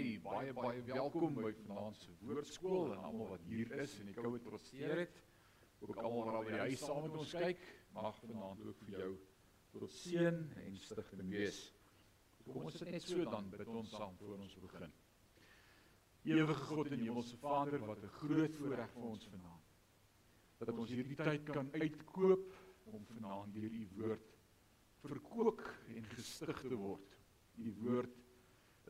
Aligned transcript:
sê 0.00 0.18
baie 0.24 0.52
baie 0.56 0.80
welkom 0.88 1.34
by 1.36 1.50
vanaand 1.66 1.98
se 2.00 2.12
woordskool 2.24 2.94
en 2.94 3.02
almal 3.04 3.28
wat 3.34 3.42
hier 3.50 3.72
is 3.82 3.98
en 4.00 4.08
die 4.08 4.14
koue 4.16 4.38
trotseer 4.40 5.02
het. 5.02 5.18
Ook 5.84 5.98
almal 6.00 6.22
wat 6.24 6.36
daar 6.36 6.46
by 6.46 6.54
die 6.54 6.62
huis 6.70 6.84
saam 6.84 7.02
met 7.04 7.18
ons 7.20 7.34
kyk, 7.36 7.66
mag 7.96 8.20
vanaand 8.22 8.62
ook 8.64 8.78
vir 8.86 8.94
jou 8.96 9.10
tot 9.74 9.92
seën 9.92 10.38
en 10.62 10.78
stigting 10.80 11.28
wees. 11.34 11.58
Kom 12.46 12.64
ons 12.70 12.78
sit 12.80 12.88
net 12.94 13.04
so 13.04 13.26
dan 13.34 13.50
bid 13.52 13.68
ons 13.68 13.92
saam 13.92 14.16
voor 14.22 14.38
ons 14.38 14.56
begin. 14.62 14.94
Ewige 16.30 16.56
God 16.70 16.90
en 16.94 17.04
Hemelse 17.04 17.36
Vader, 17.44 17.84
wat 17.90 18.00
'n 18.04 18.14
groot 18.22 18.56
voorreg 18.56 18.90
vir 18.96 19.04
ons 19.10 19.28
vanaand. 19.34 19.68
Dat 20.58 20.72
ons 20.78 20.90
hierdie 20.90 21.16
tyd 21.16 21.44
kan 21.44 21.68
uitkoop 21.72 22.56
om 22.84 23.04
vanaand 23.12 23.52
deur 23.54 23.72
u 23.82 23.84
woord 23.98 24.32
verkoop 25.04 25.60
en 25.88 26.04
gestig 26.16 26.60
te 26.60 26.76
word. 26.76 27.16
U 27.56 27.74
woord 27.84 28.19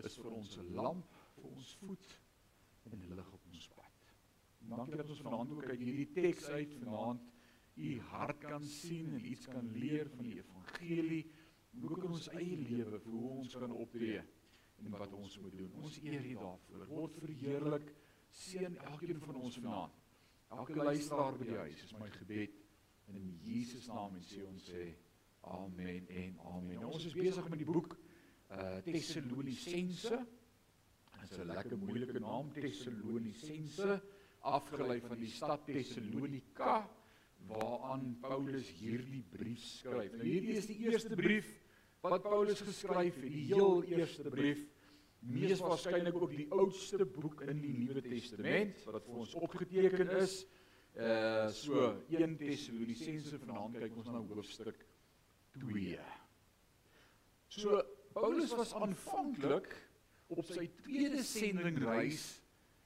is 0.04 0.16
vir 0.16 0.30
ons 0.30 0.56
'n 0.58 0.74
lamp 0.74 1.14
vir 1.34 1.50
ons 1.50 1.74
voet 1.82 2.06
en 2.90 2.98
'n 2.98 3.14
lig 3.14 3.32
op 3.32 3.44
ons 3.52 3.68
pad. 3.68 3.94
Dankie 4.58 4.96
dat 4.96 5.08
ons 5.08 5.20
vanaand 5.20 5.50
ook 5.50 5.64
uit 5.64 5.78
hierdie 5.78 6.10
teks 6.12 6.48
uit 6.48 6.74
vanaand 6.84 7.20
u 7.74 8.00
hart 8.00 8.38
kan 8.38 8.64
sien 8.64 9.14
en 9.14 9.30
iets 9.30 9.46
kan 9.46 9.72
leer 9.72 10.08
van 10.08 10.24
die 10.24 10.36
evangelie, 10.36 11.30
ook 11.82 12.04
in 12.04 12.10
ons 12.10 12.28
eie 12.28 12.56
lewe 12.56 13.00
hoe 13.04 13.28
ons 13.30 13.56
kan 13.56 13.72
optree 13.72 14.22
en 14.84 14.90
wat 14.90 15.12
ons 15.12 15.38
moet 15.38 15.56
doen. 15.56 15.72
Ons 15.82 16.00
eer 16.02 16.24
U 16.24 16.34
daarvoor. 16.34 16.86
Word 16.86 17.18
verheerlik. 17.18 17.92
Seën 18.30 18.76
elkeen 18.76 19.20
van 19.20 19.34
ons 19.34 19.58
vanaand. 19.58 19.96
Elke 20.50 20.74
luisteraar 20.74 21.38
by 21.38 21.46
die 21.46 21.58
huis 21.62 21.82
is 21.84 21.94
my 21.98 22.10
gebed 22.10 22.56
in 23.10 23.38
Jesus 23.42 23.86
naam 23.90 24.14
en 24.18 24.24
sê 24.26 24.42
ons 24.46 24.66
sê 24.70 24.88
amen 25.40 26.08
en 26.08 26.38
amen. 26.52 26.80
Nou, 26.82 26.92
ons 26.94 27.06
is 27.06 27.14
besig 27.14 27.48
met 27.50 27.58
die 27.62 27.68
boek 27.68 27.96
uh 28.50 28.78
Tessalonisense. 28.84 30.26
Dit 31.20 31.30
is 31.30 31.38
'n 31.38 31.52
lekker 31.52 31.78
moeilike 31.78 32.18
naam 32.18 32.52
Tessalonisense, 32.52 34.00
afgelei 34.40 35.00
van 35.00 35.18
die 35.18 35.30
stad 35.30 35.64
Tessalonika 35.66 36.88
waaraan 37.48 38.16
Paulus 38.20 38.68
hierdie 38.80 39.22
brief 39.30 39.62
skryf. 39.62 40.12
Nou 40.12 40.26
hierdie 40.26 40.56
is 40.56 40.66
die 40.66 40.78
eerste 40.86 41.16
brief 41.16 41.48
wat 42.00 42.22
Paulus 42.22 42.60
geskryf 42.60 43.14
het, 43.14 43.22
die 43.28 43.46
heel 43.52 43.82
eerste 43.84 44.30
brief, 44.30 44.64
mees 45.20 45.60
waarskynlik 45.60 46.16
ook 46.16 46.32
die 46.32 46.48
oudste 46.50 47.04
boek 47.04 47.42
in 47.48 47.60
die 47.60 47.74
Nuwe 47.76 48.00
Testament 48.00 48.84
wat 48.88 49.04
vir 49.04 49.20
ons 49.24 49.34
opgeteken 49.34 50.10
is. 50.20 50.40
Uh 50.96 51.48
so 51.54 51.92
1 52.08 52.36
Tessalonisense 52.40 53.38
vanaand 53.38 53.78
kyk 53.78 53.96
ons 53.96 54.10
na 54.10 54.22
hoofstuk 54.32 54.80
2. 55.60 56.00
So 57.48 57.82
Paulus 58.12 58.54
was 58.58 58.74
aanvanklik 58.74 59.70
op 60.30 60.46
sy 60.50 60.66
tweede 60.82 61.22
sendingreis 61.26 62.24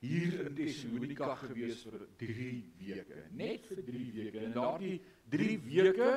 hier 0.05 0.45
in 0.45 0.55
Tessalonika 0.57 1.33
gewees 1.41 1.81
vir 1.87 2.05
3 2.21 2.49
weke, 2.81 3.23
net 3.33 3.65
vir 3.71 3.81
3 3.87 4.05
weke. 4.19 4.43
En 4.45 4.53
daardie 4.53 4.99
3 5.33 5.59
weke 5.65 6.11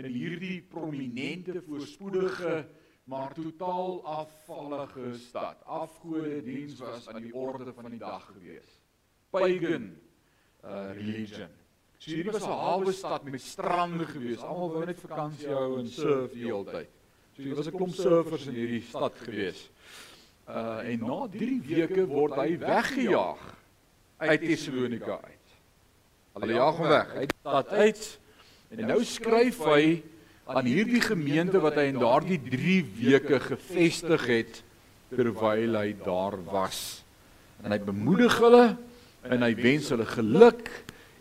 in 0.00 0.10
hierdie 0.10 0.58
prominente 0.66 1.62
voorspoedige 1.62 2.64
maar 3.10 3.34
totaal 3.34 4.04
afvallige 4.06 5.14
stad. 5.18 5.62
Afgode 5.64 6.42
diens 6.46 6.78
was 6.78 7.08
aan 7.10 7.22
die 7.22 7.34
orde 7.34 7.72
van 7.74 7.90
die 7.90 7.98
dag 7.98 8.26
gewees. 8.34 8.78
Pagan 9.30 9.90
uh, 10.64 10.90
religion. 10.94 11.50
So 11.98 12.10
hierdie 12.10 12.32
was 12.32 12.46
'n 12.46 12.60
hawe 12.66 12.92
stad 12.92 13.24
met 13.24 13.42
strande 13.42 14.06
gewees. 14.06 14.42
Almal 14.42 14.70
wou 14.74 14.84
net 14.86 15.00
vakansie 15.00 15.48
hou 15.48 15.78
en 15.78 15.88
surf 15.88 16.32
die 16.32 16.46
hele 16.46 16.64
tyd. 16.64 16.99
So 17.40 17.46
hier 17.46 17.56
was 17.56 17.68
'n 17.68 17.72
klomp 17.72 17.94
surfers 17.94 18.46
in 18.46 18.54
hierdie 18.54 18.82
stad 18.84 19.14
gewees. 19.24 19.70
Uh 20.44 20.84
en 20.84 21.00
na 21.00 21.20
3 21.32 21.62
weke 21.64 22.02
word 22.04 22.34
hy 22.36 22.58
weggejaag 22.60 23.44
uit 24.18 24.40
Tessalonika 24.42 25.16
uit. 25.24 25.54
Hulle 26.36 26.58
jaag 26.58 26.76
hom 26.76 26.90
weg 26.92 27.14
uit 27.14 27.30
die 27.30 27.38
stad 27.40 27.68
uit. 27.68 28.02
En 28.76 28.82
nou 28.92 28.98
skryf 29.08 29.62
hy 29.64 30.02
aan 30.52 30.68
hierdie 30.68 31.00
gemeente 31.00 31.62
wat 31.64 31.78
hy 31.80 31.86
in 31.94 32.02
daardie 32.02 32.40
3 32.44 32.76
weke 32.98 33.40
gevestig 33.40 34.26
het 34.28 34.60
terwyl 35.08 35.78
hy 35.80 35.96
daar 36.04 36.36
was. 36.44 37.00
En 37.64 37.72
hy 37.72 37.80
bemoedig 37.80 38.36
hulle 38.36 38.76
en 39.24 39.48
hy 39.48 39.54
wens 39.54 39.88
hulle 39.88 40.10
geluk 40.12 40.68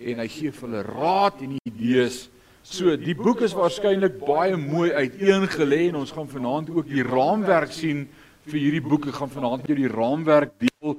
en 0.03 0.19
hy 0.19 0.27
gee 0.27 0.51
vir 0.51 0.67
hulle 0.67 0.83
raad 0.83 1.39
en 1.47 1.55
idees 1.63 2.25
So 2.69 2.93
die 3.01 3.15
boek 3.17 3.39
is 3.41 3.55
waarskynlik 3.57 4.19
baie 4.21 4.53
mooi 4.53 4.91
uiteengelê 4.93 5.87
en 5.87 5.95
ons 6.03 6.11
gaan 6.13 6.27
vanaand 6.29 6.67
ook 6.69 6.85
die 6.85 7.01
raamwerk 7.01 7.71
sien 7.73 8.03
vir 8.45 8.59
hierdie 8.61 8.83
boek. 8.85 9.07
Ek 9.09 9.17
gaan 9.17 9.31
vanaand 9.33 9.65
jou 9.65 9.77
die 9.79 9.89
raamwerk 9.89 10.53
deel 10.61 10.93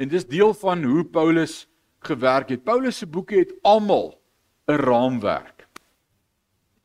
en 0.00 0.08
dis 0.08 0.24
deel 0.24 0.54
van 0.62 0.80
hoe 0.88 1.04
Paulus 1.04 1.66
gewerk 2.08 2.54
het. 2.54 2.64
Paulus 2.64 3.02
se 3.02 3.06
boeke 3.06 3.36
het 3.36 3.52
almal 3.68 4.16
'n 4.64 4.80
raamwerk. 4.80 5.68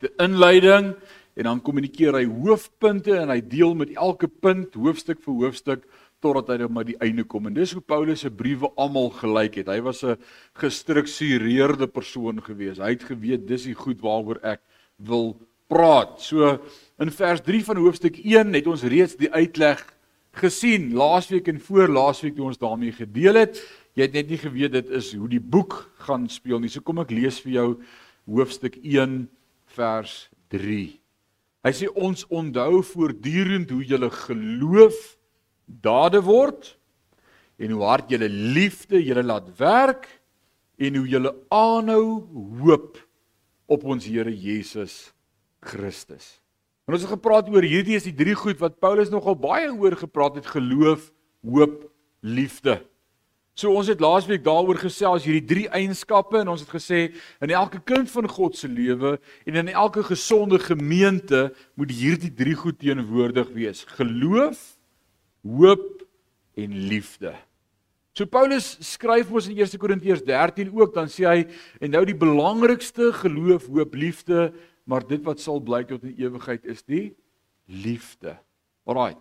'n 0.03 0.11
Inleiding 0.19 0.95
en 1.35 1.49
dan 1.49 1.61
kommunikeer 1.61 2.15
hy 2.15 2.25
hoofpunte 2.25 3.15
en 3.19 3.31
hy 3.33 3.41
deel 3.43 3.75
met 3.75 3.91
elke 3.95 4.27
punt 4.27 4.75
hoofstuk 4.79 5.21
vir 5.23 5.39
hoofstuk 5.43 5.87
totdat 6.23 6.53
hy 6.55 6.69
by 6.71 6.85
die 6.87 6.97
einde 7.03 7.25
kom. 7.27 7.49
En 7.49 7.55
dis 7.55 7.73
hoe 7.75 7.83
Paulus 7.83 8.23
se 8.23 8.31
briewe 8.31 8.71
almal 8.81 9.11
gelyk 9.19 9.59
het. 9.61 9.67
Hy 9.67 9.81
was 9.83 10.03
'n 10.03 10.17
gestruktureerde 10.55 11.87
persoon 11.87 12.41
gewees. 12.41 12.79
Hy 12.79 12.95
het 12.95 13.03
geweet 13.03 13.47
dis 13.47 13.63
die 13.63 13.75
goed 13.75 14.01
waaroor 14.01 14.39
ek 14.43 14.61
wil 14.97 15.37
praat. 15.67 16.21
So 16.21 16.59
in 16.99 17.11
vers 17.11 17.41
3 17.41 17.63
van 17.63 17.77
hoofstuk 17.77 18.17
1 18.23 18.53
het 18.53 18.67
ons 18.67 18.83
reeds 18.83 19.15
die 19.15 19.31
uitleg 19.31 19.83
gesien 20.35 20.93
laasweek 20.93 21.47
en 21.47 21.59
voor 21.59 21.87
laasweek 21.87 22.35
toe 22.35 22.45
ons 22.45 22.57
daarmee 22.57 22.91
gedeel 22.91 23.35
het. 23.35 23.61
Jy 23.95 24.01
het 24.01 24.13
net 24.13 24.29
nie 24.29 24.37
geweet 24.37 24.71
dit 24.71 24.89
is 24.89 25.13
hoe 25.13 25.29
die 25.29 25.39
boek 25.39 25.91
gaan 26.07 26.29
speel 26.29 26.59
nie. 26.59 26.69
So 26.69 26.81
kom 26.81 26.99
ek 26.99 27.11
lees 27.11 27.39
vir 27.39 27.51
jou 27.51 27.69
hoofstuk 28.25 28.75
1 28.83 29.29
vers 29.65 30.29
3. 30.49 31.04
Hy 31.65 31.73
sê 31.73 31.87
ons 31.97 32.27
onthou 32.29 32.83
voortdurend 32.85 33.71
hoe 33.73 33.81
julle 33.89 34.11
geloof 34.13 34.97
dade 35.65 36.21
word 36.21 36.75
en 37.57 37.73
hoe 37.73 37.87
hard 37.87 38.11
julle 38.13 38.29
liefde 38.29 39.01
julle 39.01 39.23
laat 39.25 39.47
werk 39.57 40.05
en 40.77 40.99
hoe 40.99 41.07
julle 41.09 41.31
aanhou 41.49 42.21
hoop 42.61 42.99
op 43.65 43.85
ons 43.89 44.05
Here 44.05 44.29
Jesus 44.29 45.09
Christus. 45.65 46.37
En 46.85 46.93
ons 46.93 47.01
het 47.01 47.15
gepraat 47.15 47.49
oor 47.49 47.65
hierdie 47.65 47.97
is 47.97 48.05
die 48.05 48.13
drie 48.13 48.35
goed 48.37 48.61
wat 48.61 48.77
Paulus 48.77 49.09
nogal 49.09 49.37
baie 49.39 49.71
oor 49.73 49.95
gepraat 49.97 50.37
het: 50.37 50.51
geloof, 50.53 51.09
hoop, 51.41 51.87
liefde. 52.21 52.83
So 53.55 53.71
ons 53.71 53.87
het 53.87 54.01
laasweek 54.03 54.43
daaroor 54.43 54.75
gesels 54.81 55.23
hierdie 55.23 55.47
drie 55.47 55.65
eienskappe 55.71 56.41
en 56.41 56.49
ons 56.51 56.59
het 56.65 56.71
gesê 56.75 56.99
in 57.39 57.53
elke 57.55 57.79
kind 57.87 58.09
van 58.11 58.27
God 58.27 58.57
se 58.59 58.67
lewe 58.67 59.13
en 59.47 59.59
in 59.61 59.71
elke 59.71 60.03
gesonde 60.03 60.59
gemeente 60.59 61.47
moet 61.79 61.93
hierdie 61.95 62.33
drie 62.35 62.55
goed 62.59 62.81
teenwoordig 62.83 63.53
wees: 63.55 63.85
geloof, 63.95 64.75
hoop 65.47 66.03
en 66.59 66.75
liefde. 66.91 67.31
So 68.15 68.27
Paulus 68.27 68.73
skryf 68.83 69.31
ons 69.31 69.47
in 69.47 69.55
1 69.59 69.79
Korintiërs 69.79 70.23
13 70.27 70.71
ook 70.75 70.91
dan 70.95 71.07
sê 71.11 71.23
hy 71.27 71.39
en 71.79 71.95
nou 71.95 72.03
die 72.07 72.15
belangrikste 72.15 73.13
geloof, 73.21 73.69
hoop, 73.71 73.95
liefde, 73.95 74.49
maar 74.83 75.03
dit 75.07 75.23
wat 75.23 75.39
sal 75.43 75.63
bly 75.63 75.83
tot 75.87 76.03
in 76.03 76.15
ewigheid 76.19 76.67
is 76.67 76.83
die 76.83 77.13
liefde. 77.67 78.35
Alraai. 78.83 79.15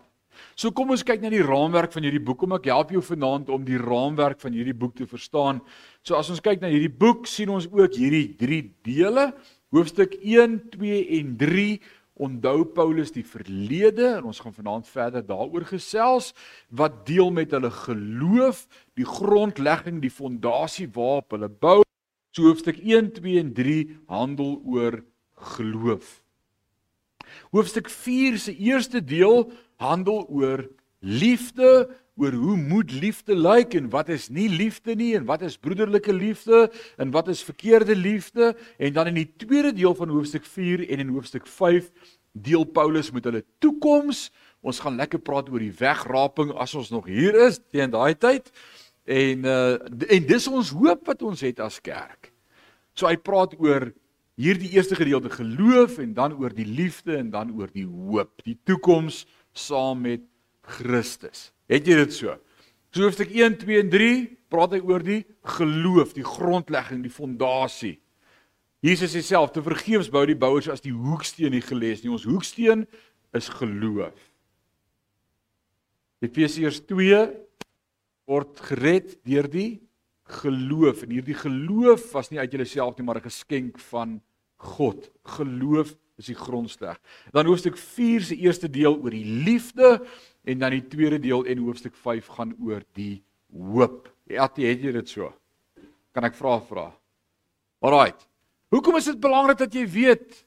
So 0.55 0.71
kom 0.75 0.93
ons 0.95 1.03
kyk 1.05 1.23
na 1.23 1.31
die 1.33 1.43
raamwerk 1.45 1.93
van 1.95 2.07
hierdie 2.07 2.23
boek 2.23 2.45
om 2.47 2.55
ek 2.57 2.69
help 2.71 2.93
jou 2.95 3.03
vanaand 3.03 3.51
om 3.53 3.65
die 3.67 3.81
raamwerk 3.81 4.39
van 4.43 4.55
hierdie 4.55 4.77
boek 4.77 4.95
te 4.99 5.09
verstaan. 5.09 5.61
So 6.05 6.15
as 6.19 6.29
ons 6.33 6.43
kyk 6.43 6.63
na 6.63 6.71
hierdie 6.71 6.91
boek 6.91 7.29
sien 7.29 7.51
ons 7.53 7.67
ook 7.71 7.99
hierdie 7.99 8.31
drie 8.39 8.63
dele, 8.85 9.31
hoofstuk 9.75 10.15
1, 10.21 10.59
2 10.75 10.99
en 11.19 11.35
onthou 12.15 12.63
Paulus 12.71 13.11
die 13.11 13.25
verlede 13.27 14.07
en 14.17 14.29
ons 14.29 14.39
gaan 14.39 14.55
vanaand 14.55 14.87
verder 14.87 15.23
daaroor 15.27 15.65
gesels 15.67 16.31
wat 16.71 17.03
deel 17.07 17.31
met 17.35 17.51
hulle 17.51 17.71
geloof, 17.71 18.63
die 18.95 19.07
grondlegging, 19.07 19.99
die 19.99 20.13
fondasie 20.13 20.87
waarop 20.95 21.35
hulle 21.35 21.49
bou. 21.51 21.81
So 22.35 22.47
hoofstuk 22.47 22.79
1, 22.79 23.11
2 23.19 23.39
en 23.41 23.51
3 23.55 23.81
handel 24.11 24.55
oor 24.63 25.01
geloof. 25.55 26.21
Hoofstuk 27.51 27.89
4 27.91 28.39
se 28.39 28.55
eerste 28.55 29.03
deel 29.03 29.49
handel 29.81 30.25
oor 30.27 30.65
liefde, 30.99 31.89
oor 32.15 32.31
hoe 32.31 32.55
moet 32.57 32.91
liefde 32.95 33.35
lyk 33.35 33.75
en 33.75 33.89
wat 33.91 34.09
is 34.09 34.29
nie 34.31 34.47
liefde 34.49 34.95
nie 34.95 35.11
en 35.17 35.25
wat 35.27 35.41
is 35.43 35.57
broederlike 35.59 36.13
liefde 36.15 36.69
en 36.97 37.11
wat 37.11 37.27
is 37.27 37.43
verkeerde 37.43 37.95
liefde 37.95 38.53
en 38.79 38.93
dan 38.95 39.11
in 39.11 39.19
die 39.19 39.31
tweede 39.37 39.73
deel 39.75 39.95
van 39.95 40.13
hoofstuk 40.13 40.45
4 40.47 40.85
en 40.89 41.03
in 41.03 41.11
hoofstuk 41.11 41.47
5 41.47 41.91
deel 42.31 42.63
Paulus 42.63 43.11
met 43.11 43.27
hulle 43.27 43.43
toekoms. 43.63 44.29
Ons 44.65 44.79
gaan 44.83 44.95
lekker 44.99 45.19
praat 45.19 45.51
oor 45.51 45.63
die 45.63 45.75
wegraping 45.75 46.53
as 46.55 46.75
ons 46.75 46.91
nog 46.91 47.07
hier 47.11 47.35
is 47.47 47.59
teen 47.71 47.91
daai 47.91 48.15
tyd. 48.15 48.47
En 49.05 49.45
uh 49.45 49.75
en 50.15 50.25
dis 50.31 50.47
ons 50.47 50.71
hoop 50.79 51.05
wat 51.07 51.21
ons 51.21 51.43
het 51.45 51.59
as 51.63 51.81
kerk. 51.83 52.31
So 52.95 53.07
hy 53.07 53.15
praat 53.19 53.55
oor 53.59 53.91
hierdie 54.39 54.73
eerste 54.75 54.97
gedeelte 54.99 55.31
geloof 55.31 55.99
en 56.03 56.13
dan 56.15 56.35
oor 56.39 56.51
die 56.51 56.67
liefde 56.67 57.15
en 57.19 57.29
dan 57.31 57.53
oor 57.55 57.71
die 57.71 57.87
hoop, 57.87 58.43
die 58.43 58.57
toekoms 58.67 59.23
saam 59.55 60.03
met 60.05 60.23
Christus. 60.77 61.51
Het 61.71 61.87
jy 61.87 61.99
dit 62.03 62.13
so? 62.13 62.35
So 62.93 63.03
hoofstuk 63.07 63.31
1, 63.33 63.57
2 63.63 63.81
en 63.83 63.91
3 63.91 64.11
praat 64.51 64.75
hy 64.75 64.81
oor 64.85 65.03
die 65.03 65.23
geloof, 65.57 66.13
die 66.15 66.25
grondlegging, 66.25 67.01
die 67.03 67.13
fondasie. 67.13 67.97
Jesus 68.85 69.15
sê 69.15 69.23
self 69.25 69.51
te 69.55 69.63
vergeefs 69.65 70.11
bou 70.13 70.21
die 70.27 70.37
bouers 70.37 70.69
as 70.71 70.83
die 70.83 70.93
hoeksteen 70.93 71.55
nie 71.55 71.63
gelees 71.65 72.03
nie. 72.03 72.13
Ons 72.13 72.27
hoeksteen 72.29 72.85
is 73.35 73.49
geloof. 73.57 74.15
Efesiërs 76.23 76.83
2 76.87 77.25
word 78.29 78.61
gered 78.69 79.17
deur 79.27 79.49
die 79.51 79.69
geloof 80.41 81.03
en 81.05 81.13
hierdie 81.13 81.37
geloof 81.37 82.07
was 82.15 82.31
nie 82.31 82.39
uit 82.41 82.55
jouself 82.57 82.97
nie 82.97 83.05
maar 83.05 83.19
'n 83.21 83.29
geskenk 83.29 83.79
van 83.91 84.21
God. 84.57 85.11
Geloof 85.37 85.95
is 86.17 86.29
die 86.31 86.37
grondslag. 86.37 86.99
Dan 87.35 87.49
hoofstuk 87.49 87.77
4 87.77 88.21
se 88.29 88.37
eerste 88.39 88.69
deel 88.71 88.95
oor 88.95 89.11
die 89.11 89.25
liefde 89.25 89.99
en 90.43 90.59
dan 90.59 90.75
die 90.77 90.85
tweede 90.87 91.19
deel 91.19 91.45
en 91.45 91.63
hoofstuk 91.65 91.95
5 91.95 92.27
gaan 92.37 92.55
oor 92.63 92.83
die 92.97 93.23
hoop. 93.51 94.09
Ja, 94.31 94.47
het 94.47 94.57
jy 94.57 94.91
dit 94.95 95.09
so? 95.09 95.33
Kan 96.15 96.27
ek 96.27 96.37
vra 96.37 96.59
vra? 96.63 96.89
Alraight. 97.83 98.27
Hoekom 98.73 98.97
is 98.97 99.09
dit 99.11 99.19
belangrik 99.21 99.59
dat 99.59 99.73
jy 99.75 99.85
weet 99.87 100.45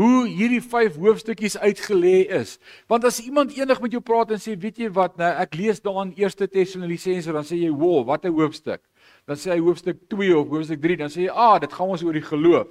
hoe 0.00 0.24
hierdie 0.28 0.62
5 0.64 0.96
hoofstukkies 0.96 1.58
uitgelê 1.60 2.24
is. 2.40 2.56
Want 2.88 3.04
as 3.04 3.20
iemand 3.20 3.52
eendag 3.52 3.82
met 3.84 3.92
jou 3.92 4.00
praat 4.00 4.30
en 4.32 4.40
sê, 4.40 4.56
"Weet 4.56 4.78
jy 4.78 4.88
wat, 4.88 5.18
nou 5.18 5.28
ek 5.28 5.54
lees 5.54 5.80
daarin 5.80 6.14
1 6.16 6.48
Tessalonisense," 6.48 7.32
dan 7.32 7.44
sê 7.44 7.60
jy, 7.60 7.70
"Wow, 7.70 8.06
wat 8.06 8.24
'n 8.24 8.32
hoofstuk." 8.32 8.80
Dan 9.26 9.36
sê 9.36 9.52
hy 9.52 9.58
hoofstuk 9.58 10.08
2 10.08 10.38
of 10.38 10.48
hoofstuk 10.48 10.80
3, 10.80 10.96
dan 10.96 11.08
sê 11.08 11.26
jy, 11.26 11.28
"Ah, 11.28 11.58
dit 11.58 11.72
gaan 11.72 11.88
ons 11.88 12.02
oor 12.02 12.12
die 12.12 12.22
geloof." 12.22 12.68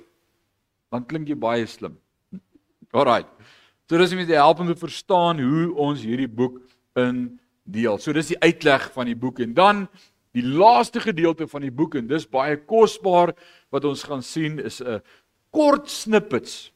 Dan 0.92 1.06
klink 1.06 1.28
jy 1.28 1.36
baie 1.36 1.66
slim. 1.68 1.98
Alraai. 2.92 3.26
So 3.90 3.98
dis 3.98 4.14
om 4.14 4.26
te 4.26 4.38
help 4.38 4.60
om 4.60 4.68
te 4.68 4.78
verstaan 4.78 5.40
hoe 5.42 5.74
ons 5.76 6.02
hierdie 6.06 6.30
boek 6.30 6.60
in 6.96 7.40
deel. 7.64 7.98
So 7.98 8.14
dis 8.14 8.34
die 8.34 8.40
uitleg 8.40 8.90
van 8.94 9.10
die 9.10 9.18
boek 9.18 9.40
en 9.40 9.54
dan 9.54 9.88
die 10.38 10.46
laaste 10.46 11.02
gedeelte 11.02 11.48
van 11.50 11.62
die 11.66 11.74
boek 11.74 11.96
en 11.96 12.08
dis 12.08 12.28
baie 12.30 12.58
kosbaar 12.58 13.34
wat 13.74 13.86
ons 13.86 14.04
gaan 14.04 14.22
sien 14.22 14.60
is 14.60 14.82
'n 14.82 15.02
kort 15.52 15.90
snippets 15.90 16.72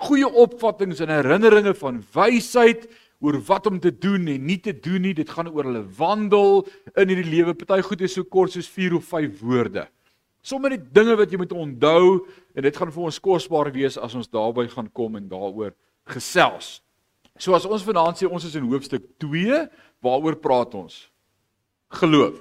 goeie 0.00 0.28
opvattinge 0.42 0.98
en 1.04 1.12
herinneringe 1.12 1.74
van 1.76 2.00
wysheid 2.14 2.86
oor 3.20 3.36
wat 3.50 3.66
om 3.68 3.80
te 3.80 3.92
doen 3.92 4.28
en 4.32 4.46
nie 4.48 4.58
te 4.62 4.72
doen 4.72 5.02
nie. 5.04 5.14
Dit 5.16 5.30
gaan 5.32 5.50
oor 5.52 5.68
hulle 5.68 5.84
wandel 5.98 6.62
in 6.96 7.12
hierdie 7.12 7.28
lewe. 7.28 7.54
Party 7.54 7.82
goed 7.84 8.04
is 8.06 8.16
so 8.16 8.24
kort 8.24 8.54
soos 8.54 8.68
4 8.70 8.96
of 8.96 9.08
5 9.10 9.42
woorde. 9.44 9.86
Sommige 10.42 10.78
dinge 10.92 11.16
wat 11.20 11.32
jy 11.32 11.40
moet 11.40 11.52
onthou 11.52 12.26
en 12.56 12.64
dit 12.64 12.76
gaan 12.76 12.92
vir 12.92 13.08
ons 13.10 13.20
kosbaar 13.20 13.72
wees 13.74 13.98
as 14.00 14.14
ons 14.16 14.30
daarby 14.32 14.66
gaan 14.72 14.88
kom 14.96 15.18
en 15.18 15.28
daaroor 15.28 15.74
gesels. 16.08 16.78
So 17.40 17.54
as 17.56 17.66
ons 17.68 17.84
vanaand 17.84 18.20
sê 18.20 18.28
ons 18.28 18.44
is 18.44 18.56
in 18.58 18.68
hoofstuk 18.68 19.04
2, 19.22 19.64
waaroor 20.04 20.36
praat 20.40 20.74
ons? 20.76 20.96
Geloof. 22.00 22.40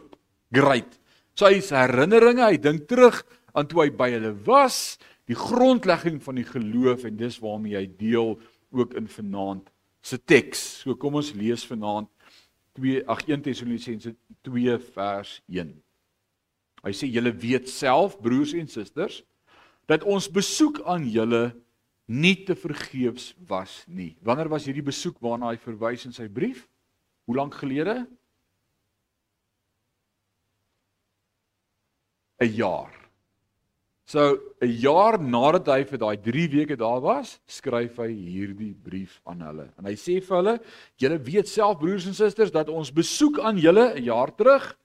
Great. 0.56 0.98
So 1.36 1.48
hy 1.48 1.62
se 1.63 1.75
herinneringe, 1.78 2.44
hy 2.44 2.60
dink 2.60 2.88
terug 2.90 3.22
aan 3.56 3.68
toe 3.69 3.86
hy 3.86 3.90
by 3.96 4.10
hulle 4.16 4.34
was 4.48 4.98
die 5.30 5.38
grondlegging 5.38 6.18
van 6.24 6.40
die 6.40 6.48
geloof 6.48 7.06
en 7.07 7.19
dis 7.19 7.38
waarmee 7.44 7.78
hy 7.78 7.86
deel 8.00 8.34
ook 8.75 8.96
in 8.98 9.07
vanaand 9.12 9.69
se 10.01 10.18
teks. 10.18 10.63
So 10.84 10.96
kom 11.00 11.19
ons 11.19 11.34
lees 11.38 11.66
vanaand 11.69 12.10
2 12.80 13.04
ag 13.12 13.25
1 13.28 13.46
Tessalonisense 13.46 14.16
2 14.48 14.80
vers 14.96 15.36
1. 15.48 15.74
Hy 16.83 16.93
sê 16.95 17.09
julle 17.11 17.31
weet 17.35 17.69
self 17.69 18.17
broers 18.21 18.53
en 18.53 18.67
susters 18.67 19.23
dat 19.89 20.05
ons 20.05 20.29
besoek 20.31 20.81
aan 20.85 21.07
julle 21.09 21.49
nie 22.09 22.35
te 22.45 22.55
vergeefs 22.57 23.33
was 23.49 23.83
nie. 23.87 24.15
Wanneer 24.25 24.49
was 24.49 24.65
hierdie 24.65 24.85
besoek 24.85 25.17
waarna 25.21 25.51
hy 25.51 25.59
verwys 25.61 26.05
in 26.09 26.13
sy 26.15 26.27
brief? 26.29 26.65
Hoe 27.29 27.37
lank 27.37 27.57
gelede? 27.61 28.07
'n 32.39 32.53
Jaar. 32.55 32.93
So 34.09 34.39
'n 34.61 34.71
jaar 34.81 35.19
nadat 35.21 35.67
hy 35.67 35.83
vir 35.83 35.99
daai 36.01 36.17
3 36.17 36.47
weke 36.49 36.75
daar 36.75 37.01
was, 37.01 37.39
skryf 37.45 37.99
hy 38.01 38.09
hierdie 38.09 38.73
brief 38.73 39.21
aan 39.25 39.41
hulle. 39.41 39.67
En 39.77 39.85
hy 39.85 39.93
sê 39.93 40.17
vir 40.17 40.37
hulle: 40.37 40.59
"Julle 40.97 41.19
weet 41.19 41.47
self 41.47 41.77
broers 41.77 42.07
en 42.07 42.13
susters 42.13 42.51
dat 42.51 42.69
ons 42.69 42.89
besoek 42.89 43.39
aan 43.39 43.57
julle 43.57 43.93
'n 43.93 44.03
jaar 44.03 44.33
terug 44.33 44.75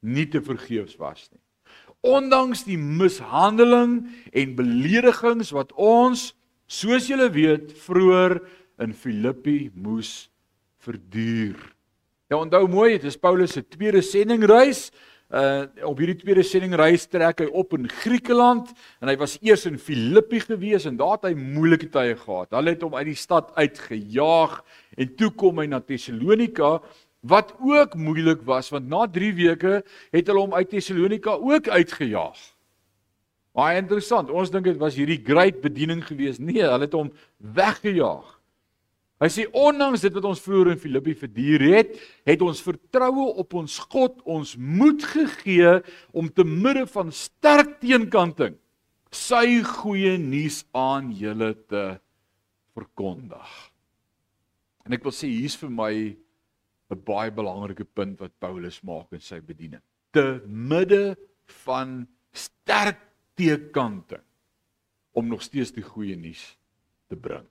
nie 0.00 0.26
te 0.28 0.42
vergeefs 0.42 0.98
was 1.00 1.28
nie. 1.32 1.40
Ondanks 2.06 2.64
die 2.66 2.78
mishandeling 2.78 4.04
en 4.32 4.54
beledigings 4.58 5.50
wat 5.56 5.72
ons, 5.72 6.30
soos 6.66 7.08
julle 7.10 7.30
weet, 7.34 7.72
vroeër 7.86 8.38
in 8.84 8.92
Filippi 8.94 9.70
moes 9.74 10.28
verduur." 10.84 11.58
Ja, 12.30 12.40
onthou 12.40 12.66
mooi, 12.68 12.96
dit 12.98 13.04
is 13.04 13.18
Paulus 13.18 13.52
se 13.54 13.62
tweede 13.62 14.02
sendingreis 14.02 14.90
uh 15.26 15.66
op 15.82 15.98
hierdie 15.98 16.20
tweede 16.20 16.44
sendingreis 16.46 17.08
trek 17.10 17.40
hy 17.42 17.46
op 17.50 17.72
in 17.74 17.88
Griekeland 17.90 18.68
en 19.02 19.10
hy 19.10 19.16
was 19.18 19.34
eers 19.42 19.64
in 19.66 19.78
Filippi 19.78 20.38
gewees 20.38 20.86
en 20.86 20.98
daar 21.00 21.16
het 21.16 21.32
hy 21.32 21.32
moeilike 21.34 21.88
tye 21.90 22.14
gehad. 22.14 22.52
Hulle 22.54 22.76
het 22.76 22.84
hom 22.86 22.94
uit 22.94 23.08
die 23.08 23.18
stad 23.18 23.50
uitgejaag 23.58 24.60
en 24.94 25.10
toe 25.18 25.32
kom 25.34 25.58
hy 25.58 25.66
na 25.70 25.80
Tessalonika 25.82 26.76
wat 27.20 27.54
ook 27.58 27.94
moeilik 27.98 28.42
was 28.46 28.70
want 28.74 28.88
na 28.88 29.06
3 29.10 29.32
weke 29.34 29.80
het 30.14 30.26
hulle 30.26 30.44
hom 30.44 30.54
uit 30.54 30.70
Tessalonika 30.70 31.38
ook 31.40 31.68
uitgejaag. 31.68 32.38
Baie 33.56 33.78
interessant. 33.80 34.28
Ons 34.30 34.52
dink 34.52 34.66
dit 34.68 34.76
was 34.76 34.98
hierdie 34.98 35.22
groot 35.24 35.62
bediening 35.62 36.02
gewees. 36.04 36.36
Nee, 36.38 36.60
hulle 36.60 36.84
het 36.84 36.96
hom 36.96 37.08
weggejaag. 37.40 38.34
Hy 39.16 39.30
sê 39.32 39.46
ondanks 39.48 40.02
dit 40.04 40.12
wat 40.12 40.26
ons 40.28 40.42
vroeër 40.44 40.74
in 40.74 40.80
Filippi 40.80 41.14
verduur 41.16 41.62
het, 41.72 41.94
het 42.28 42.42
ons 42.44 42.60
vertroue 42.60 43.30
op 43.40 43.54
ons 43.56 43.78
God 43.88 44.18
ons 44.28 44.52
moed 44.60 45.00
gegee 45.08 45.78
om 46.12 46.28
te 46.28 46.44
midde 46.44 46.84
van 46.92 47.08
sterk 47.16 47.78
teenkanting 47.80 48.58
sy 49.16 49.62
goeie 49.64 50.18
nuus 50.20 50.64
aan 50.76 51.08
julle 51.16 51.54
te 51.70 51.84
verkondig. 52.76 53.48
En 54.84 54.92
ek 54.92 55.06
wil 55.06 55.14
sê 55.14 55.30
hier's 55.30 55.56
vir 55.56 55.72
my 55.72 55.92
'n 56.90 57.02
baie 57.04 57.30
belangrike 57.30 57.84
punt 57.84 58.20
wat 58.20 58.38
Paulus 58.38 58.80
maak 58.82 59.12
in 59.12 59.20
sy 59.20 59.40
bediening. 59.40 59.82
Te 60.12 60.40
midde 60.46 61.16
van 61.64 62.06
sterk 62.32 63.00
teenkanting 63.34 64.22
om 65.12 65.28
nog 65.28 65.42
steeds 65.42 65.72
die 65.72 65.82
goeie 65.84 66.16
nuus 66.16 66.56
te 67.08 67.16
bring 67.16 67.46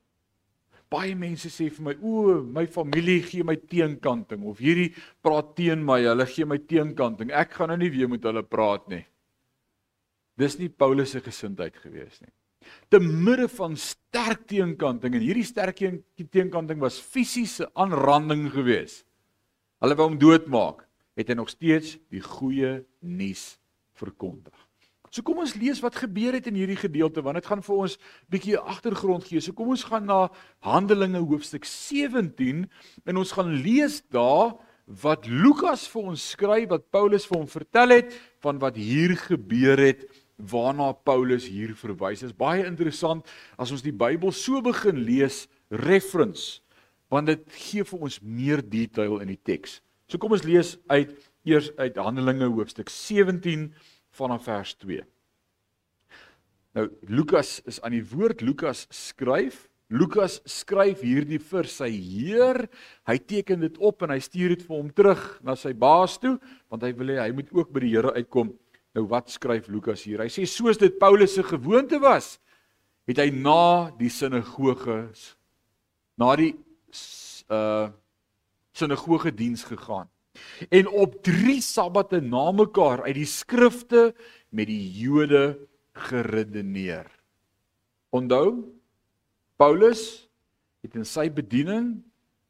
baie 0.91 1.15
mense 1.17 1.49
sê 1.51 1.67
vir 1.73 1.87
my, 1.89 1.95
o, 2.01 2.39
my 2.55 2.65
familie 2.71 3.23
gee 3.25 3.45
my 3.47 3.55
teenkanting 3.57 4.45
of 4.47 4.61
hierdie 4.63 4.91
praat 5.25 5.53
teen 5.57 5.83
my, 5.85 5.99
hulle 6.05 6.27
gee 6.29 6.47
my 6.47 6.59
teenkanting. 6.69 7.33
Ek 7.35 7.55
gaan 7.57 7.73
nou 7.73 7.79
nie 7.81 7.91
weer 7.93 8.11
met 8.11 8.25
hulle 8.27 8.43
praat 8.45 8.87
nie. 8.93 9.03
Dis 10.39 10.57
nie 10.59 10.69
Paulus 10.69 11.15
se 11.15 11.23
gesindheid 11.23 11.77
gewees 11.79 12.19
nie. 12.21 12.31
Te 12.89 12.99
midde 12.99 13.47
van 13.55 13.75
sterk 13.79 14.47
teenkanting 14.49 15.15
en 15.15 15.23
hierdie 15.23 15.45
sterk 15.47 15.79
teenkanting 15.79 16.81
was 16.81 16.97
fisiese 16.99 17.67
aanranding 17.77 18.47
gewees. 18.53 19.03
Hulle 19.83 19.97
wou 19.97 20.07
hom 20.09 20.19
doodmaak, 20.19 20.85
het 21.19 21.31
hy 21.31 21.35
nog 21.39 21.51
steeds 21.51 21.97
die 22.11 22.23
goeie 22.23 22.79
nuus 23.01 23.55
verkondig. 23.95 24.55
So 25.15 25.23
kom 25.23 25.39
ons 25.39 25.53
lees 25.55 25.79
wat 25.79 25.95
gebeur 25.95 26.35
het 26.35 26.49
in 26.49 26.57
hierdie 26.59 26.75
gedeelte 26.75 27.21
want 27.23 27.39
dit 27.39 27.47
gaan 27.47 27.61
vir 27.63 27.75
ons 27.85 27.93
bietjie 28.31 28.57
agtergrond 28.59 29.23
gee. 29.23 29.39
So 29.39 29.55
kom 29.55 29.71
ons 29.71 29.85
gaan 29.87 30.09
na 30.09 30.25
Handelinge 30.65 31.21
hoofstuk 31.23 31.63
17 31.69 32.65
en 33.07 33.21
ons 33.21 33.31
gaan 33.37 33.53
lees 33.63 34.01
daar 34.11 34.57
wat 35.01 35.29
Lukas 35.31 35.85
vir 35.89 36.11
ons 36.11 36.25
skryf 36.35 36.67
wat 36.73 36.91
Paulus 36.91 37.29
vir 37.29 37.39
hom 37.39 37.47
vertel 37.47 37.95
het 37.95 38.19
van 38.43 38.59
wat 38.59 38.75
hier 38.75 39.15
gebeur 39.23 39.79
het 39.79 40.03
waarna 40.35 40.91
Paulus 41.07 41.47
hier 41.47 41.71
verwys. 41.79 42.19
Dit 42.19 42.33
is 42.33 42.35
baie 42.35 42.67
interessant 42.67 43.23
as 43.55 43.71
ons 43.71 43.85
die 43.85 43.95
Bybel 43.95 44.35
so 44.35 44.59
begin 44.65 44.99
lees 45.07 45.45
reference 45.71 46.59
want 47.13 47.29
dit 47.29 47.43
gee 47.67 47.85
vir 47.85 48.05
ons 48.07 48.19
meer 48.21 48.61
detail 48.61 49.19
in 49.23 49.33
die 49.33 49.41
teks. 49.41 49.79
So 50.09 50.21
kom 50.21 50.35
ons 50.35 50.45
lees 50.45 50.75
uit 50.91 51.13
eers 51.45 51.71
uit 51.77 51.97
Handelinge 52.01 52.49
hoofstuk 52.49 52.89
17 52.89 53.69
vanaf 54.17 54.47
vers 54.47 54.73
2. 54.81 55.03
Nou 56.75 56.89
Lukas 57.07 57.59
is 57.69 57.79
aan 57.85 57.95
die 57.95 58.03
woord 58.03 58.43
Lukas 58.43 58.85
skryf. 58.93 59.65
Lukas 59.93 60.39
skryf 60.49 61.03
hierdie 61.05 61.39
vir 61.39 61.69
sy 61.69 61.91
Heer. 61.93 62.65
Hy 63.07 63.17
teken 63.21 63.61
dit 63.63 63.77
op 63.77 64.01
en 64.03 64.11
hy 64.15 64.19
stuur 64.23 64.55
dit 64.55 64.65
vir 64.65 64.75
hom 64.75 64.89
terug 64.91 65.23
na 65.45 65.55
sy 65.59 65.75
baas 65.77 66.17
toe 66.21 66.35
want 66.73 66.83
hy 66.83 66.91
wil 66.97 67.13
hê 67.13 67.21
hy 67.21 67.31
moet 67.37 67.53
ook 67.53 67.71
by 67.73 67.85
die 67.85 67.93
Here 67.93 68.15
uitkom. 68.17 68.51
Nou 68.95 69.05
wat 69.11 69.31
skryf 69.31 69.69
Lukas 69.71 70.05
hier? 70.07 70.23
Hy 70.23 70.31
sê 70.31 70.47
soos 70.49 70.79
dit 70.81 70.99
Paulus 70.99 71.35
se 71.35 71.43
gewoonte 71.45 71.99
was, 72.01 72.37
het 73.05 73.19
hy 73.21 73.29
na 73.35 73.91
die 73.99 74.09
sinagoge 74.09 75.03
na 76.19 76.31
die 76.39 76.53
uh 77.49 77.89
sinagoge 78.75 79.31
diens 79.31 79.63
gegaan 79.63 80.09
en 80.69 80.87
op 80.87 81.21
3 81.23 81.61
sabbate 81.63 82.19
na 82.21 82.51
mekaar 82.51 83.05
uit 83.05 83.15
die 83.15 83.29
skrifte 83.29 84.09
met 84.49 84.67
die 84.67 84.91
Jode 84.99 85.55
geredeneer. 85.95 87.07
Onthou 88.15 88.65
Paulus 89.55 90.27
het 90.83 90.95
in 90.99 91.07
sy 91.07 91.29
bediening 91.31 91.95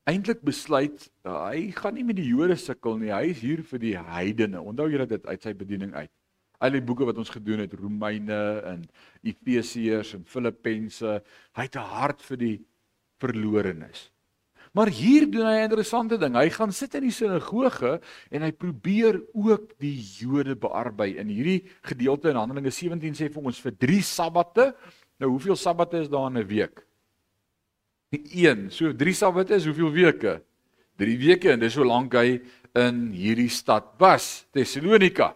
eintlik 0.10 0.42
besluit 0.46 1.08
hy 1.26 1.70
gaan 1.78 1.98
nie 1.98 2.06
met 2.06 2.18
die 2.20 2.28
Jode 2.30 2.58
sukkel 2.58 3.00
nie. 3.02 3.14
Hy 3.14 3.32
is 3.34 3.42
hier 3.42 3.64
vir 3.66 3.82
die 3.82 3.96
heidene. 3.98 4.62
Onthou 4.62 4.90
julle 4.92 5.08
dit 5.10 5.26
uit 5.26 5.46
sy 5.46 5.54
bediening 5.58 5.94
uit. 5.94 6.12
Al 6.64 6.78
die 6.78 6.84
boeke 6.86 7.06
wat 7.06 7.18
ons 7.20 7.34
gedoen 7.34 7.66
het, 7.66 7.74
Romeine 7.78 8.42
en 8.66 8.86
Efesiërs 9.26 10.16
en 10.16 10.24
Filippense, 10.26 11.20
hy 11.58 11.66
het 11.68 11.76
'n 11.76 11.90
hart 12.00 12.22
vir 12.22 12.38
die 12.38 12.58
verlorenes. 13.20 14.12
Maar 14.76 14.92
hier 14.92 15.24
doen 15.32 15.48
hy 15.48 15.56
'n 15.64 15.70
interessante 15.70 16.18
ding. 16.18 16.36
Hy 16.36 16.50
gaan 16.50 16.72
sit 16.72 16.96
in 16.96 17.08
die 17.08 17.12
sinagoge 17.12 18.02
en 18.30 18.42
hy 18.42 18.52
probeer 18.52 19.22
ook 19.34 19.80
die 19.80 19.96
Jode 20.20 20.56
bearbei. 20.56 21.16
In 21.16 21.28
hierdie 21.28 21.64
gedeelte 21.82 22.30
in 22.30 22.36
Handelinge 22.36 22.72
17 22.72 23.14
sê 23.16 23.32
vir 23.32 23.44
ons 23.44 23.60
vir 23.60 23.72
3 23.72 24.02
sabbate. 24.02 24.76
Nou 25.20 25.30
hoeveel 25.30 25.56
sabbate 25.56 25.98
is 25.98 26.10
daar 26.10 26.28
in 26.28 26.38
'n 26.38 26.48
week? 26.48 26.86
1. 28.12 28.70
So 28.70 28.92
3 28.94 29.14
sabbate 29.14 29.56
is 29.56 29.66
hoeveel 29.66 29.92
weke? 29.92 30.42
3 30.98 31.18
weke 31.18 31.52
en 31.52 31.60
dis 31.60 31.74
so 31.74 31.84
lank 31.84 32.14
hy 32.14 32.42
in 32.76 33.12
hierdie 33.14 33.50
stad 33.50 33.96
was, 33.98 34.46
Tessalonika. 34.52 35.36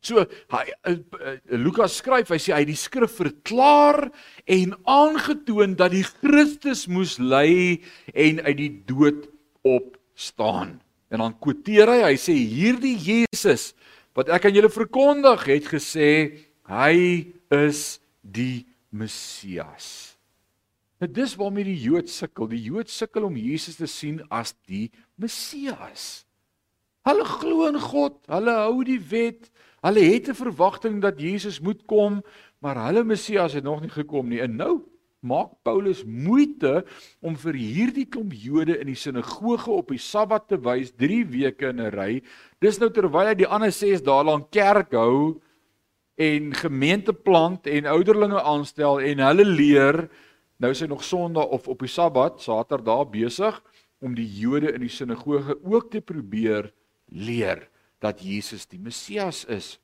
So 0.00 0.24
hy 0.52 0.62
uh, 0.88 0.94
uh, 0.96 1.34
Lukas 1.60 1.98
skryf, 2.00 2.32
hy 2.32 2.40
sê 2.40 2.54
hy 2.54 2.62
het 2.62 2.70
die 2.70 2.78
skrif 2.78 3.18
verklaar 3.20 4.08
en 4.48 4.72
aangetoon 4.88 5.76
dat 5.76 5.92
die 5.92 6.06
Christus 6.06 6.86
moes 6.88 7.18
ly 7.20 7.80
en 8.14 8.40
uit 8.46 8.56
die 8.56 8.72
dood 8.88 9.28
opstaan. 9.66 10.78
En 11.12 11.24
dan 11.24 11.36
quoteer 11.42 11.90
hy, 11.92 12.00
hy 12.06 12.16
sê 12.20 12.32
hierdie 12.32 12.96
Jesus 12.96 13.72
wat 14.16 14.30
ek 14.32 14.48
aan 14.48 14.56
julle 14.56 14.72
verkondig 14.72 15.44
het 15.50 15.68
gesê 15.70 16.10
hy 16.70 16.96
is 17.52 18.00
die 18.22 18.64
Messias. 18.90 20.16
Nou 21.00 21.08
dis 21.08 21.36
waarmee 21.40 21.64
die 21.70 21.78
Jood 21.80 22.10
sukkel. 22.12 22.50
Die 22.52 22.60
Jood 22.60 22.90
sukkel 22.92 23.24
om 23.28 23.36
Jesus 23.38 23.78
te 23.80 23.88
sien 23.88 24.20
as 24.28 24.52
die 24.68 24.90
Messias. 25.20 26.26
Hulle 27.08 27.24
glo 27.24 27.70
in 27.70 27.78
God, 27.80 28.18
hulle 28.28 28.56
hou 28.58 28.82
die 28.84 29.00
wet, 29.10 29.48
Hulle 29.80 30.00
het 30.12 30.28
'n 30.28 30.34
verwagting 30.34 31.00
dat 31.00 31.20
Jesus 31.20 31.60
moet 31.60 31.82
kom, 31.86 32.22
maar 32.58 32.76
hulle 32.86 33.04
Messias 33.04 33.52
het 33.52 33.64
nog 33.64 33.80
nie 33.80 33.90
gekom 33.90 34.28
nie. 34.28 34.40
En 34.40 34.56
nou 34.56 34.84
maak 35.20 35.50
Paulus 35.62 36.04
moeite 36.04 36.84
om 37.20 37.36
vir 37.36 37.54
hierdie 37.54 38.06
klomp 38.08 38.32
Jode 38.32 38.78
in 38.80 38.86
die 38.86 38.96
sinagoge 38.96 39.70
op 39.70 39.88
die 39.88 40.00
Sabbat 40.00 40.48
te 40.48 40.58
wys 40.60 40.92
3 40.96 41.24
weke 41.26 41.68
in 41.68 41.80
'n 41.80 41.92
ry. 41.92 42.22
Dis 42.60 42.78
nou 42.78 42.90
terwyl 42.90 43.26
hy 43.26 43.34
die 43.34 43.46
ander 43.46 43.72
6 43.72 44.02
dae 44.02 44.24
lank 44.24 44.50
kerk 44.50 44.92
hou 44.92 45.40
en 46.16 46.52
gemeente 46.54 47.12
plant 47.12 47.66
en 47.66 47.86
ouderlinge 47.86 48.42
aanstel 48.42 49.00
en 49.00 49.18
hulle 49.18 49.44
leer. 49.44 50.10
Nou 50.58 50.70
is 50.70 50.80
hy 50.80 50.86
nog 50.86 51.04
Sondag 51.04 51.46
of 51.46 51.68
op 51.68 51.78
die 51.78 51.88
Sabbat, 51.88 52.40
Saterdag 52.40 53.10
besig 53.10 53.62
om 54.00 54.14
die 54.14 54.28
Jode 54.28 54.72
in 54.72 54.80
die 54.80 54.88
sinagoge 54.88 55.56
ook 55.64 55.90
te 55.90 56.00
probeer 56.00 56.72
leer 57.08 57.69
dat 58.00 58.20
Jesus 58.24 58.66
die 58.66 58.80
Messias 58.80 59.44
is. 59.44 59.78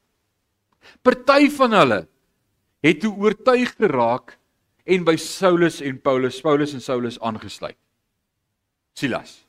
Party 1.05 1.51
van 1.57 1.75
hulle 1.77 2.03
het 2.85 3.01
toe 3.03 3.13
oortuig 3.15 3.75
geraak 3.79 4.37
en 4.87 5.05
by 5.07 5.17
Saulus 5.19 5.81
en 5.83 5.99
Paulus, 6.01 6.39
Paulus 6.45 6.75
en 6.77 6.83
Saulus 6.83 7.19
aangesluit. 7.21 7.79
Silas. 8.97 9.43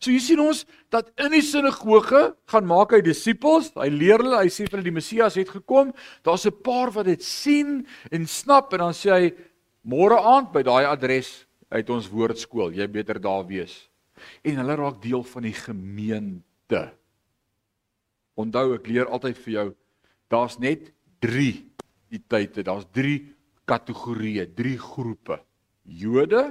So 0.00 0.12
jy 0.12 0.20
sien 0.24 0.40
ons 0.40 0.62
dat 0.92 1.10
in 1.20 1.34
die 1.34 1.44
sinagoge 1.44 2.22
gaan 2.48 2.68
maak 2.68 2.94
hy 2.96 3.02
disippels, 3.04 3.68
hy 3.76 3.90
leer 3.92 4.22
hulle, 4.22 4.38
hy 4.40 4.48
sê 4.52 4.64
vir 4.64 4.78
hulle 4.78 4.88
die 4.88 4.96
Messias 4.96 5.36
het 5.36 5.50
gekom. 5.52 5.92
Daar's 6.24 6.46
'n 6.46 6.62
paar 6.64 6.90
wat 6.90 7.06
dit 7.06 7.22
sien 7.22 7.86
en 8.10 8.26
snap 8.26 8.72
en 8.72 8.78
dan 8.78 8.96
sê 8.96 9.10
hy 9.12 9.34
môre 9.84 10.16
aand 10.16 10.52
by 10.52 10.62
daai 10.62 10.84
adres 10.88 11.46
uit 11.70 11.90
ons 11.90 12.08
woordskool, 12.08 12.72
jy 12.72 12.86
beter 12.88 13.20
daar 13.20 13.46
wees. 13.46 13.88
En 14.44 14.56
hulle 14.56 14.76
raak 14.76 15.02
deel 15.02 15.22
van 15.22 15.42
die 15.42 15.56
gemeente. 15.56 16.92
Onthou 18.40 18.74
ek 18.76 18.88
leer 18.88 19.10
altyd 19.10 19.38
vir 19.44 19.52
jou, 19.54 19.66
daar's 20.32 20.56
net 20.62 20.90
3 21.24 21.50
die 22.10 22.22
tye, 22.26 22.64
daar's 22.64 22.86
3 22.96 23.18
kategorieë, 23.70 24.48
3 24.56 24.76
groepe. 24.82 25.38
Jode, 25.84 26.50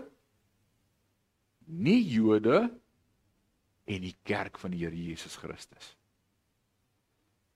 nie 1.69 2.01
Jode 2.09 2.67
en 3.89 4.03
die 4.05 4.15
kerk 4.27 4.59
van 4.61 4.73
die 4.73 4.83
Here 4.83 4.95
Jesus 4.95 5.37
Christus. 5.39 5.93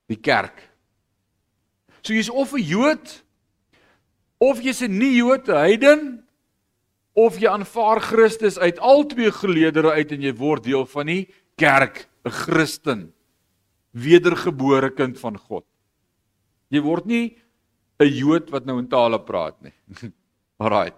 Die 0.10 0.20
kerk. 0.20 0.58
So 2.04 2.14
jy's 2.14 2.30
of 2.30 2.54
'n 2.54 2.62
Jood 2.62 3.24
of 4.40 4.62
jy's 4.62 4.82
'n 4.82 4.98
nie 4.98 5.16
Jood, 5.18 5.48
'n 5.48 5.56
heiden 5.56 6.28
of 7.14 7.38
jy 7.38 7.48
aanvaar 7.48 8.02
Christus 8.02 8.58
uit 8.58 8.80
al 8.80 9.06
twee 9.06 9.32
geleedere 9.32 9.92
uit 9.92 10.12
en 10.12 10.22
jy 10.22 10.34
word 10.34 10.64
deel 10.64 10.86
van 10.86 11.06
die 11.06 11.28
kerk, 11.56 12.10
'n 12.26 12.32
Christen 12.32 13.14
wedergebore 13.94 14.90
kind 14.94 15.20
van 15.22 15.38
God. 15.38 15.66
Jy 16.74 16.82
word 16.82 17.06
nie 17.06 17.38
'n 18.02 18.10
Jood 18.10 18.50
wat 18.50 18.66
nou 18.66 18.80
in 18.80 18.90
tale 18.90 19.20
praat 19.22 19.62
nie. 19.62 19.74
Alraai. 20.64 20.92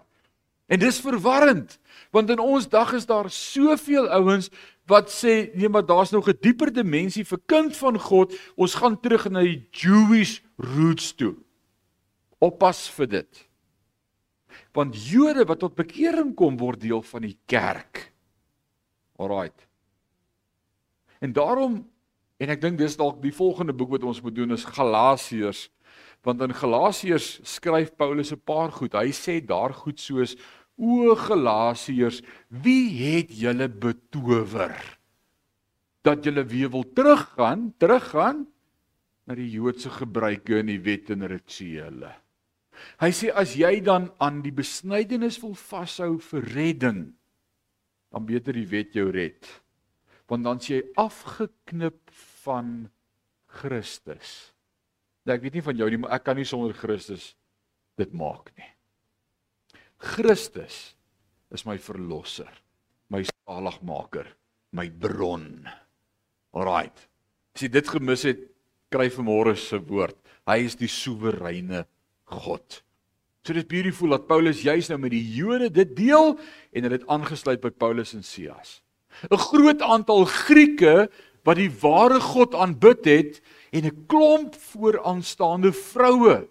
En 0.67 0.79
dis 0.79 0.99
verwarrend, 0.99 1.77
want 2.11 2.29
in 2.29 2.39
ons 2.39 2.67
dag 2.69 2.93
is 2.93 3.05
daar 3.05 3.29
soveel 3.29 4.07
ouens 4.09 4.49
wat 4.89 5.11
sê 5.13 5.51
nee, 5.53 5.69
maar 5.69 5.85
daar's 5.85 6.11
nog 6.11 6.27
'n 6.27 6.37
dieper 6.41 6.73
dimensie 6.73 7.25
vir 7.25 7.39
kind 7.45 7.77
van 7.77 7.99
God. 7.99 8.33
Ons 8.55 8.75
gaan 8.75 8.99
terug 8.99 9.29
na 9.29 9.41
die 9.41 9.67
Jewish 9.71 10.41
roots 10.57 11.13
toe. 11.13 11.35
Oppas 12.39 12.89
vir 12.89 13.07
dit. 13.07 13.49
Want 14.73 15.09
Jode 15.09 15.45
wat 15.45 15.59
tot 15.59 15.75
bekering 15.75 16.35
kom 16.35 16.57
word 16.57 16.79
deel 16.81 17.01
van 17.01 17.21
die 17.21 17.37
kerk. 17.45 18.11
Alraai. 19.17 19.51
En 21.19 21.33
daarom 21.33 21.85
En 22.41 22.51
ek 22.51 22.59
dink 22.63 22.79
dis 22.79 22.97
dalk 22.99 23.21
die 23.23 23.33
volgende 23.35 23.75
boek 23.75 23.93
wat 23.95 24.07
ons 24.07 24.19
moet 24.23 24.35
doen 24.35 24.55
is 24.55 24.67
Galasiërs. 24.67 25.69
Want 26.25 26.43
in 26.43 26.55
Galasiërs 26.57 27.39
skryf 27.47 27.93
Paulus 27.95 28.33
'n 28.33 28.41
paar 28.43 28.71
goed. 28.71 28.93
Hy 28.93 29.11
sê 29.11 29.39
daar 29.39 29.73
goed 29.73 29.99
soos: 29.99 30.35
"O 30.77 31.15
Galasiërs, 31.15 32.21
wie 32.49 32.89
het 32.91 33.31
julle 33.31 33.69
betower 33.69 34.75
dat 36.03 36.23
julle 36.23 36.43
weer 36.45 36.69
wil 36.69 36.83
teruggaan, 36.93 37.73
teruggaan 37.79 38.47
na 39.25 39.33
die 39.33 39.49
Joodse 39.49 39.89
gebruike 39.89 40.59
en 40.59 40.67
die 40.67 40.81
wet 40.81 41.09
en 41.09 41.27
rituele?" 41.27 42.11
Hy 42.99 43.11
sê 43.11 43.31
as 43.31 43.55
jy 43.55 43.79
dan 43.81 44.11
aan 44.19 44.41
die 44.41 44.51
besnydenis 44.51 45.39
wil 45.41 45.55
vashou 45.55 46.19
vir 46.19 46.41
redding, 46.41 47.13
dan 48.11 48.25
beter 48.25 48.53
die 48.53 48.67
wet 48.67 48.93
jou 48.93 49.09
red 49.09 49.64
want 50.31 50.45
dan 50.45 50.61
s'jy 50.61 50.81
afgeknip 50.99 51.99
van 52.43 52.87
Christus. 53.61 54.53
Nou 55.25 55.35
ek 55.37 55.45
weet 55.45 55.57
nie 55.57 55.65
van 55.65 55.79
jou 55.79 55.89
nie, 55.89 55.99
maar 56.01 56.17
ek 56.17 56.25
kan 56.27 56.37
nie 56.37 56.47
sonder 56.47 56.75
Christus 56.77 57.33
dit 57.99 58.11
maak 58.13 58.51
nie. 58.57 58.69
Christus 60.01 60.95
is 61.55 61.65
my 61.65 61.77
verlosser, 61.81 62.51
my 63.09 63.23
saligmaker, 63.23 64.27
my 64.75 64.89
bron. 64.89 65.65
Alraight. 66.55 67.07
As 67.55 67.63
jy 67.63 67.71
dit 67.71 67.89
gemis 67.89 68.25
het, 68.27 68.41
kry 68.91 69.07
vanmôre 69.11 69.55
se 69.59 69.79
woord. 69.79 70.17
Hy 70.45 70.59
is 70.67 70.75
die 70.77 70.91
soewereine 70.91 71.85
God. 72.29 72.81
So 73.45 73.53
dit 73.53 73.61
is 73.63 73.69
beautiful 73.69 74.13
dat 74.15 74.27
Paulus 74.29 74.63
juis 74.65 74.89
nou 74.89 74.97
met 75.03 75.13
die 75.13 75.25
Jode 75.35 75.69
dit 75.73 75.91
deel 75.97 76.33
en 76.35 76.85
hulle 76.85 76.97
het 76.97 77.09
aangesluit 77.11 77.61
by 77.61 77.71
Paulus 77.73 78.15
en 78.17 78.25
Silas. 78.25 78.79
'n 79.31 79.37
groot 79.37 79.81
aantal 79.81 80.25
Grieke 80.25 81.09
wat 81.43 81.55
die 81.55 81.71
ware 81.81 82.19
God 82.19 82.55
aanbid 82.55 83.05
het 83.05 83.41
en 83.71 83.85
'n 83.85 84.05
klomp 84.07 84.55
vooraanstaande 84.55 85.71
vroue 85.71 86.47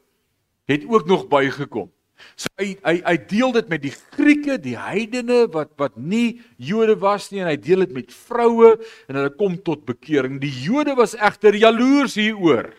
het 0.64 0.84
ook 0.88 1.06
nog 1.06 1.28
bygekom. 1.28 1.90
So 2.36 2.48
hy 2.58 2.74
hy 2.86 2.94
hy 3.04 3.16
deel 3.28 3.52
dit 3.52 3.68
met 3.68 3.82
die 3.82 3.92
Grieke, 3.92 4.56
die 4.62 4.76
heidene 4.78 5.44
wat 5.52 5.74
wat 5.80 5.96
nie 5.96 6.40
Jode 6.56 6.96
was 7.02 7.30
nie 7.30 7.42
en 7.42 7.50
hy 7.50 7.56
deel 7.60 7.84
dit 7.84 7.92
met 7.92 8.12
vroue 8.12 8.74
en 9.08 9.18
hulle 9.18 9.34
kom 9.38 9.56
tot 9.66 9.84
bekering. 9.84 10.40
Die 10.42 10.52
Jode 10.64 10.94
was 10.98 11.16
egter 11.16 11.54
jaloers 11.54 12.16
hieroor. 12.18 12.72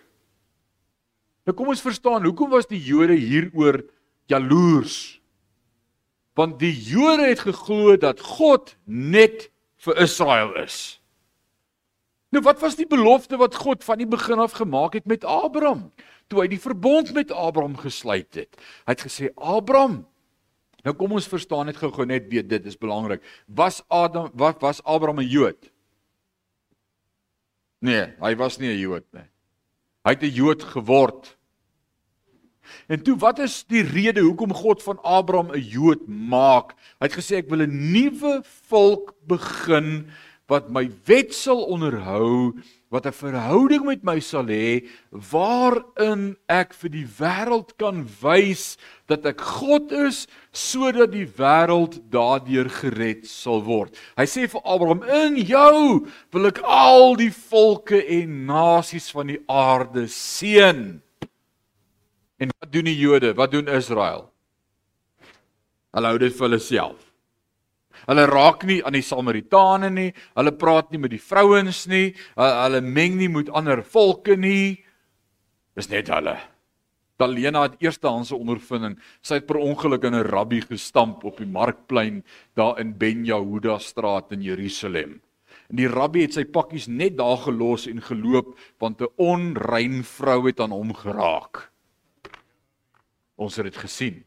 Nou 1.45 1.53
kom 1.53 1.69
ons 1.69 1.83
verstaan, 1.83 2.25
hoekom 2.25 2.49
was 2.49 2.67
die 2.67 2.81
Jode 2.81 3.13
hieroor 3.13 3.83
jaloers? 4.31 5.19
Want 6.35 6.57
die 6.59 6.73
Jode 6.73 7.29
het 7.29 7.43
geglo 7.45 7.95
dat 8.01 8.19
God 8.19 8.73
net 8.83 9.51
vir 9.85 10.01
Israel 10.03 10.55
is. 10.63 10.99
Nou 12.33 12.41
wat 12.43 12.59
was 12.59 12.75
die 12.75 12.89
belofte 12.89 13.37
wat 13.37 13.55
God 13.55 13.83
van 13.85 14.01
die 14.01 14.09
begin 14.09 14.41
af 14.43 14.57
gemaak 14.57 14.97
het 14.97 15.05
met 15.05 15.23
Abraham 15.23 15.91
toe 16.27 16.41
hy 16.41 16.47
die 16.49 16.59
verbond 16.59 17.13
met 17.13 17.31
Abraham 17.31 17.77
gesluit 17.77 18.33
het? 18.35 18.57
Hy 18.85 18.97
het 18.97 19.05
gesê 19.05 19.29
Abraham 19.35 20.03
Nou 20.85 20.93
kom 20.93 21.15
ons 21.17 21.25
verstaan 21.25 21.65
net 21.65 21.79
gou-gou 21.81 22.05
net 22.05 22.27
weet 22.29 22.45
dit 22.49 22.67
is 22.69 22.77
belangrik. 22.77 23.23
Was 23.49 23.81
Adam 23.89 24.29
wat 24.37 24.61
was 24.61 24.83
Abraham 24.83 25.19
'n 25.23 25.29
Jood? 25.29 25.71
Nee, 27.81 28.13
hy 28.21 28.35
was 28.35 28.59
nie 28.59 28.69
'n 28.69 28.79
Jood 28.79 29.05
nie. 29.13 29.25
Hy 30.05 30.11
het 30.13 30.23
'n 30.23 30.29
Jood 30.29 30.63
geword. 30.63 31.37
En 32.87 33.01
toe 33.03 33.17
wat 33.17 33.39
is 33.39 33.63
die 33.67 33.83
rede 33.83 34.21
hoekom 34.21 34.53
God 34.53 34.83
van 34.83 34.99
Abraham 35.03 35.51
'n 35.51 35.61
Jood 35.61 36.07
maak? 36.07 36.75
Hy 36.99 37.07
het 37.07 37.17
gesê 37.17 37.37
ek 37.37 37.49
wil 37.49 37.61
'n 37.61 37.91
nuwe 37.91 38.41
volk 38.69 39.13
begin 39.27 40.07
wat 40.47 40.69
my 40.69 40.85
wet 41.09 41.33
sal 41.33 41.63
onderhou, 41.73 42.53
wat 42.93 43.05
'n 43.05 43.11
verhouding 43.11 43.85
met 43.85 44.03
my 44.03 44.19
sal 44.19 44.45
hê 44.45 44.85
waarin 45.11 46.37
ek 46.47 46.73
vir 46.73 46.89
die 46.89 47.07
wêreld 47.19 47.73
kan 47.77 48.05
wys 48.21 48.77
dat 49.07 49.25
ek 49.25 49.41
God 49.41 49.91
is 49.91 50.27
sodat 50.53 51.11
die 51.11 51.25
wêreld 51.25 51.99
daardeur 52.09 52.69
gered 52.69 53.25
sal 53.25 53.63
word. 53.65 53.97
Hy 54.17 54.25
sê 54.25 54.47
vir 54.47 54.61
Abraham: 54.63 55.03
"In 55.03 55.35
jou 55.37 56.07
wil 56.31 56.45
ek 56.45 56.61
al 56.61 57.15
die 57.15 57.33
volke 57.33 58.05
en 58.05 58.45
nasies 58.45 59.11
van 59.11 59.27
die 59.27 59.41
aarde 59.49 60.07
seën." 60.07 61.01
En 62.37 62.51
wat 62.59 62.71
doen 62.71 62.87
die 62.89 62.97
Jode? 62.97 63.33
Wat 63.33 63.51
doen 63.51 63.67
Israel? 63.71 64.31
Hulle 65.95 66.11
hou 66.11 66.17
dit 66.19 66.33
vir 66.35 66.47
hulle 66.49 66.59
self. 66.59 67.11
Hulle 68.05 68.25
raak 68.27 68.65
nie 68.67 68.81
aan 68.83 68.97
die 68.97 69.05
Samaritane 69.05 69.89
nie. 69.93 70.09
Hulle 70.35 70.51
praat 70.59 70.91
nie 70.91 70.99
met 70.99 71.13
die 71.13 71.21
vrouens 71.21 71.85
nie. 71.87 72.09
Hulle 72.35 72.81
meng 72.83 73.15
nie 73.19 73.31
met 73.31 73.51
ander 73.55 73.83
volke 73.87 74.35
nie. 74.35 74.75
Dis 75.75 75.89
net 75.91 76.11
hulle. 76.11 76.35
Talena 77.15 77.61
het 77.63 77.77
eerstehandse 77.79 78.35
ondervinding. 78.35 78.97
Sy 79.23 79.39
het 79.39 79.47
per 79.47 79.61
ongeluk 79.63 80.03
in 80.03 80.15
'n 80.15 80.27
rabbi 80.27 80.59
gestamp 80.61 81.23
op 81.23 81.37
die 81.37 81.47
markplein 81.47 82.23
daar 82.55 82.79
in 82.79 82.97
Ben 82.97 83.23
Yehuda 83.25 83.79
straat 83.79 84.31
in 84.31 84.41
Jerusalem. 84.41 85.21
En 85.69 85.75
die 85.75 85.87
rabbi 85.87 86.21
het 86.21 86.33
sy 86.33 86.43
pakkies 86.43 86.87
net 86.87 87.17
daar 87.17 87.37
gelos 87.37 87.87
en 87.87 88.01
geloop 88.01 88.57
want 88.79 89.01
'n 89.01 89.07
onrein 89.15 90.03
vrou 90.03 90.45
het 90.47 90.59
aan 90.59 90.71
hom 90.71 90.93
geraak. 90.93 91.71
Ons 93.35 93.57
het 93.59 93.67
dit 93.67 93.77
gesien. 93.83 94.23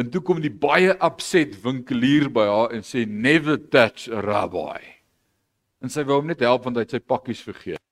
En 0.00 0.10
toe 0.10 0.22
kom 0.24 0.38
die 0.40 0.52
baie 0.52 0.94
upset 1.02 1.56
winkelier 1.64 2.28
by 2.32 2.46
haar 2.48 2.74
en 2.76 2.84
sê 2.86 3.02
never 3.08 3.58
touch 3.58 4.06
a 4.08 4.22
rabbi. 4.24 4.78
En 5.82 5.92
sy 5.92 6.04
wou 6.06 6.20
hom 6.20 6.30
net 6.30 6.44
help 6.44 6.64
want 6.64 6.78
hy 6.78 6.84
het 6.86 6.94
sy 6.94 7.00
pakkies 7.02 7.42
vergeet. 7.44 7.82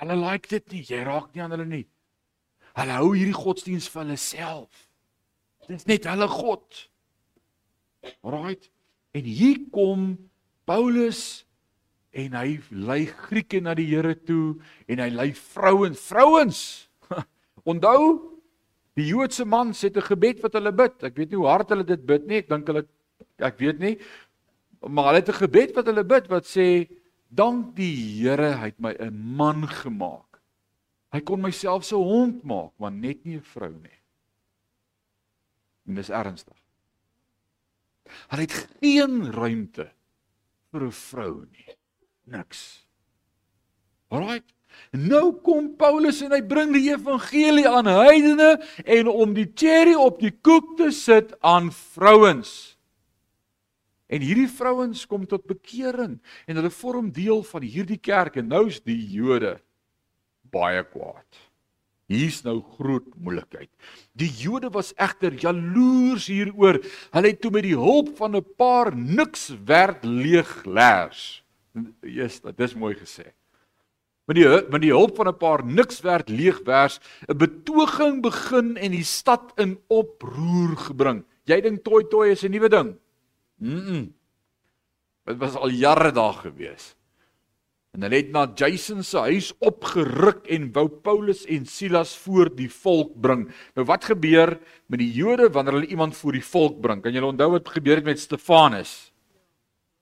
Hulle 0.00 0.16
like 0.16 0.48
dit 0.48 0.72
nie, 0.72 0.84
jy 0.88 1.02
raak 1.04 1.34
nie 1.34 1.42
aan 1.44 1.52
hulle 1.52 1.68
nie. 1.68 1.84
Hulle 2.78 2.96
hou 3.00 3.10
hierdie 3.12 3.36
godsdiens 3.36 3.88
vir 3.92 4.04
hulle 4.04 4.16
self. 4.20 4.86
Dit 5.66 5.82
is 5.82 5.88
net 5.90 6.08
hulle 6.08 6.28
God. 6.30 6.84
Alraight. 8.24 8.70
En 9.12 9.26
hier 9.26 9.58
kom 9.74 10.14
Paulus 10.70 11.44
en 12.10 12.34
hy 12.34 12.58
lei 12.74 13.04
Grieke 13.06 13.60
na 13.62 13.74
die 13.78 13.86
Here 13.90 14.16
toe 14.26 14.58
en 14.90 15.02
hy 15.02 15.10
lei 15.14 15.30
vrouens, 15.36 16.00
vrouens. 16.10 16.62
Onthou, 17.70 18.16
die 18.98 19.06
Joodse 19.12 19.46
man 19.46 19.72
sê 19.76 19.90
'n 19.90 20.02
gebed 20.02 20.42
wat 20.42 20.58
hulle 20.58 20.72
bid. 20.72 20.96
Ek 21.06 21.16
weet 21.16 21.30
nie 21.30 21.38
hoe 21.38 21.50
hard 21.50 21.70
hulle 21.70 21.86
dit 21.86 22.02
bid 22.06 22.26
nie. 22.26 22.42
Ek 22.42 22.50
dink 22.50 22.66
hulle 22.66 22.86
ek 23.38 23.58
weet 23.62 23.78
nie. 23.78 23.94
Maar 24.82 25.10
hulle 25.10 25.22
het 25.22 25.30
'n 25.30 25.42
gebed 25.46 25.76
wat 25.76 25.86
hulle 25.86 26.04
bid 26.04 26.26
wat 26.28 26.46
sê 26.46 26.88
dank 27.30 27.76
die 27.76 27.94
Here, 28.20 28.58
hy 28.58 28.74
het 28.74 28.80
my 28.80 28.94
'n 28.98 29.14
man 29.14 29.68
gemaak. 29.68 30.42
Hy 31.12 31.20
kon 31.20 31.42
myself 31.42 31.84
so 31.84 32.02
hond 32.02 32.44
maak, 32.44 32.72
maar 32.78 32.90
net 32.90 33.24
nie 33.24 33.36
'n 33.38 33.42
vrou 33.54 33.70
nie. 33.70 33.98
En 35.86 35.94
dis 35.94 36.10
ernstig. 36.10 36.58
Hulle 38.30 38.42
het 38.42 38.66
geen 38.82 39.30
ruimte 39.30 39.92
vir 40.72 40.82
'n 40.82 40.90
vrou 40.90 41.46
nie 41.46 41.79
niks. 42.24 42.86
Alraai. 44.10 44.40
Nou 44.90 45.32
kom 45.44 45.70
Paulus 45.78 46.20
en 46.24 46.32
hy 46.34 46.40
bring 46.46 46.72
die 46.74 46.88
evangelie 46.90 47.66
aan 47.68 47.88
heidene 47.90 48.56
en 48.84 49.10
om 49.10 49.34
die 49.36 49.46
cherry 49.54 49.94
op 49.98 50.20
die 50.22 50.32
koek 50.32 50.76
te 50.80 50.90
sit 50.94 51.34
aan 51.46 51.70
vrouens. 51.74 52.76
En 54.10 54.24
hierdie 54.24 54.48
vrouens 54.50 55.04
kom 55.06 55.26
tot 55.30 55.46
bekering 55.46 56.18
en 56.46 56.58
hulle 56.58 56.72
vorm 56.74 57.12
deel 57.14 57.44
van 57.46 57.62
hierdie 57.62 58.00
kerk 58.02 58.40
en 58.40 58.50
nou's 58.50 58.80
die 58.82 58.98
Jode 59.12 59.58
baie 60.50 60.82
kwaad. 60.82 61.44
Hier's 62.10 62.40
nou 62.42 62.56
groot 62.74 63.06
moeilikheid. 63.22 63.70
Die 64.18 64.32
Jode 64.34 64.72
was 64.74 64.90
egter 64.98 65.36
jaloers 65.38 66.26
hieroor. 66.26 66.80
Hulle 67.14 67.30
het 67.30 67.38
toe 67.38 67.52
met 67.54 67.68
die 67.68 67.78
hulp 67.78 68.16
van 68.18 68.34
'n 68.34 68.46
paar 68.58 68.90
niks 68.96 69.52
werd 69.64 70.02
leeglaers 70.02 71.44
Jesus, 72.02 72.40
dit 72.40 72.66
is 72.66 72.74
mooi 72.74 72.94
gesê. 72.98 73.30
Met 74.30 74.38
die 74.38 74.46
met 74.70 74.82
die 74.84 74.92
hulp 74.94 75.16
van 75.18 75.28
'n 75.28 75.36
paar 75.36 75.64
niks 75.64 76.00
werd 76.06 76.28
leegwers, 76.28 77.00
'n 77.28 77.36
betoging 77.36 78.22
begin 78.22 78.76
en 78.76 78.90
die 78.90 79.04
stad 79.04 79.52
in 79.56 79.78
oproer 79.88 80.76
gebring. 80.76 81.24
Jy 81.44 81.60
dink 81.60 81.82
toi 81.84 82.04
toi 82.04 82.30
is 82.30 82.44
'n 82.44 82.50
nuwe 82.50 82.68
ding? 82.68 82.96
Mm. 83.58 84.14
Dit 85.24 85.38
was 85.38 85.54
al 85.54 85.68
jare 85.68 86.12
daar 86.12 86.34
gewees. 86.34 86.94
En 87.90 88.02
hulle 88.02 88.16
het 88.16 88.30
na 88.30 88.46
Jason 88.54 89.02
se 89.02 89.18
huis 89.18 89.50
opgeruk 89.58 90.46
en 90.46 90.68
wou 90.72 90.86
Paulus 90.88 91.42
en 91.46 91.66
Silas 91.66 92.16
voor 92.16 92.54
die 92.54 92.70
volk 92.70 93.20
bring. 93.20 93.48
Nou 93.74 93.86
wat 93.86 94.04
gebeur 94.04 94.58
met 94.86 94.98
die 94.98 95.10
Jode 95.12 95.50
wanneer 95.50 95.72
hulle 95.72 95.90
iemand 95.90 96.16
voor 96.16 96.32
die 96.32 96.44
volk 96.44 96.80
bring? 96.80 97.02
Kan 97.02 97.12
julle 97.12 97.32
onthou 97.32 97.50
wat 97.50 97.68
gebeur 97.68 97.96
het 97.96 98.04
met 98.04 98.20
Stefanus? 98.20 99.12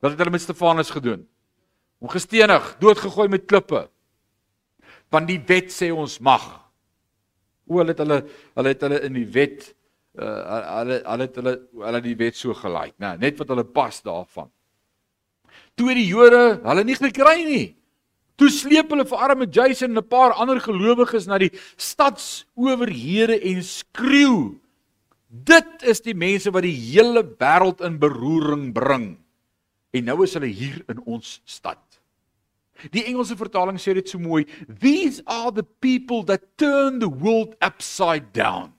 Wat 0.00 0.10
het 0.10 0.18
hulle 0.20 0.30
met 0.30 0.44
Stefanus 0.44 0.90
gedoen? 0.90 1.24
Hom 1.98 2.12
gestenig, 2.12 2.74
doodgegooi 2.82 3.28
met 3.28 3.46
klippe. 3.46 3.86
Want 5.10 5.28
die 5.30 5.40
wet 5.48 5.72
sê 5.74 5.90
ons 5.94 6.18
mag. 6.20 6.44
O, 7.68 7.80
hulle 7.80 7.94
het 7.94 8.02
hulle 8.04 8.20
hulle 8.56 8.74
het 8.74 8.84
hulle 8.86 9.00
in 9.08 9.18
die 9.18 9.28
wet 9.34 9.72
uh 10.18 10.60
hulle 10.80 11.00
hulle 11.04 11.26
het 11.26 11.36
hulle 11.38 11.54
hulle 11.84 12.00
die 12.02 12.16
wet 12.18 12.38
so 12.38 12.54
gelaai, 12.56 12.90
nê, 12.96 13.04
nou, 13.04 13.16
net 13.22 13.36
wat 13.38 13.50
hulle 13.52 13.64
pas 13.64 14.00
daarvan. 14.02 14.48
Toe 15.78 15.94
die 15.94 16.08
Jode 16.08 16.58
hulle 16.64 16.84
nie 16.86 16.96
gekry 16.98 17.42
nie. 17.46 17.66
Toe 18.38 18.50
sleep 18.54 18.90
hulle 18.94 19.06
vir 19.08 19.22
arme 19.26 19.46
Jason 19.50 19.90
en 19.90 19.98
'n 19.98 20.08
paar 20.08 20.32
ander 20.32 20.60
gelowiges 20.60 21.26
na 21.26 21.38
die 21.38 21.50
stadsowerhede 21.76 23.38
en 23.42 23.62
skreeu: 23.62 24.58
"Dit 25.28 25.82
is 25.82 26.00
die 26.00 26.14
mense 26.14 26.50
wat 26.50 26.62
die 26.62 26.74
hele 26.74 27.22
wêreld 27.22 27.80
in 27.80 27.98
beroering 27.98 28.72
bring." 28.72 29.18
En 29.92 30.04
nou 30.04 30.22
is 30.22 30.34
hulle 30.34 30.46
hier 30.46 30.84
in 30.88 31.00
ons 31.04 31.40
stad. 31.44 31.87
Die 32.94 33.04
Engelse 33.10 33.36
vertaling 33.38 33.78
sê 33.82 33.94
dit 33.98 34.08
so 34.08 34.20
mooi, 34.22 34.44
these 34.68 35.22
are 35.26 35.50
the 35.52 35.66
people 35.82 36.22
that 36.30 36.44
turn 36.56 37.00
the 37.02 37.10
world 37.10 37.56
upside 37.64 38.30
down. 38.32 38.74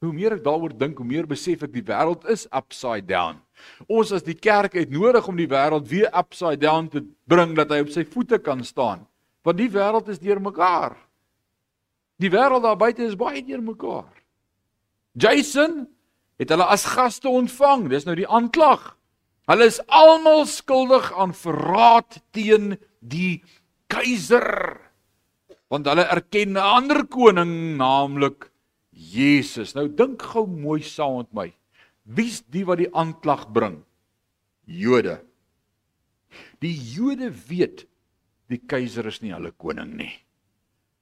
Hoe 0.00 0.12
meer 0.16 0.38
ek 0.38 0.44
daaroor 0.44 0.72
dink, 0.72 0.96
hoe 0.96 1.04
meer 1.04 1.26
besef 1.28 1.64
ek 1.66 1.72
die 1.74 1.84
wêreld 1.84 2.24
is 2.32 2.46
upside 2.56 3.04
down. 3.08 3.40
Ons 3.84 4.14
as 4.16 4.24
die 4.24 4.36
kerk 4.36 4.78
het 4.78 4.92
nodig 4.92 5.26
om 5.28 5.36
die 5.36 5.48
wêreld 5.48 5.88
weer 5.90 6.08
upside 6.16 6.60
down 6.62 6.88
te 6.88 7.02
bring 7.28 7.52
dat 7.58 7.72
hy 7.72 7.82
op 7.84 7.92
sy 7.92 8.06
voete 8.08 8.40
kan 8.40 8.64
staan. 8.64 9.04
Want 9.44 9.60
die 9.60 9.68
wêreld 9.72 10.08
is 10.12 10.20
deurmekaar. 10.20 10.96
Die 12.20 12.32
wêreld 12.32 12.64
daar 12.64 12.80
buite 12.80 13.04
is 13.04 13.16
baie 13.16 13.44
deurmekaar. 13.44 14.08
Jason 15.20 15.84
het 16.40 16.52
hulle 16.52 16.68
as 16.72 16.86
gaste 16.88 17.28
ontvang. 17.28 17.88
Dis 17.92 18.08
nou 18.08 18.16
die 18.16 18.28
aanklag. 18.28 18.94
Hulle 19.50 19.66
is 19.66 19.80
almal 19.90 20.44
skuldig 20.46 21.08
aan 21.18 21.32
verraad 21.34 22.20
teen 22.30 22.76
die 23.02 23.40
keiser. 23.90 24.78
Want 25.70 25.88
hulle 25.90 26.04
erken 26.06 26.54
'n 26.54 26.62
ander 26.62 27.02
koning, 27.06 27.74
naamlik 27.76 28.46
Jesus. 28.94 29.74
Nou 29.74 29.88
dink 29.88 30.22
gou 30.22 30.46
mooi 30.46 30.82
saam 30.82 31.16
met 31.16 31.32
my. 31.34 31.48
Wie's 32.06 32.42
die 32.46 32.64
wat 32.64 32.78
die 32.78 32.94
aanklag 32.94 33.50
bring? 33.52 33.82
Jode. 34.66 35.18
Die 36.60 36.74
Jode 36.94 37.32
weet 37.48 37.86
die 38.46 38.58
keiser 38.58 39.06
is 39.06 39.20
nie 39.20 39.34
hulle 39.34 39.50
koning 39.50 39.96
nie. 39.96 40.14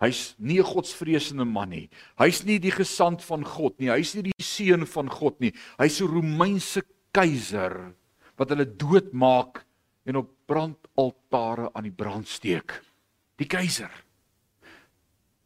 Hy's 0.01 0.35
nie 0.39 0.59
'n 0.59 0.65
godsvreesende 0.65 1.45
man 1.45 1.69
nie. 1.69 1.91
Hy's 2.17 2.45
nie 2.45 2.59
die 2.59 2.73
gesant 2.73 3.23
van 3.23 3.45
God 3.45 3.79
nie. 3.79 3.91
Hy's 3.91 4.15
nie 4.15 4.23
die 4.23 4.43
seun 4.43 4.87
van 4.87 5.09
God 5.11 5.39
nie. 5.41 5.53
Hy's 5.79 6.01
'n 6.01 6.09
Romeinse 6.09 6.83
keiser 7.13 7.93
wat 8.38 8.55
hulle 8.55 8.66
doodmaak 8.79 9.64
en 10.09 10.22
op 10.22 10.31
brandaltare 10.48 11.68
aan 11.74 11.88
die 11.88 11.94
brand 11.94 12.29
steek. 12.29 12.72
Die 13.38 13.46
keiser. 13.51 13.92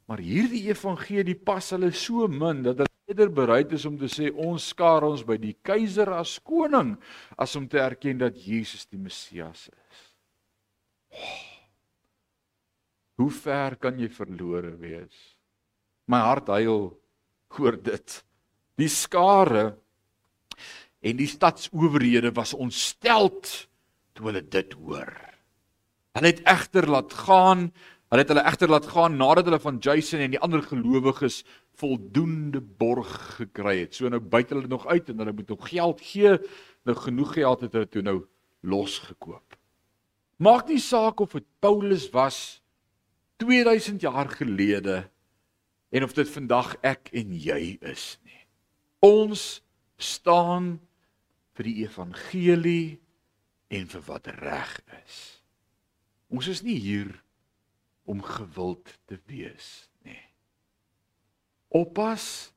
Maar 0.07 0.23
hierdie 0.23 0.67
evangelie 0.71 1.37
pas 1.39 1.73
hulle 1.75 1.93
so 1.97 2.29
min 2.29 2.63
dat 2.67 2.83
hulle 2.83 2.91
eerder 3.11 3.33
bereid 3.33 3.73
is 3.77 3.87
om 3.89 3.97
te 3.99 4.09
sê 4.13 4.31
ons 4.31 4.71
skaar 4.73 5.05
ons 5.09 5.25
by 5.27 5.39
die 5.41 5.55
keiser 5.65 6.13
as 6.15 6.39
koning 6.45 6.95
as 7.41 7.57
om 7.59 7.67
te 7.69 7.81
erken 7.83 8.21
dat 8.23 8.39
Jesus 8.39 8.87
die 8.87 9.01
Messias 9.01 9.67
is. 9.69 10.03
Oh, 11.13 11.53
hoe 13.21 13.31
ver 13.31 13.77
kan 13.81 13.99
jy 14.01 14.09
verlore 14.11 14.73
wees? 14.81 15.17
My 16.09 16.23
hart 16.25 16.49
huil 16.51 16.89
oor 17.61 17.77
dit. 17.77 18.15
Die 18.81 18.89
skare 18.91 19.75
en 21.03 21.19
die 21.19 21.29
stadsowerhede 21.31 22.33
was 22.33 22.55
ontsteld 22.55 23.51
toe 24.15 24.29
hulle 24.31 24.43
dit 24.47 24.77
hoor. 24.79 25.11
Hulle 26.13 26.31
het 26.31 26.43
egter 26.49 26.87
laat 26.91 27.13
gaan, 27.25 27.71
Hulle 28.13 28.27
het 28.27 28.29
hulle 28.29 28.43
egter 28.45 28.69
laat 28.69 28.87
gaan 28.93 29.15
nadat 29.17 29.47
hulle 29.49 29.59
van 29.65 29.79
Jason 29.81 30.21
en 30.21 30.35
die 30.35 30.41
ander 30.45 30.61
gelowiges 30.61 31.39
voldoende 31.81 32.61
borg 32.61 33.09
gekry 33.39 33.79
het. 33.79 33.95
So 33.97 34.11
nou 34.13 34.21
buit 34.21 34.51
hulle 34.53 34.69
nog 34.69 34.85
uit 34.85 35.09
en 35.09 35.23
hulle 35.23 35.33
moet 35.33 35.49
nog 35.49 35.71
geld 35.71 36.03
gee. 36.05 36.35
Nou 36.85 36.97
genoeg 36.99 37.33
geld 37.39 37.65
het 37.65 37.73
hulle 37.73 37.89
toe 37.89 38.03
nou 38.05 38.19
losgekoop. 38.61 39.57
Maak 40.37 40.69
nie 40.69 40.83
saak 40.85 41.25
of 41.25 41.33
dit 41.39 41.47
Paulus 41.65 42.11
was 42.13 42.61
2000 43.41 44.05
jaar 44.05 44.29
gelede 44.29 45.09
en 45.89 46.05
of 46.05 46.13
dit 46.13 46.29
vandag 46.29 46.75
ek 46.85 47.09
en 47.17 47.33
jy 47.33 47.79
is 47.81 48.19
nie. 48.29 48.45
Ons 49.01 49.63
staan 49.97 50.83
vir 51.63 51.71
die 51.71 51.85
evangelie 51.87 52.99
en 53.71 53.87
vir 53.87 54.03
wat 54.09 54.27
reg 54.43 54.73
is. 54.99 55.19
Ons 56.33 56.49
is 56.51 56.63
nie 56.67 56.75
hier 56.83 57.13
om 58.11 58.19
gewild 58.27 58.91
te 59.07 59.21
wees 59.31 59.69
nie. 60.03 60.19
Oppas 61.71 62.51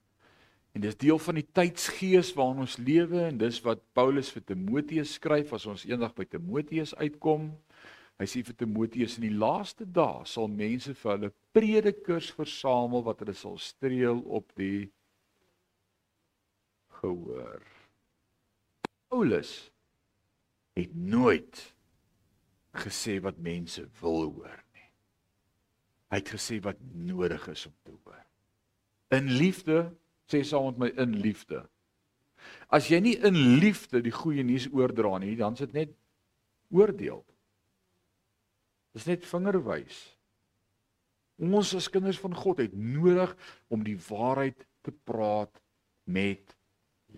en 0.74 0.82
dis 0.82 0.98
deel 0.98 1.22
van 1.22 1.38
die 1.38 1.46
tydsgees 1.46 2.34
waarin 2.36 2.66
ons 2.66 2.80
lewe 2.82 3.22
en 3.28 3.38
dis 3.40 3.62
wat 3.68 3.84
Paulus 3.96 4.34
vir 4.34 4.48
Timoteus 4.50 5.14
skryf 5.20 5.54
as 5.54 5.70
ons 5.70 5.86
eendag 5.86 6.18
by 6.18 6.26
Timoteus 6.26 6.96
uitkom. 6.98 7.52
Hy 8.18 8.28
sê 8.32 8.42
vir 8.48 8.58
Timoteus 8.58 9.20
in 9.20 9.28
die 9.28 9.38
laaste 9.38 9.86
dae 9.86 10.26
sal 10.26 10.50
mense 10.50 10.98
vir 10.98 11.14
hulle 11.14 11.32
predikers 11.54 12.34
versamel 12.34 13.06
wat 13.06 13.22
hulle 13.22 13.38
sal 13.38 13.62
streel 13.62 14.26
op 14.26 14.50
die 14.58 14.90
gehoor. 17.04 17.75
Paulus 19.16 19.72
het 20.76 20.96
nooit 20.96 21.60
gesê 22.76 23.22
wat 23.24 23.38
mense 23.40 23.86
wil 24.02 24.26
hoor 24.26 24.58
nie. 24.76 24.90
Hy 26.12 26.20
het 26.20 26.32
gesê 26.36 26.58
wat 26.66 26.82
nodig 26.92 27.46
is 27.54 27.64
om 27.70 27.76
te 27.88 27.94
hoor. 27.94 28.26
In 29.16 29.32
liefde, 29.40 29.86
sê 30.28 30.42
saam 30.44 30.68
met 30.74 30.82
my 30.82 30.90
in 31.06 31.16
liefde. 31.24 31.62
As 32.68 32.92
jy 32.92 33.00
nie 33.06 33.16
in 33.24 33.40
liefde 33.64 34.04
die 34.04 34.12
goeie 34.12 34.44
nuus 34.44 34.68
oordra 34.76 35.16
nie, 35.24 35.38
dan 35.40 35.56
is 35.56 35.64
dit 35.64 35.80
net 35.80 35.96
oordeel. 36.76 37.24
Dis 39.00 39.08
net 39.08 39.24
vingerwys. 39.32 40.04
Ons 41.40 41.72
as 41.80 41.88
kinders 41.92 42.20
van 42.20 42.36
God 42.36 42.66
het 42.68 42.76
nodig 42.76 43.32
om 43.72 43.88
die 43.88 43.98
waarheid 44.12 44.68
te 44.84 44.92
praat 45.08 45.64
met 46.04 46.52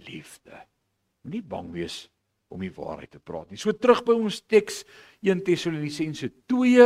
liefde. 0.05 0.67
Moenie 1.28 1.44
bang 1.44 1.68
wees 1.76 2.06
om 2.48 2.62
die 2.63 2.72
waarheid 2.72 3.12
te 3.12 3.20
praat 3.20 3.52
nie. 3.52 3.60
So 3.60 3.76
terug 3.76 4.06
by 4.08 4.16
ons 4.16 4.40
teks 4.48 4.86
1 5.26 5.42
Tessalonisense 5.44 6.30
2. 6.48 6.86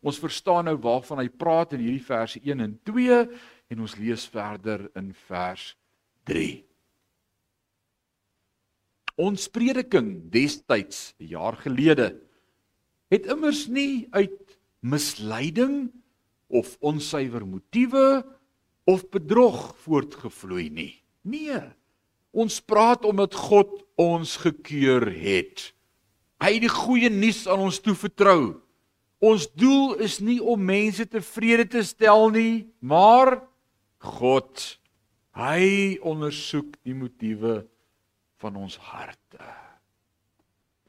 Ons 0.00 0.20
verstaan 0.22 0.64
nou 0.70 0.78
waarvan 0.80 1.20
hy 1.20 1.28
praat 1.28 1.74
in 1.76 1.82
hierdie 1.84 2.06
verse 2.06 2.40
1 2.40 2.64
en 2.64 2.72
2 2.88 3.18
en 3.72 3.82
ons 3.84 3.96
lees 4.00 4.24
verder 4.32 4.86
in 4.96 5.10
vers 5.28 5.66
3. 6.24 6.62
Ons 9.20 9.44
prediking 9.52 10.30
destyds 10.32 11.12
'n 11.20 11.28
jaar 11.28 11.60
gelede 11.60 12.16
het 13.12 13.28
immers 13.28 13.68
nie 13.68 14.08
uit 14.16 14.56
misleiding 14.80 15.92
of 16.48 16.78
onsuiwer 16.80 17.44
motiewe 17.44 18.24
of 18.88 19.04
bedrog 19.12 19.76
voortgevloei 19.84 20.70
nie. 20.70 20.94
Nee. 21.28 21.60
Ons 22.32 22.60
praat 22.64 23.04
omdat 23.04 23.36
God 23.36 23.82
ons 24.00 24.36
gekeur 24.40 25.04
het. 25.12 25.70
Hy 26.42 26.56
het 26.56 26.64
die 26.64 26.72
goeie 26.72 27.10
nuus 27.12 27.44
aan 27.46 27.62
ons 27.68 27.78
toe 27.84 27.94
vertrou. 27.94 28.58
Ons 29.22 29.46
doel 29.54 30.00
is 30.02 30.18
nie 30.24 30.40
om 30.42 30.58
mense 30.58 31.04
tevrede 31.06 31.68
te 31.76 31.82
stel 31.86 32.32
nie, 32.34 32.54
maar 32.80 33.36
God. 34.02 34.64
Hy 35.38 36.00
ondersoek 36.02 36.74
die 36.82 36.96
motiewe 36.96 37.62
van 38.42 38.58
ons 38.58 38.74
harte. 38.90 39.44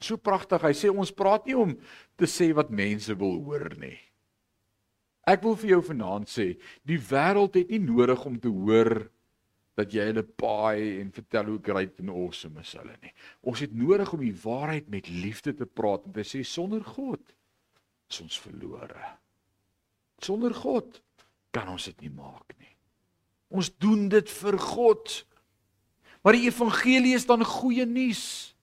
So 0.02 0.18
pragtig. 0.18 0.64
Hy 0.64 0.74
sê 0.76 0.90
ons 0.90 1.14
praat 1.14 1.46
nie 1.46 1.56
om 1.56 1.76
te 2.18 2.28
sê 2.28 2.50
wat 2.56 2.74
mense 2.74 3.14
wil 3.20 3.38
hoor 3.46 3.70
nie. 3.78 3.96
Ek 5.24 5.40
wil 5.46 5.54
vir 5.56 5.76
jou 5.76 5.80
vanaand 5.86 6.28
sê, 6.28 6.50
die 6.84 6.98
wêreld 7.00 7.54
het 7.56 7.70
nie 7.72 7.80
nodig 7.80 8.26
om 8.28 8.34
te 8.36 8.50
hoor 8.52 9.06
dat 9.78 9.90
jy 9.94 10.06
hulle 10.10 10.22
paai 10.22 11.00
en 11.00 11.10
vertel 11.14 11.50
hoe 11.50 11.60
great 11.62 11.98
en 12.02 12.12
awesome 12.14 12.62
is 12.62 12.74
hulle 12.78 12.94
nie. 13.02 13.12
Ons 13.42 13.64
het 13.64 13.74
nodig 13.74 14.12
om 14.14 14.22
die 14.22 14.36
waarheid 14.44 14.90
met 14.92 15.10
liefde 15.10 15.54
te 15.58 15.66
praat 15.66 16.06
en 16.06 16.14
te 16.14 16.26
sê 16.26 16.44
sonder 16.46 16.84
God 16.94 17.34
is 18.10 18.20
ons 18.22 18.38
verlore. 18.44 19.02
Sonder 20.22 20.54
God 20.54 21.00
kan 21.54 21.70
ons 21.72 21.90
dit 21.90 22.06
nie 22.06 22.14
maak 22.14 22.54
nie. 22.58 22.70
Ons 23.54 23.70
doen 23.82 24.08
dit 24.10 24.30
vir 24.38 24.58
God. 24.58 25.20
Maar 26.24 26.38
die 26.38 26.48
evangelie 26.48 27.14
is 27.18 27.26
dan 27.28 27.44
goeie 27.46 27.86
nuus. 27.86 28.54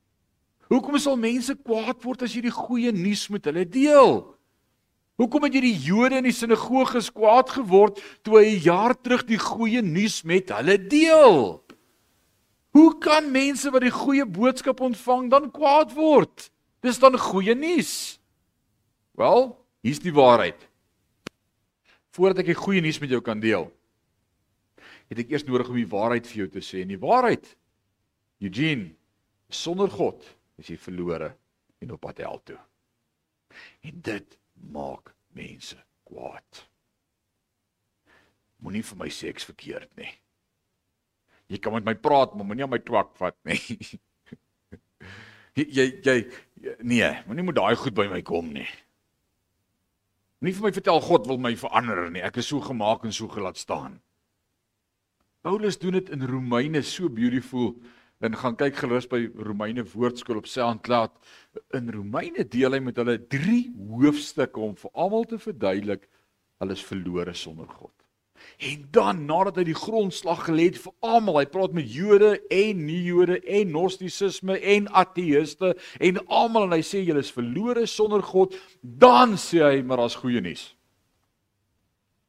Hoekom 0.71 0.95
sal 1.03 1.19
mense 1.19 1.53
kwaad 1.59 1.99
word 2.03 2.23
as 2.25 2.35
jy 2.35 2.45
die 2.47 2.55
goeie 2.55 2.93
nuus 2.95 3.27
met 3.31 3.47
hulle 3.49 3.65
deel? 3.67 4.21
Hoekom 5.21 5.45
het 5.45 5.53
jy 5.53 5.61
die 5.67 5.77
Jode 5.85 6.17
in 6.17 6.25
die 6.25 6.33
sinagoges 6.33 7.11
kwaad 7.13 7.51
geword 7.53 7.99
toe 8.25 8.39
hy 8.39 8.57
'n 8.57 8.63
jaar 8.65 8.93
terug 8.97 9.21
die 9.29 9.37
goeie 9.37 9.81
nuus 9.81 10.23
met 10.25 10.49
hulle 10.49 10.77
deel? 10.81 11.61
Hoe 12.73 12.97
kan 12.97 13.29
mense 13.31 13.69
wat 13.69 13.83
die 13.85 13.93
goeie 13.93 14.25
boodskap 14.25 14.81
ontvang 14.81 15.29
dan 15.29 15.51
kwaad 15.51 15.93
word? 15.93 16.49
Dis 16.81 16.97
dan 16.97 17.17
goeie 17.19 17.53
nuus. 17.53 18.17
Wel, 19.13 19.53
hier's 19.83 19.99
die 19.99 20.13
waarheid. 20.13 20.57
Voordat 22.15 22.41
ek 22.41 22.55
die 22.55 22.63
goeie 22.63 22.81
nuus 22.81 22.99
met 22.99 23.09
jou 23.09 23.21
kan 23.21 23.39
deel, 23.39 23.69
het 25.11 25.19
ek 25.19 25.29
eers 25.29 25.45
nodig 25.45 25.69
om 25.69 25.75
die 25.75 25.91
waarheid 25.91 26.25
vir 26.25 26.37
jou 26.37 26.49
te 26.49 26.63
sê. 26.63 26.81
En 26.81 26.87
die 26.87 26.99
waarheid, 26.99 27.45
Eugene, 28.41 28.95
sonder 29.49 29.91
God 29.91 30.25
is 30.57 30.71
jy 30.71 30.77
verlore 30.77 31.35
en 31.79 31.91
op 31.91 32.01
pad 32.01 32.23
hel 32.23 32.41
toe. 32.43 32.57
En 33.83 34.01
dit 34.01 34.37
maak 34.55 35.13
mense 35.37 35.77
kwaad. 36.07 36.65
Moenie 38.61 38.83
vir 38.85 38.99
my 38.99 39.09
sê 39.09 39.31
ek's 39.31 39.47
verkeerd 39.47 39.89
nie. 39.97 40.11
Jy 41.51 41.59
kan 41.59 41.73
met 41.75 41.87
my 41.87 41.95
praat, 41.97 42.35
maar 42.35 42.47
moenie 42.47 42.63
aan 42.67 42.73
my 42.73 42.79
twak 42.83 43.15
vat 43.19 43.37
nie. 43.47 43.59
jy 45.77 45.87
jy 46.05 46.17
nee, 46.85 47.09
moenie 47.27 47.47
moet 47.47 47.57
daai 47.57 47.75
goed 47.75 47.97
by 47.97 48.07
my 48.11 48.21
kom 48.25 48.53
nie. 48.53 48.69
Nie 50.41 50.53
vir 50.57 50.67
my 50.69 50.71
vertel 50.73 51.01
God 51.05 51.27
wil 51.29 51.41
my 51.41 51.53
verander 51.57 52.07
nie. 52.09 52.23
Ek 52.25 52.39
is 52.41 52.49
so 52.49 52.61
gemaak 52.63 53.03
en 53.05 53.13
so 53.13 53.29
gelaat 53.29 53.59
staan. 53.61 53.99
Paulus 55.45 55.77
doen 55.81 55.97
dit 55.97 56.09
in 56.13 56.25
Romeine 56.29 56.81
so 56.85 57.09
beautiful 57.09 57.75
en 58.21 58.37
gaan 58.37 58.57
kyk 58.57 58.77
gerus 58.83 59.07
by 59.09 59.23
Romeine 59.41 59.83
Woordskool 59.93 60.41
op 60.41 60.49
SoundCloud. 60.49 61.13
In 61.77 61.89
Romeine 61.93 62.45
deel 62.45 62.77
hy 62.77 62.81
met 62.83 62.99
hulle 63.01 63.17
3 63.31 63.61
hoofstukke 63.89 64.61
om 64.61 64.75
vir 64.77 64.93
almal 64.93 65.25
te 65.29 65.41
verduidelik 65.41 66.05
hulle 66.61 66.77
is 66.77 66.85
verlore 66.85 67.33
sonder 67.33 67.69
God. 67.69 67.93
En 68.61 68.87
dan 68.93 69.25
nadat 69.25 69.59
hy 69.61 69.65
die 69.69 69.77
grondslag 69.77 70.47
gelê 70.47 70.71
het 70.71 70.79
vir 70.81 70.93
almal, 71.05 71.39
hy 71.41 71.47
praat 71.49 71.73
met 71.77 71.89
Jode 71.93 72.35
en 72.53 72.83
nie-Jode 72.87 73.37
en 73.41 73.69
gnostisisme 73.69 74.57
en 74.57 74.89
ateïste 75.01 75.73
en 76.01 76.21
almal 76.25 76.69
en 76.69 76.75
hy 76.77 76.81
sê 76.85 77.03
julle 77.05 77.21
is 77.21 77.33
verlore 77.33 77.85
sonder 77.89 78.25
God, 78.25 78.57
dan 78.81 79.37
sê 79.41 79.61
hy 79.65 79.81
maar 79.85 80.01
daar's 80.01 80.17
goeie 80.21 80.41
nuus. 80.41 80.71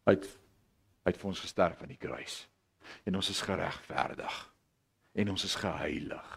Hy 0.09 0.16
het 0.18 0.31
hy 1.02 1.11
het 1.11 1.18
vir 1.18 1.33
ons 1.33 1.42
gesterf 1.42 1.81
aan 1.83 1.90
die 1.90 1.98
kruis 1.98 2.44
en 3.09 3.16
ons 3.18 3.28
is 3.33 3.40
geregverdig 3.42 4.51
en 5.14 5.33
ons 5.33 5.44
is 5.44 5.57
geheilig. 5.61 6.31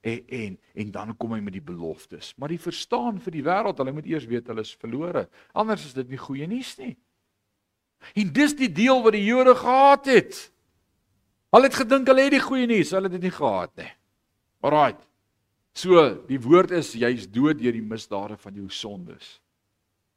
En 0.00 0.24
en 0.28 0.58
en 0.74 0.90
dan 0.90 1.16
kom 1.16 1.32
hy 1.36 1.40
met 1.44 1.56
die 1.56 1.64
beloftes. 1.64 2.32
Maar 2.36 2.54
die 2.54 2.60
verstaan 2.60 3.20
vir 3.20 3.36
die 3.36 3.44
wêreld, 3.44 3.78
hulle 3.82 3.92
moet 3.92 4.08
eers 4.08 4.28
weet 4.28 4.48
hulle 4.48 4.64
is 4.64 4.76
verlore. 4.80 5.26
Anders 5.52 5.84
is 5.90 5.96
dit 5.96 6.08
nie 6.08 6.20
goeie 6.20 6.48
nuus 6.48 6.76
nie. 6.80 6.94
En 8.16 8.32
dis 8.32 8.56
die 8.56 8.70
deel 8.72 9.02
wat 9.04 9.12
die 9.12 9.26
Jode 9.26 9.54
gehad 9.54 10.08
het. 10.08 10.40
Hulle 11.52 11.68
het 11.68 11.76
gedink 11.82 12.08
hulle 12.08 12.24
het 12.28 12.36
die 12.36 12.44
goeie 12.44 12.68
nuus, 12.70 12.94
hulle 12.96 13.10
het 13.10 13.18
dit 13.18 13.28
nie 13.28 13.34
gehad 13.34 13.72
nie. 13.76 13.90
Alraight. 14.64 15.02
So, 15.76 16.02
die 16.26 16.40
woord 16.42 16.72
is 16.74 16.92
jy's 16.98 17.28
dood 17.30 17.60
deur 17.60 17.74
die 17.76 17.84
misdade 17.84 18.36
van 18.40 18.56
jou 18.58 18.66
sondes. 18.74 19.38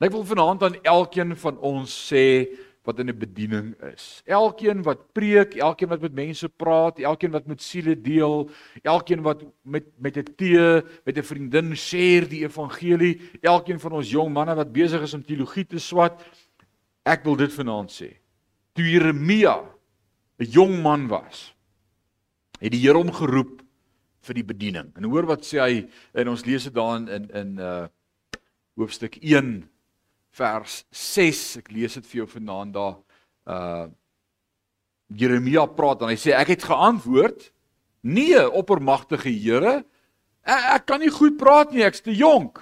Ek 0.03 0.11
wil 0.11 0.25
vanaand 0.27 0.63
aan 0.65 0.79
elkeen 0.81 1.35
van 1.39 1.59
ons 1.63 1.93
sê, 2.09 2.49
wat 2.83 2.99
in 2.99 3.09
'n 3.09 3.17
bediening 3.17 3.75
is. 3.93 4.21
Elkeen 4.25 4.83
wat 4.83 5.13
preek, 5.13 5.55
elkeen 5.55 5.89
wat 5.89 6.01
met 6.01 6.13
mense 6.13 6.49
praat, 6.49 6.99
elkeen 6.99 7.31
wat 7.31 7.47
met 7.47 7.61
siele 7.61 7.95
deel, 8.01 8.49
elkeen 8.81 9.21
wat 9.21 9.43
met 9.61 9.83
met 9.97 10.17
'n 10.17 10.35
tee, 10.35 10.83
met 11.05 11.17
'n 11.17 11.23
vriendin 11.23 11.75
share 11.75 12.27
die 12.27 12.43
evangelie, 12.43 13.21
elkeen 13.41 13.79
van 13.79 13.91
ons 13.91 14.09
jong 14.09 14.33
manne 14.33 14.55
wat 14.55 14.71
besig 14.73 15.01
is 15.01 15.13
om 15.13 15.23
teologie 15.23 15.65
te 15.65 15.79
swat. 15.79 16.21
Ek 17.05 17.23
wil 17.23 17.35
dit 17.35 17.53
vanaand 17.53 17.91
sê. 17.91 18.17
Toe 18.73 18.83
Jeremia 18.83 19.63
'n 20.39 20.45
jong 20.45 20.81
man 20.81 21.07
was, 21.07 21.55
het 22.59 22.71
die 22.71 22.81
Here 22.81 22.97
hom 22.97 23.11
geroep 23.11 23.61
vir 24.21 24.33
die 24.33 24.43
bediening. 24.43 24.91
En 24.95 25.03
hoor 25.03 25.25
wat 25.25 25.45
sê 25.45 25.59
hy 25.59 25.89
en 26.13 26.27
ons 26.27 26.45
lees 26.45 26.63
dit 26.63 26.73
daar 26.73 26.97
in 26.97 27.29
in 27.31 27.59
uh 27.59 27.87
hoofstuk 28.75 29.19
1 29.21 29.69
vers 30.37 30.83
6. 30.91 31.41
Ek 31.61 31.71
lees 31.73 31.99
dit 31.99 32.07
vir 32.11 32.23
jou 32.23 32.29
vanaand 32.37 32.73
daar. 32.77 32.95
Uh 33.45 33.85
Jeremia 35.13 35.67
praat 35.69 36.01
en 36.01 36.09
hy 36.09 36.17
sê 36.17 36.31
ek 36.33 36.55
het 36.55 36.63
geantwoord: 36.65 37.51
"Nee, 38.01 38.39
oppermagtige 38.49 39.29
Here, 39.29 39.83
ek, 40.41 40.63
ek 40.79 40.85
kan 40.89 41.03
nie 41.03 41.11
goed 41.13 41.37
praat 41.37 41.71
nie, 41.71 41.83
ek's 41.85 42.01
te 42.01 42.15
jonk." 42.15 42.57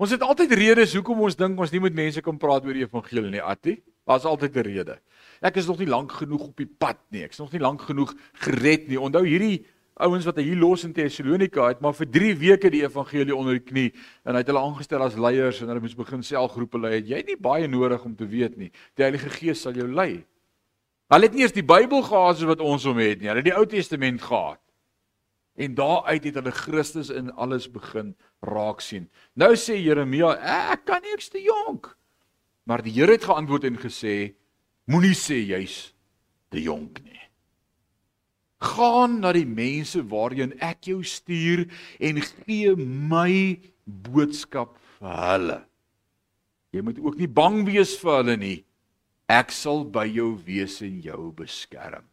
Ons 0.00 0.14
het 0.14 0.22
altyd 0.22 0.52
redes 0.52 0.94
hoekom 0.94 1.24
ons 1.26 1.36
dink 1.36 1.58
ons 1.58 1.72
nie 1.72 1.82
met 1.82 1.96
mense 1.96 2.22
kan 2.22 2.38
praat 2.38 2.64
oor 2.64 2.76
die 2.76 2.86
evangelie 2.86 3.32
nie, 3.34 3.42
Attie. 3.42 3.82
Daar's 4.06 4.24
altyd 4.24 4.56
'n 4.56 4.62
rede. 4.62 5.00
Ek 5.42 5.56
is 5.56 5.66
nog 5.66 5.78
nie 5.78 5.88
lank 5.88 6.12
genoeg 6.12 6.48
op 6.48 6.56
die 6.56 6.66
pad 6.68 6.98
nie. 7.10 7.24
Ek's 7.24 7.38
nog 7.38 7.52
nie 7.52 7.60
lank 7.60 7.82
genoeg 7.82 8.14
gered 8.32 8.88
nie. 8.88 9.00
Onthou 9.00 9.24
hierdie 9.24 9.66
ouens 10.06 10.26
wat 10.28 10.38
hy 10.40 10.44
hier 10.48 10.58
los 10.60 10.82
in 10.86 10.92
Tessalonika 10.96 11.68
het 11.68 11.82
maar 11.84 11.94
vir 11.96 12.08
3 12.12 12.32
weke 12.40 12.70
die 12.72 12.82
evangelie 12.82 13.36
onder 13.36 13.58
die 13.58 13.64
knie 13.64 13.90
en 14.24 14.34
hy 14.34 14.42
het 14.42 14.50
hulle 14.50 14.62
aangestel 14.64 15.04
as 15.04 15.18
leiers 15.20 15.60
en 15.60 15.70
hulle 15.72 15.82
moes 15.84 15.96
begin 15.98 16.24
selfgroepe 16.26 16.80
lei. 16.80 16.98
Jy 17.04 17.20
het 17.22 17.30
nie 17.32 17.38
baie 17.40 17.68
nodig 17.70 18.04
om 18.06 18.16
te 18.16 18.28
weet 18.28 18.56
nie. 18.60 18.70
Die 18.98 19.06
Heilige 19.06 19.30
Gees 19.34 19.62
sal 19.66 19.78
jou 19.78 19.86
lei. 19.88 20.24
Hulle 21.10 21.28
het 21.28 21.36
nie 21.36 21.44
eers 21.44 21.56
die 21.56 21.66
Bybel 21.66 22.04
gehad 22.06 22.38
soos 22.38 22.50
wat 22.50 22.64
ons 22.64 22.88
hom 22.88 22.98
het 23.02 23.22
nie. 23.22 23.30
Hulle 23.30 23.42
het 23.42 23.50
die 23.50 23.56
Ou 23.56 23.64
Testament 23.68 24.24
gehad. 24.24 24.60
En 25.60 25.74
daaruit 25.76 26.28
het 26.30 26.40
hulle 26.40 26.56
Christus 26.56 27.10
in 27.14 27.32
alles 27.36 27.68
begin 27.70 28.14
raak 28.46 28.80
sien. 28.84 29.10
Nou 29.36 29.52
sê 29.58 29.76
Jeremia, 29.80 30.36
ek 30.72 30.86
kan 30.88 31.04
nie 31.04 31.14
ek's 31.16 31.32
te 31.32 31.42
jonk. 31.44 31.92
Maar 32.64 32.84
die 32.86 32.94
Here 32.96 33.16
het 33.16 33.26
geantwoord 33.26 33.66
en 33.68 33.80
gesê, 33.82 34.36
moenie 34.90 35.16
sê 35.18 35.42
jy's 35.42 35.90
te 36.50 36.62
jonk 36.62 37.02
nie 37.04 37.20
gaan 38.60 39.20
na 39.22 39.32
die 39.32 39.48
mense 39.48 40.02
waarheen 40.10 40.52
ek 40.60 40.90
jou 40.90 41.00
stuur 41.06 41.64
en 41.98 42.20
gee 42.20 42.74
my 42.76 43.56
boodskap 43.84 44.76
vir 44.98 45.20
hulle. 45.24 45.58
Jy 46.70 46.84
moet 46.86 47.00
ook 47.02 47.16
nie 47.18 47.30
bang 47.30 47.62
wees 47.66 47.96
vir 47.98 48.16
hulle 48.20 48.36
nie. 48.38 48.58
Ek 49.30 49.54
sal 49.54 49.84
by 49.86 50.04
jou 50.10 50.34
wees 50.46 50.80
en 50.84 51.00
jou 51.02 51.30
beskerm. 51.34 52.04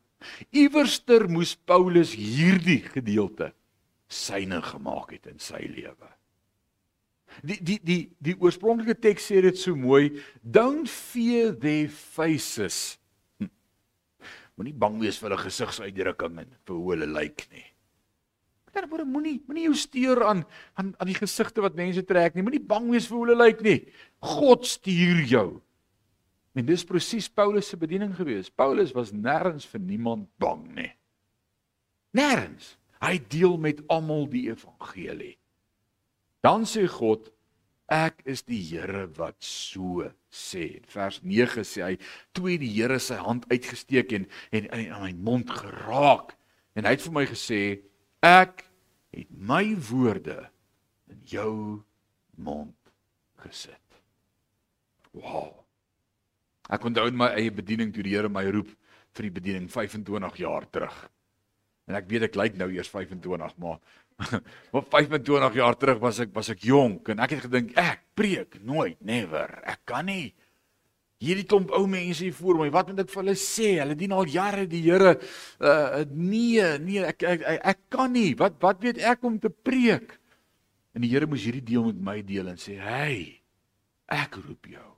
Iewerster 0.56 1.28
moes 1.30 1.54
Paulus 1.68 2.16
hierdie 2.18 2.82
gedeelte 2.86 3.52
syne 4.10 4.62
gemaak 4.64 5.12
het 5.18 5.28
in 5.30 5.42
sy 5.44 5.62
lewe. 5.68 6.10
Die 7.46 7.60
die 7.62 7.78
die 7.86 8.00
die 8.24 8.38
oorspronklike 8.40 8.96
teks 9.04 9.28
sê 9.30 9.44
dit 9.46 9.60
so 9.60 9.76
mooi, 9.78 10.16
don't 10.42 10.90
fear 10.90 11.52
their 11.54 11.92
faces 11.92 12.98
Moenie 14.58 14.74
bang 14.74 14.98
wees 15.02 15.20
vir 15.22 15.30
hulle 15.30 15.44
gesigsuitdrukking 15.44 16.40
en 16.42 16.54
vir 16.66 16.78
hoe 16.78 16.94
hulle 16.96 17.10
lyk 17.12 17.46
nie. 17.54 17.66
Dan 18.74 18.90
word 18.92 19.10
moenie 19.10 19.38
moenie 19.48 19.68
jou 19.68 19.78
steur 19.78 20.24
aan 20.28 20.44
aan 20.78 20.92
aan 21.02 21.10
die 21.10 21.18
gesigte 21.18 21.64
wat 21.66 21.78
mense 21.78 22.04
trek 22.06 22.36
nie. 22.36 22.46
Moenie 22.46 22.62
bang 22.62 22.90
wees 22.94 23.08
vir 23.10 23.18
hoe 23.18 23.26
hulle 23.26 23.40
lyk 23.40 23.64
nie. 23.66 23.80
God 24.22 24.66
stuur 24.70 25.24
jou. 25.30 25.48
En 26.58 26.66
dis 26.66 26.86
presies 26.90 27.30
Paulus 27.30 27.70
se 27.70 27.78
bediening 27.78 28.16
gewees. 28.18 28.50
Paulus 28.50 28.94
was 28.98 29.14
nêrens 29.14 29.66
vir 29.70 29.82
niemand 29.82 30.30
bang 30.42 30.64
nie. 30.78 30.92
Nêrens. 32.18 32.76
Hy 32.98 33.20
deel 33.30 33.60
met 33.62 33.84
almal 33.94 34.26
die 34.32 34.48
evangelie. 34.50 35.36
Dan 36.42 36.66
sê 36.66 36.88
God, 36.90 37.30
Ek 37.88 38.20
is 38.28 38.44
die 38.44 38.60
Here 38.60 39.06
wat 39.16 39.38
so 39.40 40.04
sê. 40.28 40.82
Vers 40.92 41.22
9 41.24 41.64
sê 41.64 41.84
hy, 41.86 41.94
toe 42.36 42.58
die 42.60 42.72
Here 42.76 43.00
sy 43.00 43.20
hand 43.22 43.48
uitgesteek 43.52 44.12
en 44.18 44.28
en 44.52 44.68
aan 44.76 45.06
my 45.06 45.14
mond 45.16 45.52
geraak 45.52 46.36
en 46.76 46.86
hy 46.86 46.94
het 46.94 47.06
vir 47.08 47.16
my 47.16 47.26
gesê, 47.26 47.62
ek 48.22 48.66
het 49.16 49.30
my 49.32 49.64
woorde 49.88 50.50
in 51.10 51.22
jou 51.32 51.54
mond 52.36 52.76
gesit. 53.42 53.82
Wow. 55.16 55.64
Ek 56.70 56.84
onthou 56.86 57.08
my 57.16 57.32
eie 57.40 57.54
bediening 57.56 57.94
toe 57.96 58.04
die 58.04 58.18
Here 58.18 58.30
my 58.30 58.44
roep 58.52 58.70
vir 59.16 59.30
die 59.30 59.36
bediening 59.40 59.72
25 59.72 60.42
jaar 60.44 60.68
terug. 60.70 60.98
En 61.88 61.96
ek 61.96 62.10
weet 62.12 62.28
ek 62.28 62.36
lyk 62.36 62.60
nou 62.60 62.68
eers 62.76 62.92
25, 62.92 63.56
maar 63.64 63.80
Maar 64.72 64.84
25 64.90 65.54
jaar 65.54 65.78
terug 65.78 66.02
was 66.02 66.20
ek 66.24 66.34
was 66.34 66.50
ek 66.54 66.66
jonk 66.66 67.10
en 67.14 67.22
ek 67.24 67.38
het 67.38 67.46
gedink 67.46 67.74
ek 67.78 68.04
preek 68.18 68.60
nooit 68.66 68.98
never. 69.06 69.52
Ek 69.68 69.84
kan 69.86 70.08
nie 70.10 70.34
hierdie 71.22 71.46
klomp 71.50 71.72
ou 71.74 71.86
mense 71.90 72.26
hier 72.26 72.36
voor 72.38 72.60
my. 72.62 72.70
Wat 72.74 72.92
moet 72.92 73.04
ek 73.06 73.12
vir 73.14 73.24
hulle 73.24 73.38
sê? 73.42 73.72
Hulle 73.82 73.98
dien 73.98 74.14
al 74.14 74.30
jare 74.30 74.68
die 74.70 74.84
Here. 74.86 75.16
Uh 75.62 76.04
nee, 76.14 76.66
nee, 76.84 77.02
ek 77.06 77.26
ek, 77.26 77.46
ek 77.56 77.66
ek 77.74 77.82
kan 77.94 78.14
nie. 78.14 78.32
Wat 78.38 78.58
wat 78.64 78.82
weet 78.86 79.02
ek 79.02 79.26
om 79.28 79.40
te 79.42 79.54
preek? 79.54 80.18
En 80.98 81.06
die 81.06 81.12
Here 81.14 81.30
moes 81.30 81.46
hierdie 81.46 81.66
deel 81.66 81.90
met 81.92 82.06
my 82.10 82.22
deel 82.26 82.50
en 82.50 82.58
sê, 82.58 82.78
"Hey, 82.82 83.42
ek 84.10 84.38
roep 84.42 84.66
jou. 84.66 84.92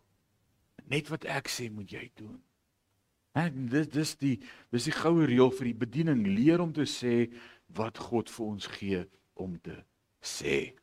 Net 0.87 1.09
wat 1.09 1.25
ek 1.25 1.47
sê 1.47 1.69
moet 1.71 1.91
jy 1.91 2.11
doen." 2.15 2.39
En 3.35 3.67
dis 3.69 3.87
dis 3.87 4.15
die 4.15 4.39
dis 4.71 4.83
die 4.89 4.95
goue 4.95 5.25
reël 5.25 5.51
vir 5.51 5.65
die 5.65 5.79
bediening. 5.85 6.23
Leer 6.25 6.61
om 6.61 6.71
te 6.73 6.87
sê 6.87 7.29
wat 7.75 7.97
God 7.97 8.29
vir 8.29 8.45
ons 8.45 8.67
gee 8.79 9.03
om 9.39 9.55
te 9.63 9.75
sê. 10.21 10.73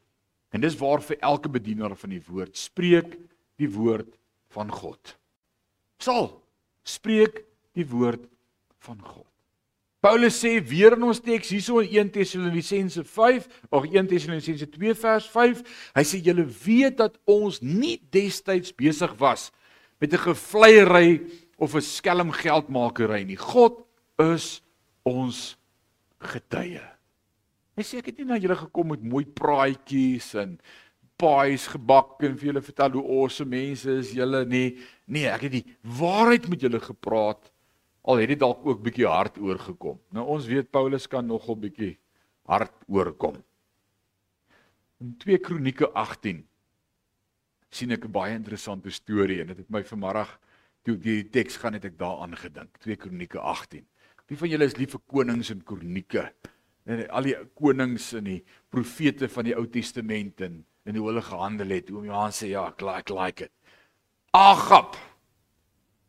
En 0.55 0.63
dis 0.63 0.79
waar 0.79 1.03
vir 1.03 1.19
elke 1.21 1.51
bedienaar 1.53 1.97
van 1.99 2.15
die 2.15 2.23
woord 2.23 2.57
spreek 2.57 3.17
die 3.61 3.71
woord 3.73 4.09
van 4.55 4.71
God. 4.73 5.17
Sal 5.99 6.31
spreek 6.87 7.43
die 7.77 7.87
woord 7.89 8.23
van 8.87 9.01
God. 9.03 9.27
Paulus 10.07 10.37
sê 10.39 10.61
weer 10.63 10.95
in 10.95 11.03
ons 11.09 11.19
teks 11.19 11.51
hierso 11.51 11.81
in 11.83 11.91
1 11.91 12.13
Tessalonisense 12.15 13.03
5 13.11 13.49
of 13.75 13.89
1 13.89 14.07
Tessalonisense 14.13 14.69
2 14.71 14.95
vers 15.01 15.27
5, 15.33 15.63
hy 15.97 16.05
sê 16.07 16.21
julle 16.23 16.45
weet 16.63 17.01
dat 17.01 17.17
ons 17.27 17.59
nie 17.65 17.97
destyds 18.15 18.75
besig 18.77 19.17
was 19.19 19.51
met 19.99 20.13
'n 20.13 20.23
gevleiery 20.29 21.23
of 21.59 21.75
'n 21.75 21.83
skelm 21.83 22.31
geldmakery 22.31 23.25
nie. 23.25 23.37
God 23.37 23.83
is 24.19 24.63
ons 25.03 25.57
getuie. 26.27 26.85
Hy 27.77 27.85
sê 27.85 28.01
ek 28.01 28.11
het 28.13 28.19
nie 28.19 28.29
na 28.29 28.39
julle 28.41 28.57
gekom 28.57 28.95
met 28.95 29.03
mooi 29.05 29.25
praatjies 29.27 30.31
en 30.41 30.57
pies 31.21 31.67
gebak 31.73 32.23
en 32.25 32.37
vir 32.37 32.51
julle 32.51 32.63
vertel 32.65 32.97
hoe 32.99 33.05
awesome 33.19 33.53
mense 33.53 33.99
is 34.03 34.13
julle 34.17 34.45
nie. 34.49 34.79
Nee, 35.09 35.29
ek 35.33 35.47
het 35.49 35.55
die 35.59 35.65
waarheid 35.99 36.49
met 36.53 36.65
julle 36.65 36.81
gepraat 36.81 37.51
al 38.07 38.23
het 38.23 38.31
dit 38.31 38.41
dalk 38.41 38.63
ook 38.67 38.83
bietjie 38.85 39.09
hard 39.11 39.39
oorgekom. 39.43 39.99
Nou 40.15 40.27
ons 40.37 40.47
weet 40.47 40.71
Paulus 40.71 41.09
kan 41.11 41.27
nogal 41.27 41.59
bietjie 41.59 41.97
hard 42.47 42.75
oorkom. 42.87 43.41
In 45.03 45.17
2 45.21 45.41
Kronieke 45.43 45.91
18 45.93 46.45
sien 47.71 47.91
ek 47.93 48.05
'n 48.07 48.13
baie 48.13 48.35
interessante 48.35 48.91
storie 48.91 49.41
en 49.41 49.49
dit 49.49 49.59
het 49.59 49.71
my 49.71 49.83
vanmiddag 49.85 50.39
toe 50.85 50.95
ek 50.95 51.03
die 51.03 51.25
teks 51.29 51.57
gaan 51.57 51.75
het 51.75 51.85
ek 51.85 51.99
daaraan 51.99 52.37
gedink. 52.37 52.79
2 52.79 52.97
Kronieke 52.97 53.39
18. 53.39 53.85
Wie 54.27 54.39
van 54.39 54.51
julle 54.51 54.67
is 54.67 54.77
lief 54.79 54.97
vir 54.97 55.03
konings 55.07 55.53
en 55.55 55.61
kronieke? 55.67 56.25
En 56.87 57.03
al 57.15 57.29
die 57.29 57.35
konings 57.59 58.13
en 58.19 58.27
die 58.27 58.41
profete 58.71 59.29
van 59.31 59.47
die 59.47 59.55
Ou 59.59 59.67
Testament 59.71 60.43
en 60.47 60.65
en 60.87 60.95
hoe 60.95 61.09
hulle 61.09 61.23
gehandel 61.27 61.73
het. 61.75 61.89
Oom 61.91 62.05
Johan 62.07 62.31
sê 62.31 62.53
ja, 62.53 62.69
ek 62.71 62.83
like, 62.87 63.11
like 63.11 63.49
it. 63.49 63.53
Agab. 64.31 64.95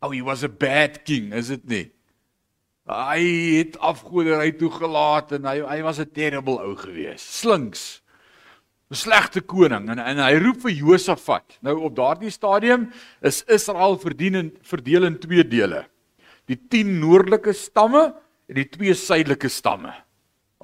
Oh, 0.06 0.12
he 0.14 0.22
was 0.22 0.44
a 0.46 0.50
bad 0.50 1.00
king, 1.02 1.32
is 1.34 1.50
dit 1.50 1.64
nie? 1.66 1.86
Hy 2.86 3.24
het 3.58 3.80
afgoderry 3.82 4.52
toegelaat 4.60 5.34
en 5.40 5.50
hy 5.50 5.56
hy 5.66 5.80
was 5.82 5.98
'n 6.00 6.14
terrible 6.14 6.62
ou 6.62 6.76
gewees. 6.78 7.26
Slinks. 7.26 8.04
'n 8.92 8.96
Slegte 8.96 9.42
koning 9.42 9.90
en 9.90 10.00
en 10.00 10.22
hy 10.22 10.38
roep 10.38 10.62
vir 10.62 10.78
Josafat. 10.78 11.58
Nou 11.62 11.82
op 11.90 11.96
daardie 11.96 12.30
stadium 12.30 12.92
is 13.22 13.44
Israel 13.50 13.98
verdien 13.98 14.36
in 14.36 14.58
verdeel 14.62 15.10
in 15.10 15.18
twee 15.20 15.44
dele 15.44 15.88
die 16.48 16.58
10 16.58 17.00
noordelike 17.02 17.54
stamme 17.54 18.10
en 18.48 18.56
die 18.56 18.68
twee 18.72 18.96
suidelike 18.96 19.50
stamme. 19.52 19.94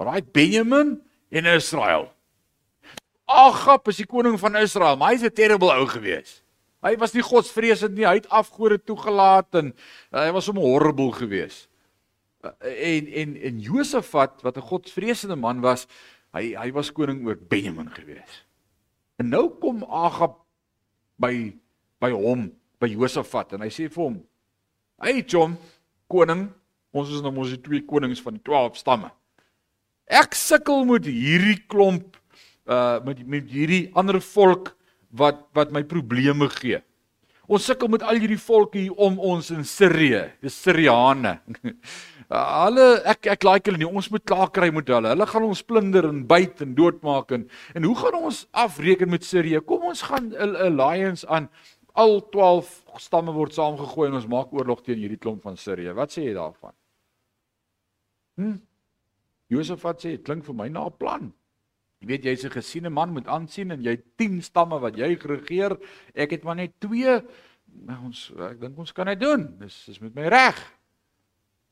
Alraai 0.00 0.22
Benjamin 0.22 0.96
en 1.30 1.50
Israel. 1.54 2.08
Agab 3.30 3.88
is 3.88 4.00
die 4.02 4.08
koning 4.08 4.36
van 4.40 4.56
Israel, 4.60 4.96
maar 4.96 5.14
hy's 5.14 5.24
'n 5.24 5.32
terrible 5.32 5.72
ou 5.72 5.86
gewees. 5.86 6.42
Hy 6.84 6.96
was 7.00 7.14
nie 7.14 7.22
godsvreesend 7.24 7.94
nie, 7.96 8.04
hy 8.04 8.20
het 8.20 8.28
afgode 8.28 8.78
toegelaat 8.78 9.54
en 9.54 9.72
hy 10.12 10.30
was 10.32 10.46
hom 10.46 10.60
horrible 10.60 11.12
gewees. 11.12 11.68
En 12.60 13.08
en 13.08 13.36
en 13.36 13.60
Josafat 13.60 14.42
wat 14.42 14.56
'n 14.56 14.68
godsvreesende 14.68 15.36
man 15.36 15.60
was, 15.60 15.86
hy 16.34 16.54
hy 16.54 16.72
was 16.72 16.92
koning 16.92 17.24
oor 17.26 17.36
Benjamin 17.36 17.88
gewees. 17.90 18.44
En 19.16 19.28
nou 19.28 19.48
kom 19.48 19.84
Agab 19.84 20.36
by 21.16 21.54
by 22.00 22.10
hom, 22.10 22.52
by 22.78 22.88
Josafat 22.88 23.52
en 23.52 23.60
hy 23.60 23.70
sê 23.70 23.88
vir 23.88 24.02
hom: 24.02 24.26
"Hey 25.00 25.22
John, 25.22 25.56
koning. 26.10 26.48
Ons 26.94 27.10
is 27.10 27.22
nou 27.24 27.32
mos 27.34 27.50
die 27.50 27.60
twee 27.60 27.82
konings 27.82 28.22
van 28.22 28.36
die 28.38 28.44
12 28.46 28.78
stamme. 28.78 29.10
Ek 30.06 30.36
sukkel 30.36 30.84
met 30.88 31.06
hierdie 31.08 31.58
klomp 31.66 32.18
uh 32.64 33.00
met 33.04 33.20
met 33.28 33.48
hierdie 33.50 33.90
ander 33.94 34.20
volk 34.20 34.74
wat 35.10 35.44
wat 35.56 35.72
my 35.72 35.82
probleme 35.84 36.48
gee. 36.60 36.80
Ons 37.44 37.66
sukkel 37.68 37.90
met 37.92 38.02
al 38.02 38.16
hierdie 38.16 38.40
volke 38.40 38.78
hier 38.80 39.00
om 39.04 39.18
ons 39.20 39.50
in 39.52 39.66
Sirië, 39.68 40.22
die 40.40 40.52
Siriane. 40.52 41.38
Hulle 42.34 42.86
ek 43.04 43.28
ek 43.34 43.44
like 43.44 43.68
hulle 43.68 43.82
nie. 43.82 43.88
Ons 43.88 44.08
moet 44.10 44.24
klaar 44.24 44.48
kry 44.54 44.70
met 44.72 44.88
hulle. 44.88 45.10
Hulle 45.12 45.26
gaan 45.28 45.44
ons 45.44 45.60
plunder 45.66 46.08
en 46.08 46.22
byt 46.26 46.62
en 46.64 46.72
doodmaak 46.78 47.34
en 47.36 47.44
en 47.76 47.84
hoe 47.84 47.96
gaan 48.00 48.16
ons 48.16 48.38
afreken 48.64 49.12
met 49.12 49.26
Sirië? 49.28 49.60
Kom 49.60 49.84
ons 49.90 50.06
gaan 50.08 50.32
'n 50.32 50.56
alliance 50.56 51.28
aan 51.28 51.50
Al 51.94 52.18
12 52.34 52.98
stamme 52.98 53.32
word 53.32 53.54
saamgegooi 53.54 54.08
en 54.08 54.18
ons 54.18 54.26
maak 54.30 54.52
oorlog 54.52 54.82
teen 54.82 54.98
hierdie 54.98 55.20
klomp 55.20 55.44
van 55.46 55.56
Sirië. 55.56 55.94
Wat 55.94 56.10
sê 56.10 56.24
jy 56.26 56.34
daarvan? 56.34 56.74
Hm? 58.40 58.56
Josafat 59.54 60.02
sê, 60.02 60.16
dit 60.16 60.24
klink 60.26 60.42
vir 60.46 60.56
my 60.58 60.68
na 60.68 60.86
'n 60.86 60.96
plan. 60.98 61.32
Jy 62.00 62.08
weet 62.08 62.24
jy's 62.24 62.44
'n 62.44 62.50
gesiene 62.50 62.90
man 62.90 63.12
moet 63.12 63.28
aansien 63.28 63.70
en 63.70 63.82
jy 63.82 63.96
10 64.16 64.42
stamme 64.42 64.80
wat 64.80 64.96
jy 64.96 65.14
regeer. 65.14 65.78
Ek 66.14 66.30
het 66.30 66.42
maar 66.42 66.56
net 66.56 66.72
2. 66.80 67.22
Ons 68.04 68.32
ek 68.38 68.60
dink 68.60 68.78
ons 68.78 68.92
kan 68.92 69.06
dit 69.06 69.20
doen. 69.20 69.56
Dis 69.58 69.84
dis 69.86 70.00
met 70.00 70.14
my 70.14 70.28
reg. 70.28 70.58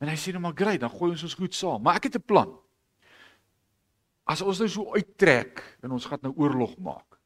En 0.00 0.08
hy 0.08 0.16
sê 0.16 0.32
nou 0.32 0.40
maar 0.40 0.54
great, 0.54 0.80
dan 0.80 0.90
gooi 0.90 1.10
ons 1.10 1.22
ons 1.22 1.34
goed 1.34 1.54
saam. 1.54 1.82
Maar 1.82 1.96
ek 1.96 2.04
het 2.04 2.16
'n 2.16 2.26
plan. 2.26 2.58
As 4.24 4.40
ons 4.40 4.58
nou 4.58 4.68
so 4.68 4.94
uittrek 4.94 5.62
en 5.82 5.90
ons 5.90 6.06
gaan 6.06 6.18
nou 6.22 6.32
oorlog 6.36 6.78
maak. 6.78 7.18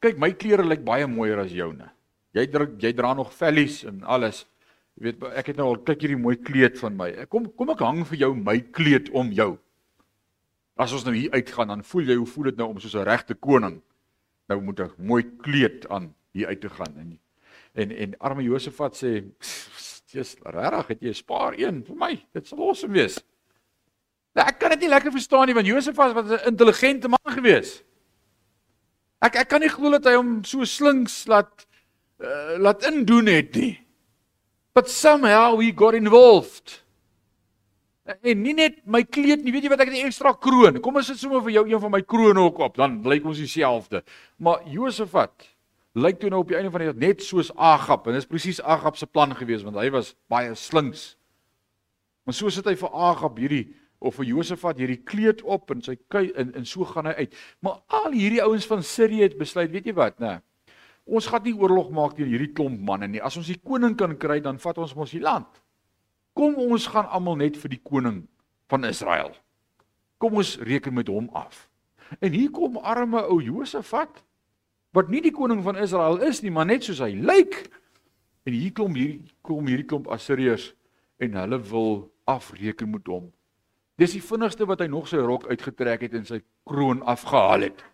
Kyk, 0.00 0.18
my 0.18 0.32
klere 0.32 0.64
lyk 0.64 0.84
baie 0.84 1.06
mooier 1.06 1.38
as 1.38 1.50
joune. 1.50 1.90
Jy 2.34 2.46
druk 2.50 2.80
jy 2.82 2.92
dra 2.92 3.14
nog 3.14 3.32
vellies 3.32 3.84
en 3.86 4.02
alles. 4.02 4.44
Jy 4.98 5.06
weet 5.06 5.26
ek 5.38 5.52
het 5.52 5.58
nou 5.58 5.68
al 5.70 5.82
kyk 5.86 6.02
hierdie 6.02 6.20
mooi 6.20 6.36
kleed 6.36 6.78
van 6.80 6.96
my. 6.98 7.10
Kom 7.30 7.46
kom 7.54 7.70
ek 7.70 7.82
hang 7.86 8.02
vir 8.10 8.18
jou 8.26 8.32
my 8.34 8.58
kleed 8.74 9.10
om 9.14 9.30
jou. 9.34 9.54
As 10.74 10.92
ons 10.92 11.04
nou 11.06 11.14
hier 11.14 11.30
uitgaan 11.30 11.70
dan 11.70 11.84
voel 11.86 12.10
jy 12.10 12.16
hoe 12.18 12.26
voel 12.26 12.50
dit 12.50 12.58
nou 12.58 12.72
om 12.72 12.80
soos 12.82 12.96
'n 12.98 13.06
regte 13.06 13.34
koning 13.34 13.82
nou 14.48 14.60
moet 14.60 14.80
'n 14.80 14.90
mooi 14.98 15.22
kleed 15.22 15.86
aan 15.88 16.14
hier 16.32 16.48
uit 16.48 16.60
te 16.60 16.68
gaan 16.68 16.94
en 16.98 17.20
en 17.74 17.90
en 17.90 18.18
arme 18.18 18.42
Josafat 18.42 18.96
sê 18.96 19.24
jy's 20.14 20.36
regtig 20.42 20.86
het 20.88 21.00
jy 21.02 21.08
'n 21.08 21.14
spaar 21.14 21.54
een 21.58 21.84
vir 21.84 21.96
my 21.96 22.26
dit 22.32 22.46
sal 22.46 22.58
awesome 22.58 22.92
wees. 22.92 23.22
Nou, 24.34 24.46
ek 24.46 24.58
kan 24.58 24.70
dit 24.70 24.80
nie 24.80 24.88
lekker 24.88 25.12
verstaan 25.12 25.46
nie 25.46 25.54
want 25.54 25.66
Josafat 25.66 26.14
was 26.14 26.30
'n 26.30 26.48
intelligente 26.48 27.08
man 27.08 27.34
gewees. 27.34 27.82
Ek 29.22 29.36
ek 29.36 29.48
kan 29.48 29.60
nie 29.60 29.68
glo 29.68 29.90
dat 29.90 30.04
hy 30.04 30.14
hom 30.16 30.44
so 30.44 30.64
slinks 30.64 31.26
laat 31.26 31.66
uh, 32.20 32.56
laat 32.58 32.84
indoen 32.90 33.26
het 33.26 33.54
nie. 33.54 33.74
But 34.74 34.90
somehow 34.90 35.60
he 35.60 35.72
got 35.72 35.94
involved. 35.94 36.80
En 38.04 38.42
nie 38.42 38.52
net 38.52 38.82
my 38.84 39.00
kleed 39.06 39.44
nie, 39.44 39.52
weet 39.54 39.64
jy 39.64 39.70
wat 39.72 39.80
ek 39.80 39.88
het 39.88 39.96
'n 40.02 40.08
ekstra 40.10 40.34
kroon. 40.36 40.80
Kom 40.80 40.96
ons 40.96 41.06
sit 41.06 41.18
sommer 41.18 41.40
vir 41.40 41.52
jou 41.56 41.64
een 41.70 41.80
van 41.80 41.90
my 41.90 42.02
krone 42.02 42.40
ook 42.40 42.58
op, 42.58 42.76
dan 42.76 43.00
lyk 43.02 43.24
ons 43.24 43.38
dieselfde. 43.38 44.02
Maar 44.36 44.60
Josafat 44.68 45.48
lyk 45.94 46.18
toe 46.20 46.28
nou 46.30 46.40
op 46.42 46.48
die 46.48 46.56
einde 46.56 46.70
van 46.70 46.80
die 46.80 46.90
dag 46.90 47.00
net 47.00 47.22
soos 47.22 47.52
Agab 47.56 48.06
en 48.06 48.12
dit 48.12 48.22
is 48.22 48.28
presies 48.28 48.60
Agab 48.60 48.96
se 48.96 49.06
plan 49.06 49.34
gewees 49.34 49.62
want 49.62 49.76
hy 49.76 49.90
was 49.90 50.14
baie 50.28 50.54
slinks. 50.54 51.16
Maar 52.24 52.34
so 52.34 52.48
sit 52.50 52.66
hy 52.66 52.74
vir 52.76 52.90
Agab 52.92 53.38
hierdie 53.38 53.74
of 54.00 54.18
vir 54.18 54.26
Josafat 54.26 54.78
hierdie 54.78 55.00
kleed 55.02 55.42
op 55.42 55.70
en 55.70 55.80
sy 55.80 55.96
kei 56.10 56.30
en 56.36 56.52
en 56.54 56.66
so 56.66 56.84
gaan 56.84 57.06
hy 57.06 57.14
uit. 57.24 57.36
Maar 57.60 57.80
al 57.88 58.12
hierdie 58.12 58.42
ouens 58.42 58.66
van 58.66 58.82
Sirië 58.82 59.22
het 59.22 59.38
besluit, 59.38 59.70
weet 59.70 59.86
jy 59.86 59.94
wat, 59.94 60.18
nê? 60.20 60.40
Ons 61.04 61.28
gaan 61.28 61.44
nie 61.44 61.54
oorlog 61.56 61.90
maak 61.92 62.16
teen 62.16 62.30
hierdie 62.32 62.52
klomp 62.56 62.80
manne 62.80 63.08
nie. 63.12 63.20
As 63.20 63.36
ons 63.36 63.50
die 63.50 63.60
koning 63.60 63.96
kan 63.96 64.16
kry, 64.16 64.38
dan 64.40 64.58
vat 64.62 64.78
ons 64.80 64.94
mos 64.96 65.12
die 65.12 65.22
land. 65.22 65.60
Kom 66.34 66.56
ons 66.58 66.88
gaan 66.90 67.10
almal 67.12 67.36
net 67.42 67.58
vir 67.60 67.76
die 67.76 67.82
koning 67.82 68.24
van 68.72 68.88
Israel. 68.88 69.34
Kom 70.18 70.40
ons 70.40 70.56
reken 70.64 70.96
met 70.96 71.10
hom 71.12 71.28
af. 71.36 71.68
En 72.20 72.32
hier 72.32 72.50
kom 72.50 72.78
arme 72.80 73.20
ou 73.28 73.40
Josafat 73.42 74.22
wat 74.94 75.10
nie 75.10 75.20
die 75.24 75.34
koning 75.34 75.60
van 75.66 75.76
Israel 75.80 76.20
is 76.22 76.40
nie, 76.42 76.52
maar 76.54 76.68
net 76.70 76.86
soos 76.86 77.02
hy 77.02 77.12
lyk. 77.18 77.64
En 78.46 78.54
hier 78.54 78.72
kom 78.76 78.94
hierdie 78.94 79.34
kom 79.44 79.66
hierdie 79.68 79.86
klomp 79.88 80.08
Assiriërs 80.12 80.70
en 81.22 81.38
hulle 81.40 81.58
wil 81.70 81.90
afreken 82.30 82.92
met 82.92 83.08
hom. 83.10 83.30
Dis 84.00 84.16
die 84.16 84.22
vinnigste 84.24 84.66
wat 84.66 84.82
hy 84.82 84.88
nog 84.90 85.08
sy 85.10 85.20
rok 85.22 85.46
uitgetrek 85.50 86.06
het 86.06 86.14
en 86.18 86.26
sy 86.26 86.40
kroon 86.66 87.02
afgehaal 87.10 87.68
het. 87.68 87.84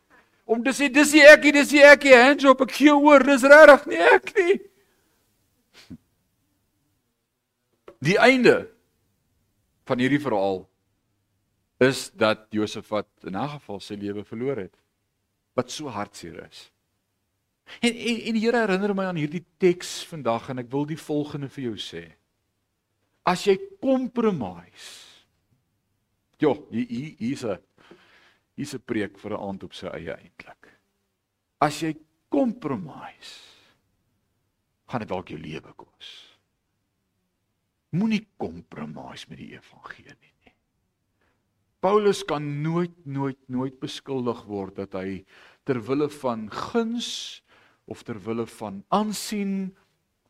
Om 0.50 0.64
te 0.66 0.72
sê 0.74 0.88
dis 0.90 1.12
die 1.14 1.22
ekie, 1.22 1.52
dis 1.54 1.70
die 1.70 1.84
ekie, 1.86 2.16
hands 2.16 2.46
op 2.50 2.64
ek 2.64 2.74
gee 2.74 2.94
oor, 2.94 3.22
dis 3.22 3.44
regtig 3.46 3.86
nie 3.92 4.00
ek 4.02 4.32
nie. 4.38 4.56
Die 8.02 8.16
einde 8.18 8.56
van 9.86 10.02
hierdie 10.02 10.22
verhaal 10.22 10.64
is 11.80 12.08
dat 12.18 12.48
Josafat 12.50 13.08
in 13.28 13.36
'n 13.36 13.48
geval 13.54 13.80
sy 13.80 13.94
lewe 13.94 14.24
verloor 14.24 14.56
het. 14.56 14.74
Wat 15.54 15.70
so 15.70 15.88
hartseer 15.88 16.46
is. 16.48 16.70
En 17.80 17.94
en, 17.94 18.16
en 18.26 18.34
die 18.34 18.42
Here 18.42 18.58
herinner 18.58 18.94
my 18.94 19.04
aan 19.04 19.20
hierdie 19.20 19.44
teks 19.58 20.04
vandag 20.04 20.48
en 20.50 20.58
ek 20.58 20.70
wil 20.72 20.86
die 20.86 20.98
volgende 20.98 21.48
vir 21.48 21.64
jou 21.64 21.76
sê. 21.76 22.04
As 23.22 23.44
jy 23.44 23.58
compromise. 23.80 25.06
Jo, 26.38 26.66
hier 26.70 27.14
hier's 27.18 27.44
'n 27.44 27.58
hier's 28.60 28.74
'n 28.76 28.84
preek 28.84 29.18
vir 29.18 29.32
'n 29.32 29.42
aand 29.48 29.64
op 29.64 29.74
sy 29.74 29.86
eie 29.88 30.12
eintlik. 30.12 30.68
As 31.60 31.80
jy 31.82 31.96
compromise, 32.28 33.40
gaan 34.88 35.00
dit 35.00 35.08
dalk 35.08 35.28
jou 35.28 35.38
lewe 35.38 35.72
kos. 35.76 36.38
Moenie 37.92 38.26
kompromis 38.38 39.26
met 39.28 39.38
die 39.38 39.52
evangelie 39.54 40.14
nie. 40.20 40.54
Paulus 41.80 42.22
kan 42.24 42.62
nooit 42.62 43.06
nooit 43.06 43.38
nooit 43.48 43.80
beskuldig 43.80 44.44
word 44.44 44.76
dat 44.76 44.92
hy 44.92 45.24
ter 45.64 45.80
wille 45.80 46.08
van 46.08 46.50
guns 46.50 47.42
of 47.86 48.02
ter 48.02 48.20
wille 48.20 48.46
van 48.46 48.84
aansien 48.88 49.76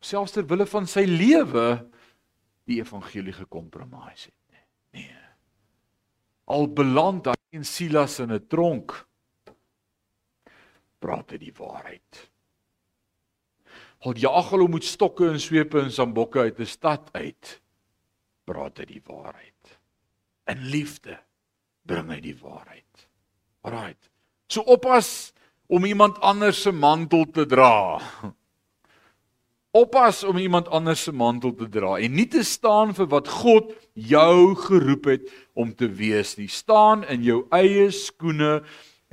selfs 0.01 0.33
ter 0.33 0.47
wille 0.47 0.67
van 0.67 0.87
sy 0.87 1.05
lewe 1.05 1.67
die 2.71 2.79
evangelie 2.81 3.35
gekompromis 3.35 4.29
het 4.31 4.39
nie. 4.53 4.65
Nee. 5.03 5.19
Al 6.47 6.69
beland 6.69 7.27
hy 7.27 7.40
en 7.51 7.65
Silas 7.65 8.19
in 8.19 8.33
'n 8.33 8.47
tronk 8.47 9.07
praat 11.01 11.31
hy 11.31 11.39
die 11.39 11.55
waarheid. 11.57 12.31
Al 14.01 14.17
jaag 14.17 14.51
hulle 14.51 14.69
met 14.69 14.85
stokke 14.85 15.29
en 15.29 15.41
swepe 15.41 15.81
en 15.81 15.93
sambokke 15.93 16.41
uit 16.41 16.61
'n 16.61 16.67
stad 16.67 17.11
uit. 17.13 17.61
Praat 18.45 18.79
hy 18.79 18.85
die 18.85 19.03
waarheid. 19.05 19.79
In 20.47 20.65
liefde 20.73 21.19
bring 21.83 22.11
hy 22.11 22.21
die 22.21 22.37
waarheid. 22.37 23.09
Alraight. 23.63 24.11
So 24.49 24.63
oppas 24.63 25.33
om 25.67 25.85
iemand 25.85 26.19
anders 26.21 26.63
se 26.63 26.73
mantel 26.73 27.25
te 27.31 27.47
dra. 27.47 28.01
Oppas 29.71 30.25
om 30.27 30.37
iemand 30.37 30.69
anders 30.69 31.03
se 31.03 31.13
mantel 31.13 31.53
te 31.55 31.69
dra 31.71 31.95
en 32.03 32.17
nie 32.19 32.27
te 32.27 32.43
staan 32.43 32.91
vir 32.97 33.07
wat 33.13 33.29
God 33.31 33.69
jou 33.95 34.57
geroep 34.59 35.07
het 35.07 35.29
om 35.55 35.71
te 35.71 35.87
wees 35.87 36.35
nie. 36.41 36.49
Staan 36.51 37.05
in 37.07 37.23
jou 37.23 37.45
eie 37.55 37.87
skoene 37.95 38.65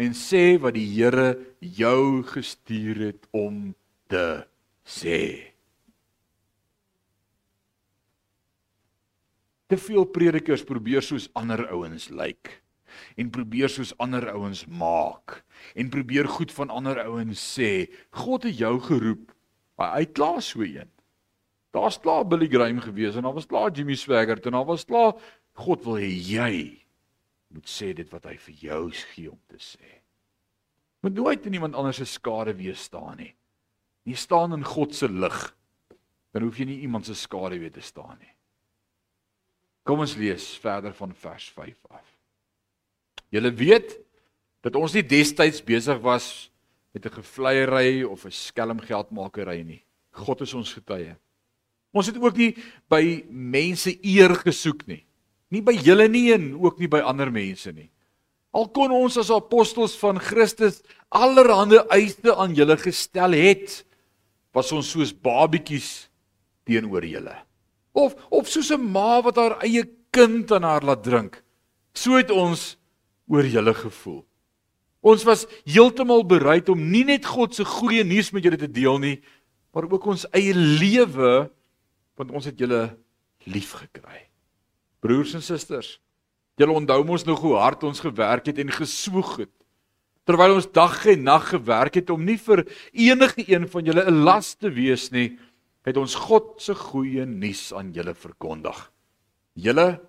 en 0.02 0.18
sê 0.18 0.58
wat 0.58 0.74
die 0.74 0.88
Here 0.96 1.36
jou 1.62 2.24
gestuur 2.26 3.04
het 3.06 3.30
om 3.38 3.76
te 4.10 4.26
sê. 4.82 5.22
Te 9.70 9.78
veel 9.78 10.10
predikers 10.10 10.66
probeer 10.66 11.06
soos 11.06 11.30
ander 11.38 11.68
ouens 11.70 12.10
lyk 12.10 12.64
en 13.14 13.30
probeer 13.30 13.70
soos 13.70 13.94
ander 14.02 14.32
ouens 14.34 14.66
maak 14.66 15.44
en 15.78 15.94
probeer 15.94 16.26
goed 16.34 16.50
van 16.50 16.74
ander 16.74 17.06
ouens 17.06 17.38
sê. 17.38 17.92
God 18.10 18.50
het 18.50 18.58
jou 18.58 18.80
geroep. 18.82 19.37
Hy 19.78 20.06
klaar 20.10 20.42
so 20.42 20.66
een. 20.66 20.90
Daar's 21.76 22.00
klaar 22.02 22.26
Billy 22.26 22.48
Graham 22.50 22.80
gewees 22.82 23.16
en 23.16 23.28
daar 23.28 23.36
was 23.38 23.46
klaar 23.46 23.72
Jimmy 23.72 23.96
Swaggart 23.96 24.46
en 24.46 24.58
daar 24.58 24.66
was 24.66 24.86
klaar 24.86 25.14
God 25.58 25.84
wil 25.86 26.00
hê 26.02 26.10
jy 26.10 26.56
moet 27.54 27.70
sê 27.70 27.94
dit 27.96 28.10
wat 28.12 28.26
hy 28.28 28.36
vir 28.38 28.56
jou 28.62 28.82
gee 29.14 29.30
om 29.32 29.40
te 29.50 29.60
sê. 29.62 30.02
Moet 31.06 31.16
nooit 31.16 31.46
in 31.46 31.54
iemand 31.58 31.78
anders 31.78 32.02
se 32.02 32.06
skade 32.10 32.54
wees 32.58 32.82
staan 32.90 33.18
nie. 33.22 33.32
Jy 34.08 34.16
staan 34.16 34.56
in 34.56 34.66
God 34.66 34.96
se 34.96 35.08
lig. 35.08 35.38
Dan 36.34 36.46
hoef 36.46 36.60
jy 36.60 36.68
nie 36.70 36.82
iemand 36.86 37.08
se 37.08 37.16
skadu 37.18 37.60
weer 37.60 37.74
te 37.74 37.82
staan 37.82 38.18
nie. 38.20 38.34
Kom 39.88 40.04
ons 40.04 40.18
lees 40.20 40.46
verder 40.60 40.94
van 40.94 41.14
vers 41.16 41.48
5 41.56 41.74
af. 41.96 42.08
Julle 43.34 43.52
weet 43.56 43.96
dat 44.62 44.76
ons 44.76 44.96
nie 44.96 45.04
destyds 45.04 45.64
besig 45.64 46.00
was 46.04 46.50
met 46.94 47.06
'n 47.06 47.16
gevleiery 47.22 48.04
of 48.04 48.26
'n 48.26 48.32
skelmgeldmakery 48.32 49.62
nie. 49.64 49.84
God 50.12 50.42
is 50.42 50.54
ons 50.54 50.74
getuie. 50.74 51.16
Ons 51.94 52.08
het 52.08 52.18
ook 52.18 52.38
nie 52.38 52.56
by 52.90 53.26
mense 53.30 53.98
eer 54.02 54.36
gesoek 54.36 54.88
nie. 54.88 55.06
Nie 55.50 55.62
by 55.62 55.74
julle 55.74 56.08
nie 56.08 56.34
en 56.34 56.54
ook 56.60 56.80
nie 56.80 56.88
by 56.88 57.00
ander 57.00 57.32
mense 57.32 57.72
nie. 57.72 57.90
Al 58.52 58.68
kon 58.74 58.92
ons 58.92 59.18
as 59.18 59.32
apostels 59.32 59.96
van 59.98 60.20
Christus 60.20 60.82
allerhande 61.10 61.86
eise 61.94 62.36
aan 62.36 62.56
julle 62.58 62.78
gestel 62.78 63.32
het, 63.38 63.84
was 64.54 64.72
ons 64.72 64.90
soos 64.92 65.14
babietjies 65.14 66.10
teenoor 66.66 67.06
julle. 67.06 67.36
Of 67.94 68.16
of 68.30 68.50
soos 68.50 68.72
'n 68.72 68.92
ma 68.92 69.22
wat 69.22 69.38
haar 69.38 69.62
eie 69.64 69.86
kind 70.12 70.52
aan 70.52 70.64
haar 70.64 70.84
laat 70.84 71.04
drink. 71.04 71.44
So 71.94 72.18
het 72.18 72.32
ons 72.32 72.78
oor 73.28 73.46
julle 73.46 73.74
gevoel. 73.74 74.26
Ons 75.02 75.24
was 75.24 75.46
heeltemal 75.64 76.26
bereid 76.26 76.70
om 76.70 76.80
nie 76.92 77.04
net 77.08 77.26
God 77.26 77.56
se 77.56 77.66
goeie 77.66 78.04
nuus 78.04 78.32
met 78.32 78.44
julle 78.44 78.58
te 78.58 78.72
deel 78.72 78.98
nie, 79.00 79.18
maar 79.74 79.86
ook 79.92 80.06
ons 80.06 80.26
eie 80.34 80.54
lewe 80.54 81.50
want 82.18 82.32
ons 82.34 82.48
het 82.50 82.58
julle 82.58 82.98
liefgekry. 83.46 84.24
Broers 85.06 85.36
en 85.38 85.44
susters, 85.46 86.00
julle 86.58 86.74
onthou 86.74 87.04
mos 87.06 87.28
nog 87.28 87.44
hoe 87.46 87.60
hard 87.62 87.84
ons 87.86 88.02
gewerk 88.02 88.50
het 88.50 88.58
en 88.58 88.74
gesoeg 88.74 89.36
het 89.46 89.54
Terwyl 90.28 90.58
ons 90.58 90.68
dag 90.76 91.06
en 91.08 91.22
nag 91.24 91.46
gewerk 91.54 92.02
het 92.02 92.10
om 92.12 92.26
nie 92.28 92.36
vir 92.36 92.66
enige 92.92 93.46
een 93.48 93.64
van 93.72 93.86
julle 93.88 94.04
'n 94.04 94.24
las 94.28 94.56
te 94.60 94.68
wees 94.68 95.08
nie, 95.12 95.40
het 95.88 95.96
ons 95.98 96.16
God 96.16 96.60
se 96.62 96.76
goeie 96.76 97.26
nuus 97.26 97.72
aan 97.74 97.94
julle 97.94 98.14
verkondig. 98.14 98.92
Julle 99.56 100.02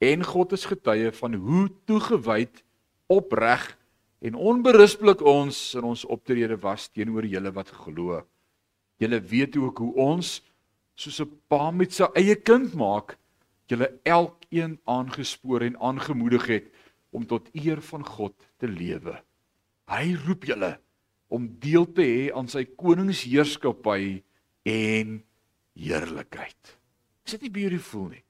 en 0.00 0.24
God 0.24 0.52
is 0.52 0.64
getuie 0.64 1.12
van 1.12 1.34
hoe 1.34 1.68
toegewyd, 1.84 2.64
opreg 3.06 3.75
en 4.20 4.34
onberispelik 4.34 5.20
ons 5.20 5.74
in 5.76 5.84
ons 5.84 6.04
optrede 6.04 6.56
was 6.62 6.88
teenoor 6.88 7.26
julle 7.28 7.52
wat 7.52 7.70
glo. 7.70 8.22
Julle 9.00 9.20
weet 9.20 9.56
ook 9.60 9.78
hoe 9.78 9.94
ons 9.94 10.40
soos 10.96 11.20
'n 11.20 11.30
pa 11.48 11.70
met 11.70 11.92
sy 11.92 12.08
eie 12.14 12.36
kind 12.36 12.74
maak, 12.74 13.18
julle 13.68 14.00
elkeen 14.04 14.78
aangespoor 14.84 15.62
en 15.62 15.76
aangemoedig 15.80 16.46
het 16.46 16.66
om 17.10 17.26
tot 17.26 17.48
eer 17.52 17.80
van 17.80 18.04
God 18.04 18.34
te 18.58 18.68
lewe. 18.68 19.22
Hy 19.88 20.14
roep 20.26 20.44
julle 20.44 20.78
om 21.28 21.48
deel 21.60 21.86
te 21.92 22.02
hê 22.02 22.32
aan 22.34 22.48
sy 22.48 22.64
koningsheerskappy 22.64 24.22
en 24.64 25.22
heerlikheid. 25.74 26.78
Is 27.26 27.36
dit 27.36 27.42
nie 27.42 27.50
beautiful 27.50 28.08
nie? 28.08 28.22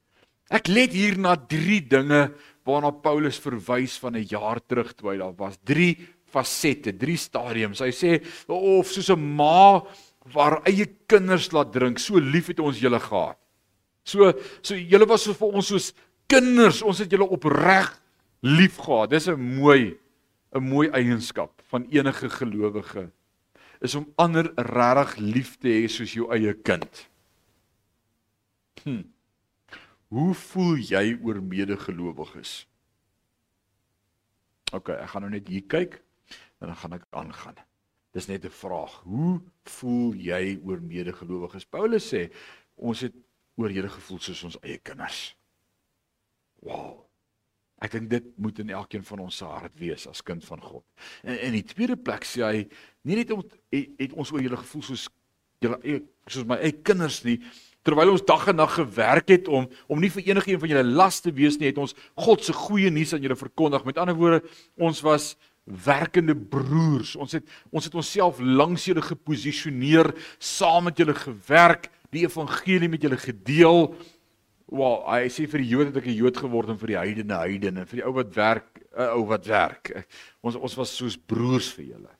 Ek 0.50 0.68
let 0.68 0.94
hier 0.94 1.18
na 1.18 1.34
3 1.36 1.80
dinge 1.90 2.20
waarna 2.66 2.90
Paulus 2.90 3.38
verwys 3.38 3.96
van 4.02 4.16
'n 4.16 4.26
jaar 4.26 4.60
terug 4.60 4.92
toe 4.94 5.10
hy 5.10 5.18
daar 5.18 5.34
was. 5.36 5.58
3 5.64 5.96
fasette, 6.24 6.92
3 6.92 7.16
stadiums. 7.16 7.80
Hy 7.80 7.92
sê 7.92 8.22
of 8.48 8.90
soos 8.90 9.10
'n 9.10 9.36
ma 9.36 9.82
waar 10.34 10.62
eie 10.66 10.86
kinders 11.06 11.52
laat 11.52 11.72
drink, 11.72 11.98
so 11.98 12.18
lief 12.18 12.48
het 12.48 12.60
ons 12.60 12.80
julle 12.80 13.00
gehad. 13.00 13.38
So 14.04 14.32
so 14.62 14.74
julle 14.74 15.06
was 15.06 15.22
so 15.22 15.34
vir 15.34 15.54
ons 15.54 15.66
soos 15.66 15.92
kinders, 16.28 16.82
ons 16.82 16.98
het 16.98 17.10
julle 17.10 17.28
opreg 17.28 18.00
lief 18.42 18.78
gehad. 18.78 19.10
Dis 19.10 19.28
'n 19.28 19.38
mooi 19.38 19.96
'n 20.54 20.62
mooi 20.62 20.88
eienskap 20.88 21.62
van 21.70 21.86
enige 21.90 22.28
gelowige 22.28 23.10
is 23.80 23.94
om 23.94 24.12
ander 24.16 24.52
regtig 24.56 25.16
lief 25.18 25.56
te 25.58 25.68
hê 25.68 25.88
soos 25.88 26.14
jou 26.14 26.30
eie 26.32 26.54
kind. 26.54 27.06
Hm. 28.84 29.02
Hoe 30.08 30.34
voel 30.34 30.76
jy 30.78 31.16
oor 31.22 31.40
medegelowiges? 31.42 32.66
OK, 34.74 34.92
ek 34.94 35.10
gaan 35.10 35.26
nou 35.26 35.32
net 35.32 35.48
hier 35.50 35.64
kyk 35.66 35.98
en 36.60 36.70
dan 36.70 36.78
gaan 36.78 36.96
ek 36.98 37.06
aangaan. 37.10 37.58
Dis 38.16 38.28
net 38.30 38.44
'n 38.44 38.50
vraag. 38.50 39.02
Hoe 39.04 39.42
voel 39.64 40.14
jy 40.14 40.58
oor 40.64 40.80
medegelowiges? 40.80 41.66
Paulus 41.66 42.06
sê 42.14 42.30
ons 42.74 43.00
het 43.00 43.14
oor 43.56 43.70
Here 43.70 43.88
gevoel 43.88 44.18
soos 44.18 44.42
ons 44.44 44.58
eie 44.62 44.78
kinders. 44.78 45.36
Wow. 46.62 47.06
Ek 47.80 47.92
dink 47.92 48.10
dit 48.10 48.38
moet 48.38 48.58
in 48.58 48.70
elkeen 48.70 49.04
van 49.04 49.18
ons 49.18 49.36
se 49.36 49.44
hart 49.44 49.78
wees 49.78 50.06
as 50.06 50.22
kind 50.22 50.44
van 50.44 50.60
God. 50.60 50.84
En 51.22 51.38
in 51.38 51.52
die 51.52 51.64
tweede 51.64 51.96
plek 51.96 52.24
sê 52.24 52.42
hy 52.44 52.68
nie 53.02 53.16
net 53.16 53.30
om 53.30 53.42
het, 53.42 53.90
het 53.98 54.12
ons 54.12 54.32
oor 54.32 54.40
julle 54.40 54.56
gevoel 54.56 54.82
soos 54.82 55.08
julle 55.60 55.78
eie 55.82 56.02
soos 56.26 56.46
my 56.48 56.56
eie 56.56 56.72
kinders 56.72 57.22
nie 57.24 57.38
terwyl 57.86 58.16
ons 58.16 58.24
dag 58.26 58.48
en 58.50 58.58
nag 58.58 58.72
gewerk 58.74 59.30
het 59.30 59.48
om 59.48 59.68
om 59.86 60.00
nie 60.02 60.10
vir 60.10 60.32
enige 60.32 60.52
een 60.52 60.62
van 60.62 60.72
julle 60.72 60.96
las 60.98 61.20
te 61.22 61.32
wees 61.34 61.58
nie 61.60 61.70
het 61.70 61.78
ons 61.78 61.94
God 62.18 62.42
se 62.42 62.54
goeie 62.56 62.90
nuus 62.90 63.14
aan 63.14 63.22
julle 63.22 63.38
verkondig. 63.38 63.84
Met 63.86 64.00
ander 64.02 64.16
woorde, 64.18 64.42
ons 64.74 65.02
was 65.06 65.34
werkende 65.86 66.34
broers. 66.34 67.14
Ons 67.18 67.38
het 67.38 67.46
ons 67.70 67.86
het 67.86 67.94
onsself 67.94 68.40
langs 68.42 68.86
julle 68.90 69.02
geposisioneer, 69.02 70.12
saam 70.38 70.90
met 70.90 70.98
julle 70.98 71.14
gewerk, 71.14 71.90
die 72.14 72.26
evangelie 72.26 72.90
met 72.90 73.02
julle 73.02 73.18
gedeel. 73.20 73.90
Wel, 74.66 74.96
hy 75.06 75.30
sê 75.30 75.46
vir 75.46 75.62
die 75.62 75.70
Jode 75.70 75.92
het 75.92 76.00
ek 76.02 76.10
'n 76.10 76.18
Jood 76.18 76.36
geword 76.42 76.70
en 76.70 76.78
vir 76.78 76.90
die 76.94 76.98
heidene 76.98 77.38
heidene 77.38 77.80
en 77.80 77.86
vir 77.86 78.02
die 78.02 78.06
ou 78.06 78.14
wat 78.14 78.34
werk, 78.34 78.82
'n 78.98 79.10
ou 79.14 79.26
wat 79.26 79.46
werk. 79.46 80.06
Ons 80.42 80.56
ons 80.56 80.74
was 80.74 80.96
soos 80.96 81.16
broers 81.16 81.70
vir 81.72 81.94
julle. 81.94 82.10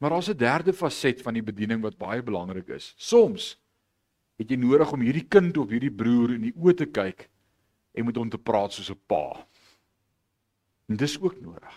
Maar 0.00 0.10
daar's 0.10 0.28
'n 0.28 0.36
derde 0.36 0.72
faset 0.72 1.22
van 1.22 1.34
die 1.34 1.42
bediening 1.42 1.82
wat 1.82 1.98
baie 1.98 2.22
belangrik 2.22 2.68
is. 2.68 2.94
Soms 2.96 3.56
het 4.40 4.50
jy 4.50 4.58
nodig 4.58 4.92
om 4.92 5.04
hierdie 5.04 5.26
kind 5.30 5.56
of 5.58 5.70
hierdie 5.70 5.92
broer 5.94 6.34
in 6.36 6.48
die 6.48 6.54
oë 6.56 6.76
te 6.82 6.86
kyk 6.86 7.28
en 7.94 8.08
met 8.08 8.16
hom 8.18 8.30
te 8.30 8.38
praat 8.38 8.72
soos 8.72 8.90
'n 8.90 9.00
pa. 9.06 9.46
En 10.88 10.96
dis 10.96 11.20
ook 11.20 11.40
nodig. 11.40 11.74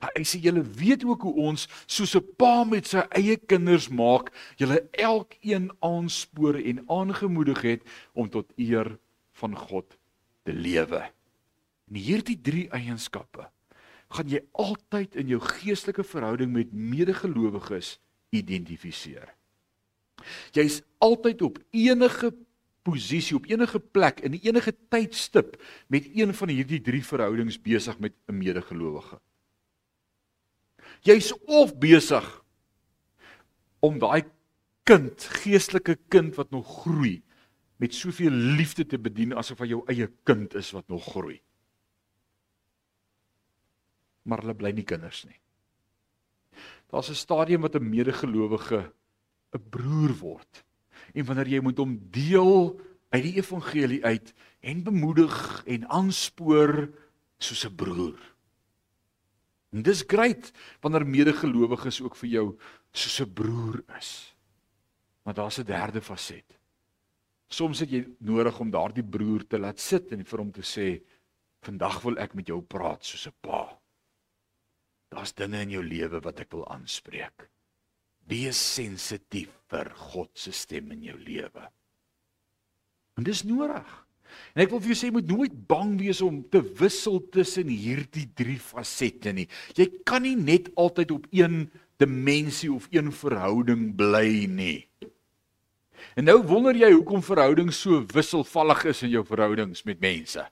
Hy 0.00 0.24
sê 0.24 0.40
julle 0.40 0.62
weet 0.64 1.04
ook 1.04 1.22
hoe 1.22 1.34
ons 1.34 1.68
soos 1.86 2.16
'n 2.16 2.24
pa 2.36 2.64
met 2.64 2.86
sy 2.86 3.02
eie 3.12 3.36
kinders 3.36 3.88
maak, 3.88 4.32
julle 4.56 4.88
elkeen 4.92 5.70
aanspoor 5.80 6.56
en 6.56 6.84
aangemoedig 6.88 7.62
het 7.62 7.82
om 8.12 8.28
tot 8.28 8.52
eer 8.56 8.98
van 9.32 9.56
God 9.56 9.96
te 10.44 10.52
lewe. 10.52 11.10
En 11.88 11.94
hierdie 11.94 12.40
drie 12.40 12.68
eienskappe 12.70 13.50
gaan 14.10 14.28
jy 14.28 14.40
altyd 14.52 15.14
in 15.16 15.28
jou 15.28 15.40
geestelike 15.40 16.04
verhouding 16.04 16.52
met 16.52 16.72
medegelowiges 16.72 18.00
identifiseer. 18.30 19.39
Jy's 20.52 20.82
altyd 20.98 21.42
op 21.42 21.58
enige 21.70 22.32
posisie 22.82 23.36
op 23.36 23.46
enige 23.50 23.80
plek 23.80 24.20
in 24.24 24.38
enige 24.40 24.74
tydstip 24.88 25.56
met 25.86 26.08
een 26.14 26.34
van 26.34 26.48
hierdie 26.48 26.80
drie 26.80 27.02
verhoudings 27.04 27.60
besig 27.60 27.98
met 27.98 28.14
'n 28.26 28.38
medegelowige. 28.38 29.20
Jy's 31.02 31.32
of 31.46 31.78
besig 31.78 32.44
om 33.80 33.98
daai 33.98 34.24
kind, 34.84 35.24
geestelike 35.42 35.98
kind 36.08 36.34
wat 36.34 36.50
nog 36.50 36.82
groei, 36.82 37.22
met 37.76 37.94
soveel 37.94 38.30
liefde 38.30 38.86
te 38.86 38.98
bedien 38.98 39.32
asof 39.36 39.58
hy 39.58 39.70
jou 39.72 39.84
eie 39.88 40.10
kind 40.24 40.54
is 40.54 40.70
wat 40.70 40.88
nog 40.88 41.04
groei. 41.04 41.40
Maar 44.22 44.38
hulle 44.38 44.54
bly 44.54 44.70
nie 44.76 44.84
kinders 44.84 45.24
nie. 45.24 45.40
Daar's 46.90 47.08
'n 47.08 47.14
stadium 47.14 47.60
wat 47.60 47.74
'n 47.74 47.88
medegelowige 47.88 48.92
'n 49.54 49.68
broer 49.70 50.14
word. 50.18 50.64
En 51.14 51.24
wanneer 51.24 51.48
jy 51.48 51.60
moet 51.60 51.78
hom 51.78 51.98
deel 52.10 52.80
uit 53.10 53.22
die 53.22 53.36
evangelie 53.38 54.04
uit 54.04 54.34
en 54.60 54.82
bemoedig 54.82 55.62
en 55.66 55.88
aanspoor 55.88 56.90
soos 57.38 57.64
'n 57.66 57.74
broer. 57.74 58.18
En 59.70 59.82
dis 59.82 60.04
grait 60.06 60.52
wanneer 60.80 61.06
medegelowiges 61.06 62.00
ook 62.02 62.16
vir 62.16 62.28
jou 62.28 62.46
soos 62.92 63.20
'n 63.20 63.32
broer 63.32 63.82
is. 63.98 64.34
Maar 65.22 65.34
daar's 65.34 65.58
'n 65.58 65.64
derde 65.64 66.00
faset. 66.00 66.58
Soms 67.48 67.80
het 67.80 67.90
jy 67.90 68.06
nodig 68.18 68.60
om 68.60 68.70
daardie 68.70 69.04
broer 69.04 69.46
te 69.46 69.58
laat 69.58 69.80
sit 69.80 70.12
en 70.12 70.24
vir 70.24 70.38
hom 70.38 70.52
te 70.52 70.62
sê 70.62 71.02
vandag 71.62 72.02
wil 72.02 72.18
ek 72.18 72.34
met 72.34 72.46
jou 72.46 72.62
praat 72.62 73.04
soos 73.04 73.26
'n 73.26 73.34
pa. 73.40 73.78
Daar's 75.08 75.34
dinge 75.34 75.60
in 75.60 75.70
jou 75.70 75.82
lewe 75.84 76.20
wat 76.20 76.40
ek 76.40 76.50
wil 76.50 76.68
aanspreek. 76.68 77.48
Wees 78.30 78.58
sensitief 78.58 79.50
vir 79.70 79.90
God 80.12 80.30
se 80.38 80.52
stem 80.54 80.92
in 80.94 81.02
jou 81.10 81.18
lewe. 81.18 81.66
En 83.18 83.26
dis 83.26 83.42
nodig. 83.46 83.88
En 84.54 84.62
ek 84.62 84.70
wil 84.70 84.82
vir 84.82 84.92
jou 84.92 84.98
sê 84.98 85.08
jy 85.08 85.16
moet 85.16 85.30
nooit 85.30 85.54
bang 85.70 85.96
wees 85.98 86.20
om 86.22 86.40
te 86.52 86.62
wissel 86.78 87.18
tussen 87.34 87.70
hierdie 87.70 88.28
drie 88.38 88.58
fasette 88.62 89.32
nie. 89.34 89.48
Jy 89.78 89.88
kan 90.06 90.22
nie 90.26 90.36
net 90.38 90.70
altyd 90.78 91.14
op 91.14 91.26
een 91.34 91.64
dimensie 92.00 92.70
of 92.72 92.86
een 92.94 93.10
verhouding 93.12 93.90
bly 93.98 94.46
nie. 94.50 94.78
En 96.16 96.26
nou 96.26 96.38
wonder 96.46 96.76
jy 96.78 96.90
hoekom 96.94 97.22
verhoudings 97.22 97.82
so 97.82 98.00
wisselvallig 98.14 98.86
is 98.94 99.02
in 99.06 99.12
jou 99.14 99.24
verhoudings 99.26 99.84
met 99.88 100.00
mense. 100.02 100.46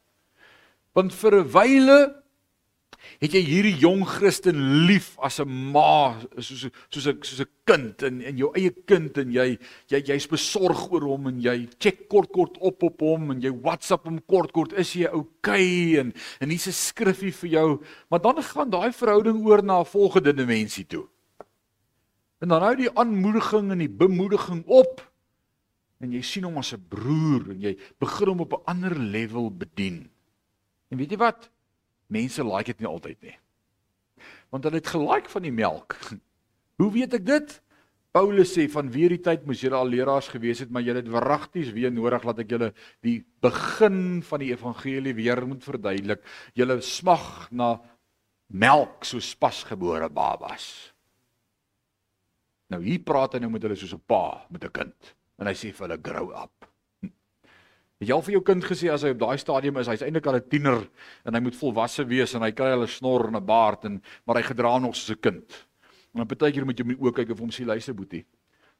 Want 0.94 1.14
vir 1.14 1.40
'n 1.40 1.50
wyle 1.52 1.98
het 3.20 3.34
jy 3.34 3.42
hierdie 3.44 3.76
jong 3.78 4.04
Christen 4.06 4.86
lief 4.86 5.16
as 5.18 5.40
'n 5.40 5.48
ma, 5.72 6.18
soos 6.36 6.68
soos 6.90 7.06
'n 7.06 7.18
soos 7.22 7.40
'n 7.40 7.50
kind 7.64 8.02
en 8.02 8.20
en 8.22 8.36
jou 8.36 8.50
eie 8.54 8.70
kind 8.70 9.18
en 9.18 9.32
jy 9.32 9.58
jy 9.88 10.00
jy's 10.00 10.26
besorg 10.26 10.90
oor 10.90 11.02
hom 11.02 11.26
en 11.28 11.40
jy 11.40 11.68
check 11.78 12.08
kort 12.08 12.32
kort 12.32 12.58
op 12.60 12.82
op 12.82 13.00
hom 13.00 13.30
en 13.30 13.40
jy 13.40 13.50
WhatsApp 13.50 14.04
hom 14.04 14.20
kort 14.26 14.52
kort 14.52 14.72
is 14.72 14.92
jy 14.94 15.08
okay 15.12 15.98
en 15.98 16.12
en 16.40 16.50
hier's 16.50 16.68
'n 16.68 16.72
skriffie 16.72 17.32
vir 17.32 17.50
jou, 17.50 17.82
maar 18.10 18.20
dan 18.20 18.42
gaan 18.42 18.70
daai 18.70 18.92
verhouding 18.92 19.44
oor 19.46 19.62
na 19.62 19.80
'n 19.80 19.84
volgende 19.84 20.32
dimensie 20.34 20.86
toe. 20.86 21.06
En 22.40 22.48
dan 22.48 22.62
hou 22.62 22.74
die 22.76 22.90
aanmoediging 22.94 23.70
en 23.72 23.78
die 23.78 23.90
bemoediging 23.90 24.64
op 24.66 25.02
en 25.98 26.12
jy 26.12 26.22
sien 26.22 26.44
hom 26.44 26.58
as 26.58 26.72
'n 26.72 26.84
broer 26.88 27.50
en 27.50 27.60
jy 27.60 27.76
begin 27.98 28.28
hom 28.28 28.40
op 28.40 28.52
'n 28.52 28.64
ander 28.64 28.94
level 28.98 29.50
bedien. 29.50 30.08
En 30.90 30.98
weet 30.98 31.10
jy 31.10 31.16
wat? 31.16 31.50
Mense 32.08 32.44
like 32.44 32.72
dit 32.72 32.84
nie 32.84 32.90
altyd 32.90 33.20
nie. 33.22 33.36
Want 34.52 34.64
hulle 34.64 34.80
het 34.80 34.92
gelike 34.92 35.32
van 35.32 35.44
die 35.44 35.54
melk. 35.54 35.96
Hoe 36.80 36.90
weet 36.94 37.16
ek 37.18 37.26
dit? 37.28 37.56
Paulus 38.16 38.54
sê 38.56 38.64
van 38.72 38.88
weer 38.90 39.12
die 39.12 39.20
tyd 39.22 39.44
moes 39.46 39.60
julle 39.60 39.76
al 39.76 39.90
leraars 39.92 40.30
gewees 40.32 40.62
het, 40.64 40.70
maar 40.72 40.82
julle 40.82 41.02
het 41.02 41.10
wragties 41.12 41.74
weer 41.76 41.92
nodig 41.92 42.24
laat 42.24 42.40
ek 42.42 42.54
julle 42.54 42.70
die 43.04 43.18
begin 43.44 44.22
van 44.24 44.42
die 44.42 44.50
evangelie 44.54 45.14
weer 45.18 45.44
moet 45.46 45.66
verduidelik. 45.66 46.24
Julle 46.56 46.80
smag 46.82 47.50
na 47.52 47.74
melk 48.48 49.04
soos 49.04 49.34
pasgebore 49.36 50.08
babas. 50.08 50.66
Nou 52.72 52.80
hier 52.84 53.04
praat 53.04 53.36
hy 53.36 53.44
nou 53.44 53.52
met 53.52 53.64
hulle 53.64 53.76
soos 53.76 53.94
'n 53.94 54.02
pa 54.06 54.46
met 54.50 54.64
'n 54.64 54.72
kind 54.72 55.14
en 55.38 55.46
hy 55.46 55.54
sê 55.54 55.72
vir 55.72 55.88
hulle 55.88 56.02
grow 56.02 56.32
up. 56.32 56.67
Het 57.98 58.08
jy 58.08 58.14
al 58.14 58.22
vir 58.22 58.36
jou 58.36 58.42
kind 58.46 58.62
gesê 58.62 58.90
as 58.94 59.02
hy 59.02 59.10
op 59.10 59.18
daai 59.18 59.38
stadium 59.42 59.80
is, 59.80 59.88
hy's 59.90 60.04
eintlik 60.06 60.26
al 60.30 60.38
'n 60.38 60.48
tiener 60.48 60.84
en 61.26 61.34
hy 61.34 61.40
moet 61.40 61.56
volwasse 61.58 62.04
wees 62.06 62.34
en 62.34 62.42
hy 62.42 62.52
kry 62.52 62.70
al 62.70 62.86
'n 62.86 62.86
snor 62.86 63.26
en 63.26 63.36
'n 63.36 63.44
baard 63.44 63.84
en 63.84 64.02
maar 64.24 64.36
hy 64.36 64.42
gedra 64.42 64.78
nog 64.78 64.94
soos 64.94 65.16
'n 65.16 65.20
kind. 65.20 65.66
En 66.14 66.22
dan 66.22 66.26
baie 66.26 66.52
keer 66.52 66.64
moet 66.64 66.78
jy 66.78 66.84
met 66.84 66.98
oë 66.98 67.14
kyk 67.14 67.30
of 67.30 67.38
hom 67.38 67.50
sê 67.50 67.64
luister 67.66 67.94
boetie, 67.94 68.24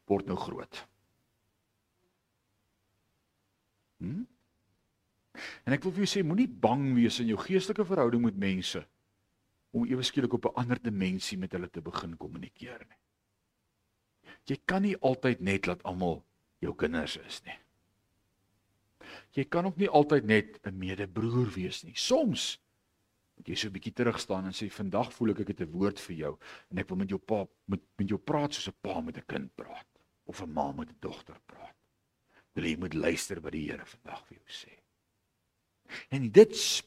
word 0.06 0.26
nou 0.26 0.36
groot. 0.36 0.86
Hm? 3.98 4.22
En 5.66 5.72
ek 5.72 5.82
wil 5.82 5.92
vir 5.92 6.04
jou 6.04 6.10
sê 6.14 6.24
moenie 6.24 6.48
bang 6.48 6.94
wees 6.94 7.20
in 7.20 7.26
jou 7.26 7.38
geestelike 7.38 7.84
verhouding 7.84 8.22
met 8.22 8.36
mense 8.36 8.86
om 9.72 9.84
ewe 9.84 10.02
skielik 10.02 10.32
op 10.32 10.46
'n 10.46 10.60
ander 10.62 10.78
dimensie 10.82 11.38
met 11.38 11.52
hulle 11.52 11.68
te 11.68 11.80
begin 11.80 12.16
kommunikeer 12.16 12.86
nie. 12.88 12.98
Jy 14.46 14.58
kan 14.64 14.82
nie 14.82 14.96
altyd 14.96 15.40
net 15.40 15.66
laat 15.66 15.82
almal 15.82 16.24
jou 16.60 16.74
kinders 16.74 17.16
is 17.16 17.42
nie. 17.44 17.58
Jy 19.36 19.44
kan 19.44 19.66
ook 19.66 19.76
nie 19.76 19.88
altyd 19.88 20.24
net 20.24 20.58
'n 20.66 20.78
medebroer 20.78 21.50
wees 21.54 21.84
nie. 21.84 21.94
Soms 21.94 22.58
moet 23.36 23.48
jy 23.48 23.54
so 23.54 23.68
'n 23.68 23.72
bietjie 23.72 23.94
terug 23.94 24.20
staan 24.20 24.44
en 24.44 24.52
sê 24.52 24.70
vandag 24.70 25.12
voel 25.12 25.30
ek 25.30 25.40
ek 25.40 25.48
het 25.48 25.60
'n 25.60 25.72
woord 25.72 26.00
vir 26.00 26.16
jou 26.16 26.38
en 26.70 26.78
ek 26.78 26.88
wil 26.88 26.98
met 26.98 27.08
jou 27.08 27.18
pa 27.18 27.46
met 27.66 27.80
met 27.98 28.08
jou 28.08 28.18
praat 28.18 28.54
soos 28.54 28.68
'n 28.68 28.78
pa 28.82 29.00
met 29.00 29.16
'n 29.16 29.26
kind 29.26 29.56
praat 29.56 29.86
of 30.26 30.42
'n 30.42 30.52
ma 30.52 30.72
met 30.72 30.88
'n 30.90 30.96
dogter 31.00 31.40
praat. 31.46 31.76
Wil 32.54 32.64
jy 32.64 32.76
moet 32.76 32.94
luister 32.94 33.40
wat 33.40 33.52
die 33.52 33.70
Here 33.70 33.86
vandag 33.86 34.26
vir 34.26 34.36
jou 34.36 34.46
sê. 34.48 34.72
En 36.10 36.30
dit 36.30 36.50
is 36.50 36.82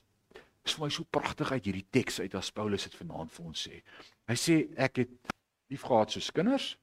vir 0.65 0.83
my 0.85 0.89
so 0.89 1.03
pragtig 1.03 1.51
uit 1.51 1.65
hierdie 1.65 1.87
teks 1.89 2.19
uit 2.19 2.35
as 2.35 2.51
Paulus 2.51 2.83
dit 2.83 2.95
vanaand 2.95 3.31
vir 3.31 3.45
ons 3.45 3.67
sê. 3.67 3.81
Hy 4.27 4.35
sê 4.35 4.77
ek 4.77 4.97
het 4.97 5.33
lief 5.69 5.81
gehad 5.81 6.11
soos 6.11 6.31
kinders. 6.31 6.77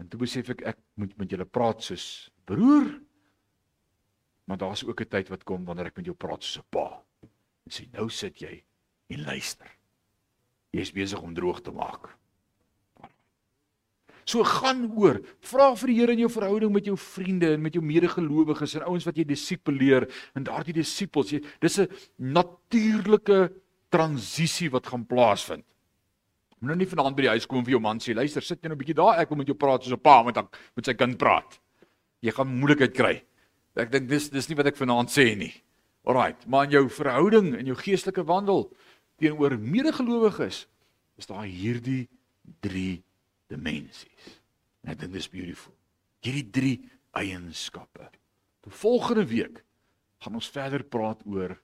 En 0.00 0.08
toe 0.08 0.20
besef 0.22 0.48
ek 0.54 0.62
ek 0.72 0.78
moet 0.94 1.16
met 1.18 1.30
julle 1.30 1.44
praat 1.44 1.82
soos 1.82 2.30
broer. 2.48 2.88
Maar 4.44 4.58
daar's 4.58 4.84
ook 4.84 5.00
'n 5.00 5.08
tyd 5.08 5.28
wat 5.28 5.44
kom 5.44 5.64
wanneer 5.64 5.86
ek 5.86 5.96
met 5.96 6.04
jou 6.04 6.16
praat 6.16 6.42
soos 6.42 6.62
'n 6.62 6.68
pa. 6.70 7.02
En 7.64 7.70
sê 7.70 7.88
nou 7.92 8.08
sit 8.10 8.38
jy 8.40 8.64
en 9.08 9.24
luister. 9.24 9.70
Jy 10.72 10.80
is 10.80 10.92
besig 10.92 11.22
om 11.22 11.34
droog 11.34 11.60
te 11.60 11.70
maak. 11.70 12.16
So 14.24 14.44
gaan 14.46 14.86
oor. 14.96 15.20
Vra 15.40 15.74
vir 15.74 15.90
die 15.90 15.96
Here 15.98 16.12
in 16.12 16.22
jou 16.22 16.30
verhouding 16.30 16.72
met 16.72 16.86
jou 16.86 16.96
vriende 16.96 17.52
en 17.54 17.62
met 17.62 17.74
jou 17.74 17.82
medegelowiges 17.84 18.76
en 18.78 18.86
ouens 18.86 19.04
wat 19.04 19.16
jy 19.16 19.24
disipuleer 19.24 20.06
en 20.38 20.46
daardie 20.46 20.74
disippels. 20.74 21.30
Jy 21.30 21.42
dis 21.60 21.78
'n 21.78 21.88
natuurlike 22.18 23.52
transisie 23.90 24.70
wat 24.70 24.86
gaan 24.86 25.04
plaasvind. 25.04 25.64
Moet 26.60 26.68
nou 26.68 26.76
nie 26.76 26.86
vanaand 26.86 27.16
by 27.16 27.22
die 27.22 27.34
huis 27.34 27.46
kom 27.46 27.64
vir 27.64 27.72
jou 27.72 27.80
man 27.80 27.98
sê, 27.98 28.14
luister, 28.14 28.40
sit 28.40 28.62
jy 28.62 28.68
nou 28.68 28.76
'n 28.76 28.78
bietjie 28.78 28.94
daar, 28.94 29.18
ek 29.18 29.28
wil 29.30 29.38
met 29.38 29.46
jou 29.48 29.56
praat 29.56 29.82
soos 29.82 29.92
'n 29.92 30.00
pa 30.00 30.22
met 30.22 30.36
met 30.76 30.86
sy 30.86 30.94
kind 30.94 31.18
praat. 31.18 31.58
Jy 32.22 32.30
gaan 32.30 32.46
moeilikheid 32.46 32.94
kry. 32.94 33.22
Ek 33.78 33.92
dink 33.92 34.08
dis 34.10 34.28
dis 34.32 34.48
nie 34.50 34.56
wat 34.58 34.68
ek 34.72 34.80
vanaand 34.80 35.12
sê 35.12 35.32
nie. 35.38 35.52
Alraight, 36.04 36.44
maar 36.50 36.66
in 36.66 36.76
jou 36.76 36.86
verhouding 36.90 37.52
en 37.56 37.68
jou 37.70 37.76
geestelike 37.78 38.24
wandel 38.26 38.66
teenoor 39.22 39.54
medegelowiges 39.60 40.64
is 41.20 41.28
daar 41.30 41.46
hierdie 41.46 42.08
3 42.64 43.02
dimensies. 43.52 44.40
En 44.82 44.92
ek 44.94 45.04
dink 45.04 45.14
dis 45.14 45.30
beautiful. 45.30 45.74
Hierdie 46.22 46.48
drie 46.54 46.76
eienskappe. 47.18 48.08
Die 48.66 48.74
volgende 48.74 49.26
week 49.30 49.62
gaan 50.22 50.38
ons 50.38 50.50
verder 50.54 50.84
praat 50.86 51.22
oor 51.26 51.54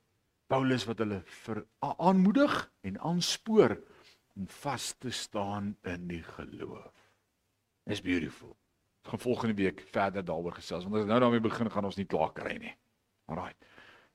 Paulus 0.48 0.86
wat 0.88 1.02
hulle 1.02 1.20
vir 1.44 1.62
aanmoedig 1.84 2.54
en 2.88 2.96
aanspoor 3.11 3.76
om 4.38 4.46
vas 4.62 4.92
te 5.02 5.12
staan 5.14 5.74
in 5.86 6.09
die 6.11 6.22
geloof. 6.22 6.94
Is 7.90 8.02
beautiful. 8.04 8.54
Gaan 9.09 9.22
volgende 9.22 9.56
week 9.56 9.80
verder 9.92 10.24
daaroor 10.24 10.59
gesels 10.59 10.84
want 10.84 10.94
as 10.94 11.06
ons 11.06 11.11
nou 11.11 11.20
daarmee 11.20 11.44
begin 11.44 11.70
gaan 11.72 11.88
ons 11.88 11.96
nie 11.96 12.09
klaar 12.09 12.32
kry 12.36 12.59
nie. 12.61 12.74
Alraai. 13.28 13.54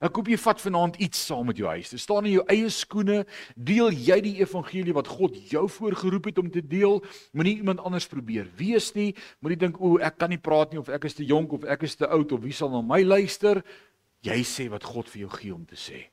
Ek 0.03 0.17
hoop 0.19 0.27
jy 0.27 0.35
vat 0.41 0.59
vanaand 0.59 0.97
iets 1.05 1.19
saam 1.29 1.45
met 1.47 1.59
jou 1.61 1.67
huis. 1.69 1.93
Jy 1.93 1.99
staan 2.01 2.25
in 2.27 2.33
jou 2.33 2.43
eie 2.51 2.69
skoene, 2.75 3.21
deel 3.55 3.93
jy 3.95 4.17
die 4.25 4.33
evangelie 4.41 4.95
wat 4.97 5.07
God 5.07 5.37
jou 5.47 5.63
voorgeroep 5.71 6.27
het 6.27 6.41
om 6.41 6.49
te 6.51 6.59
deel. 6.59 6.99
Moenie 7.31 7.55
iemand 7.61 7.79
anders 7.87 8.09
probeer 8.11 8.49
wees 8.59 8.89
nie. 8.97 9.13
Moenie 9.39 9.61
dink 9.61 9.79
o, 9.79 9.95
ek 10.03 10.17
kan 10.19 10.33
nie 10.33 10.41
praat 10.43 10.73
nie 10.73 10.81
of 10.81 10.91
ek 10.91 11.07
is 11.07 11.15
te 11.15 11.27
jonk 11.29 11.55
of 11.55 11.63
ek 11.63 11.85
is 11.87 11.95
te 11.95 12.09
oud 12.09 12.35
of 12.35 12.43
wie 12.43 12.55
sal 12.55 12.73
na 12.73 12.83
my 12.83 12.99
luister? 13.05 13.63
Jy 14.27 14.41
sê 14.47 14.67
wat 14.73 14.83
God 14.87 15.07
vir 15.13 15.23
jou 15.23 15.31
gee 15.37 15.55
om 15.55 15.63
te 15.69 15.79
sê. 15.79 16.03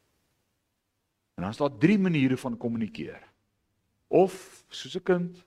En 1.35 1.43
dan 1.43 1.57
is 1.57 1.59
daar 1.59 1.75
drie 1.83 1.99
maniere 1.99 2.39
van 2.39 2.59
kommunikeer. 2.61 3.19
Of 4.07 4.65
soos 4.71 4.95
'n 4.97 5.03
kind, 5.03 5.45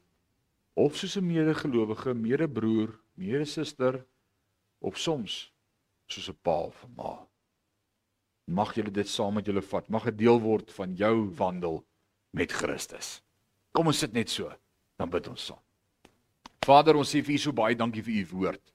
of 0.73 0.95
soos 0.97 1.15
'n 1.17 1.25
medegelowige, 1.25 2.13
medebroer, 2.13 2.99
medesuster, 3.13 4.05
of 4.81 4.97
soms 4.97 5.53
soos 6.07 6.29
'n 6.29 6.37
pa 6.41 6.57
of 6.69 6.83
'n 6.83 6.93
ma. 6.95 7.27
Mag 8.45 8.75
julle 8.75 8.91
dit 8.91 9.07
saam 9.07 9.33
met 9.33 9.45
julle 9.45 9.61
vat. 9.61 9.89
Mag 9.89 10.03
dit 10.03 10.17
deel 10.17 10.39
word 10.39 10.71
van 10.71 10.95
jou 10.95 11.29
wandel 11.35 11.85
met 12.31 12.51
Christus. 12.51 13.21
Kom 13.71 13.87
ons 13.87 13.97
sit 13.97 14.13
net 14.13 14.29
so. 14.29 14.51
Dan 14.97 15.09
bid 15.09 15.27
ons 15.27 15.45
saam. 15.45 15.59
Vader, 16.65 16.95
ons 16.95 17.09
sê 17.09 17.23
vir 17.23 17.35
U 17.35 17.37
so 17.37 17.51
baie 17.51 17.75
dankie 17.75 18.03
vir 18.03 18.21
U 18.21 18.25
woord. 18.31 18.73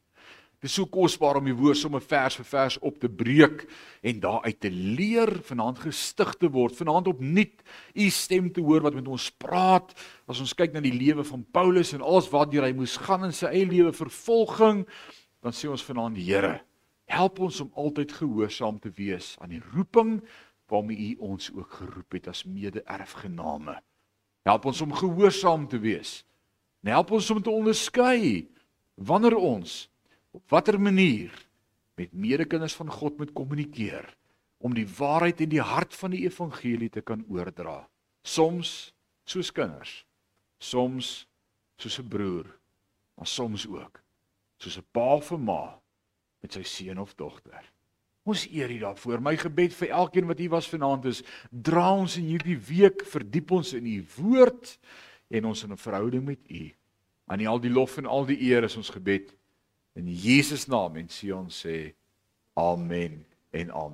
Dit 0.59 0.71
is 0.71 0.75
so 0.75 0.89
kosbaar 0.91 1.39
om 1.39 1.47
U 1.47 1.55
woord 1.55 1.79
sommer 1.79 2.03
vers 2.03 2.35
vir 2.41 2.47
vers 2.51 2.79
op 2.83 2.97
te 2.99 3.09
breek 3.09 3.63
en 4.03 4.21
daaruit 4.21 4.59
te 4.61 4.71
leer, 4.71 5.31
vanaand 5.47 5.79
gestig 5.87 6.33
te 6.41 6.51
word, 6.51 6.75
vanaand 6.75 7.13
opnuut 7.13 7.63
U 7.95 8.09
stem 8.11 8.51
te 8.53 8.65
hoor 8.67 8.83
wat 8.83 8.99
met 8.99 9.07
ons 9.07 9.29
praat. 9.39 9.95
As 10.27 10.43
ons 10.43 10.57
kyk 10.59 10.75
na 10.75 10.83
die 10.83 10.95
lewe 10.95 11.23
van 11.27 11.47
Paulus 11.55 11.95
en 11.95 12.03
alles 12.03 12.27
wat 12.35 12.51
deur 12.51 12.67
hy 12.67 12.75
moes 12.75 12.99
gaan 13.07 13.29
in 13.29 13.37
sy 13.37 13.53
eie 13.53 13.71
lewe 13.71 13.95
vervolging, 13.95 14.83
dan 15.47 15.55
sê 15.55 15.71
ons 15.71 15.87
vanaand 15.87 16.19
Here, 16.19 16.59
Help 17.09 17.39
ons 17.41 17.61
om 17.65 17.71
altyd 17.81 18.13
gehoorsaam 18.13 18.79
te 18.85 18.91
wees 18.93 19.33
aan 19.41 19.55
die 19.55 19.63
roeping 19.73 20.19
waarmee 20.69 21.15
U 21.15 21.31
ons 21.33 21.49
ook 21.55 21.79
geroep 21.81 22.19
het 22.19 22.29
as 22.29 22.45
mede-erfgename. 22.45 23.79
Help 24.45 24.67
ons 24.69 24.81
om 24.85 24.93
gehoorsaam 24.93 25.65
te 25.69 25.81
wees. 25.81 26.27
En 26.85 26.93
help 26.93 27.15
ons 27.17 27.31
om 27.33 27.41
te 27.43 27.51
onderskei 27.51 28.49
wanneer 28.95 29.37
ons 29.37 29.87
op 30.31 30.51
watter 30.51 30.81
manier 30.81 31.33
met 31.99 32.13
medekinders 32.13 32.75
van 32.75 32.91
God 32.91 33.19
moet 33.19 33.33
kommunikeer 33.33 34.07
om 34.59 34.75
die 34.75 34.87
waarheid 34.99 35.41
en 35.41 35.53
die 35.53 35.63
hart 35.63 35.95
van 35.95 36.15
die 36.15 36.25
evangelie 36.27 36.91
te 36.91 37.03
kan 37.03 37.25
oordra. 37.31 37.89
Soms 38.23 38.93
soos 39.29 39.53
kinders, 39.55 40.05
soms 40.59 41.27
soos 41.79 41.99
'n 41.99 42.09
broer, 42.09 42.47
maar 43.15 43.27
soms 43.27 43.67
ook 43.67 44.03
soos 44.59 44.79
'n 44.79 44.87
pa 44.93 45.19
'n 45.19 45.45
ma 45.45 45.81
met 46.41 46.53
sy 46.53 46.63
seun 46.63 46.99
of 46.99 47.15
dogter. 47.15 47.65
Ons 48.25 48.47
eer 48.51 48.71
U 48.71 48.79
daarvoor. 48.79 49.21
My 49.21 49.37
gebed 49.37 49.75
vir 49.75 49.89
elkeen 49.89 50.27
wat 50.27 50.39
hier 50.39 50.51
was 50.51 50.69
vanaand 50.69 51.05
is: 51.05 51.23
dra 51.51 51.95
ons 51.95 52.17
in 52.17 52.25
hierdie 52.25 52.59
week, 52.59 53.07
verdiep 53.07 53.51
ons 53.51 53.73
in 53.73 53.87
U 53.87 54.05
woord 54.17 54.79
en 55.31 55.45
ons 55.45 55.63
in 55.63 55.73
'n 55.73 55.77
verhouding 55.77 56.25
met 56.25 56.39
U. 56.51 56.75
Aan 57.27 57.41
U 57.41 57.47
al 57.47 57.61
die 57.61 57.71
lof 57.71 57.97
en 57.97 58.07
al 58.07 58.27
die 58.27 58.41
eer 58.41 58.65
is 58.65 58.77
ons 58.77 58.91
gebed 58.91 59.38
in 59.99 60.07
Jesus 60.07 60.69
naam 60.71 60.97
en 61.01 61.09
sê 61.11 61.33
ons 61.35 61.63
sê 61.65 61.79
amen 62.55 63.19
en 63.53 63.71
amen. 63.71 63.87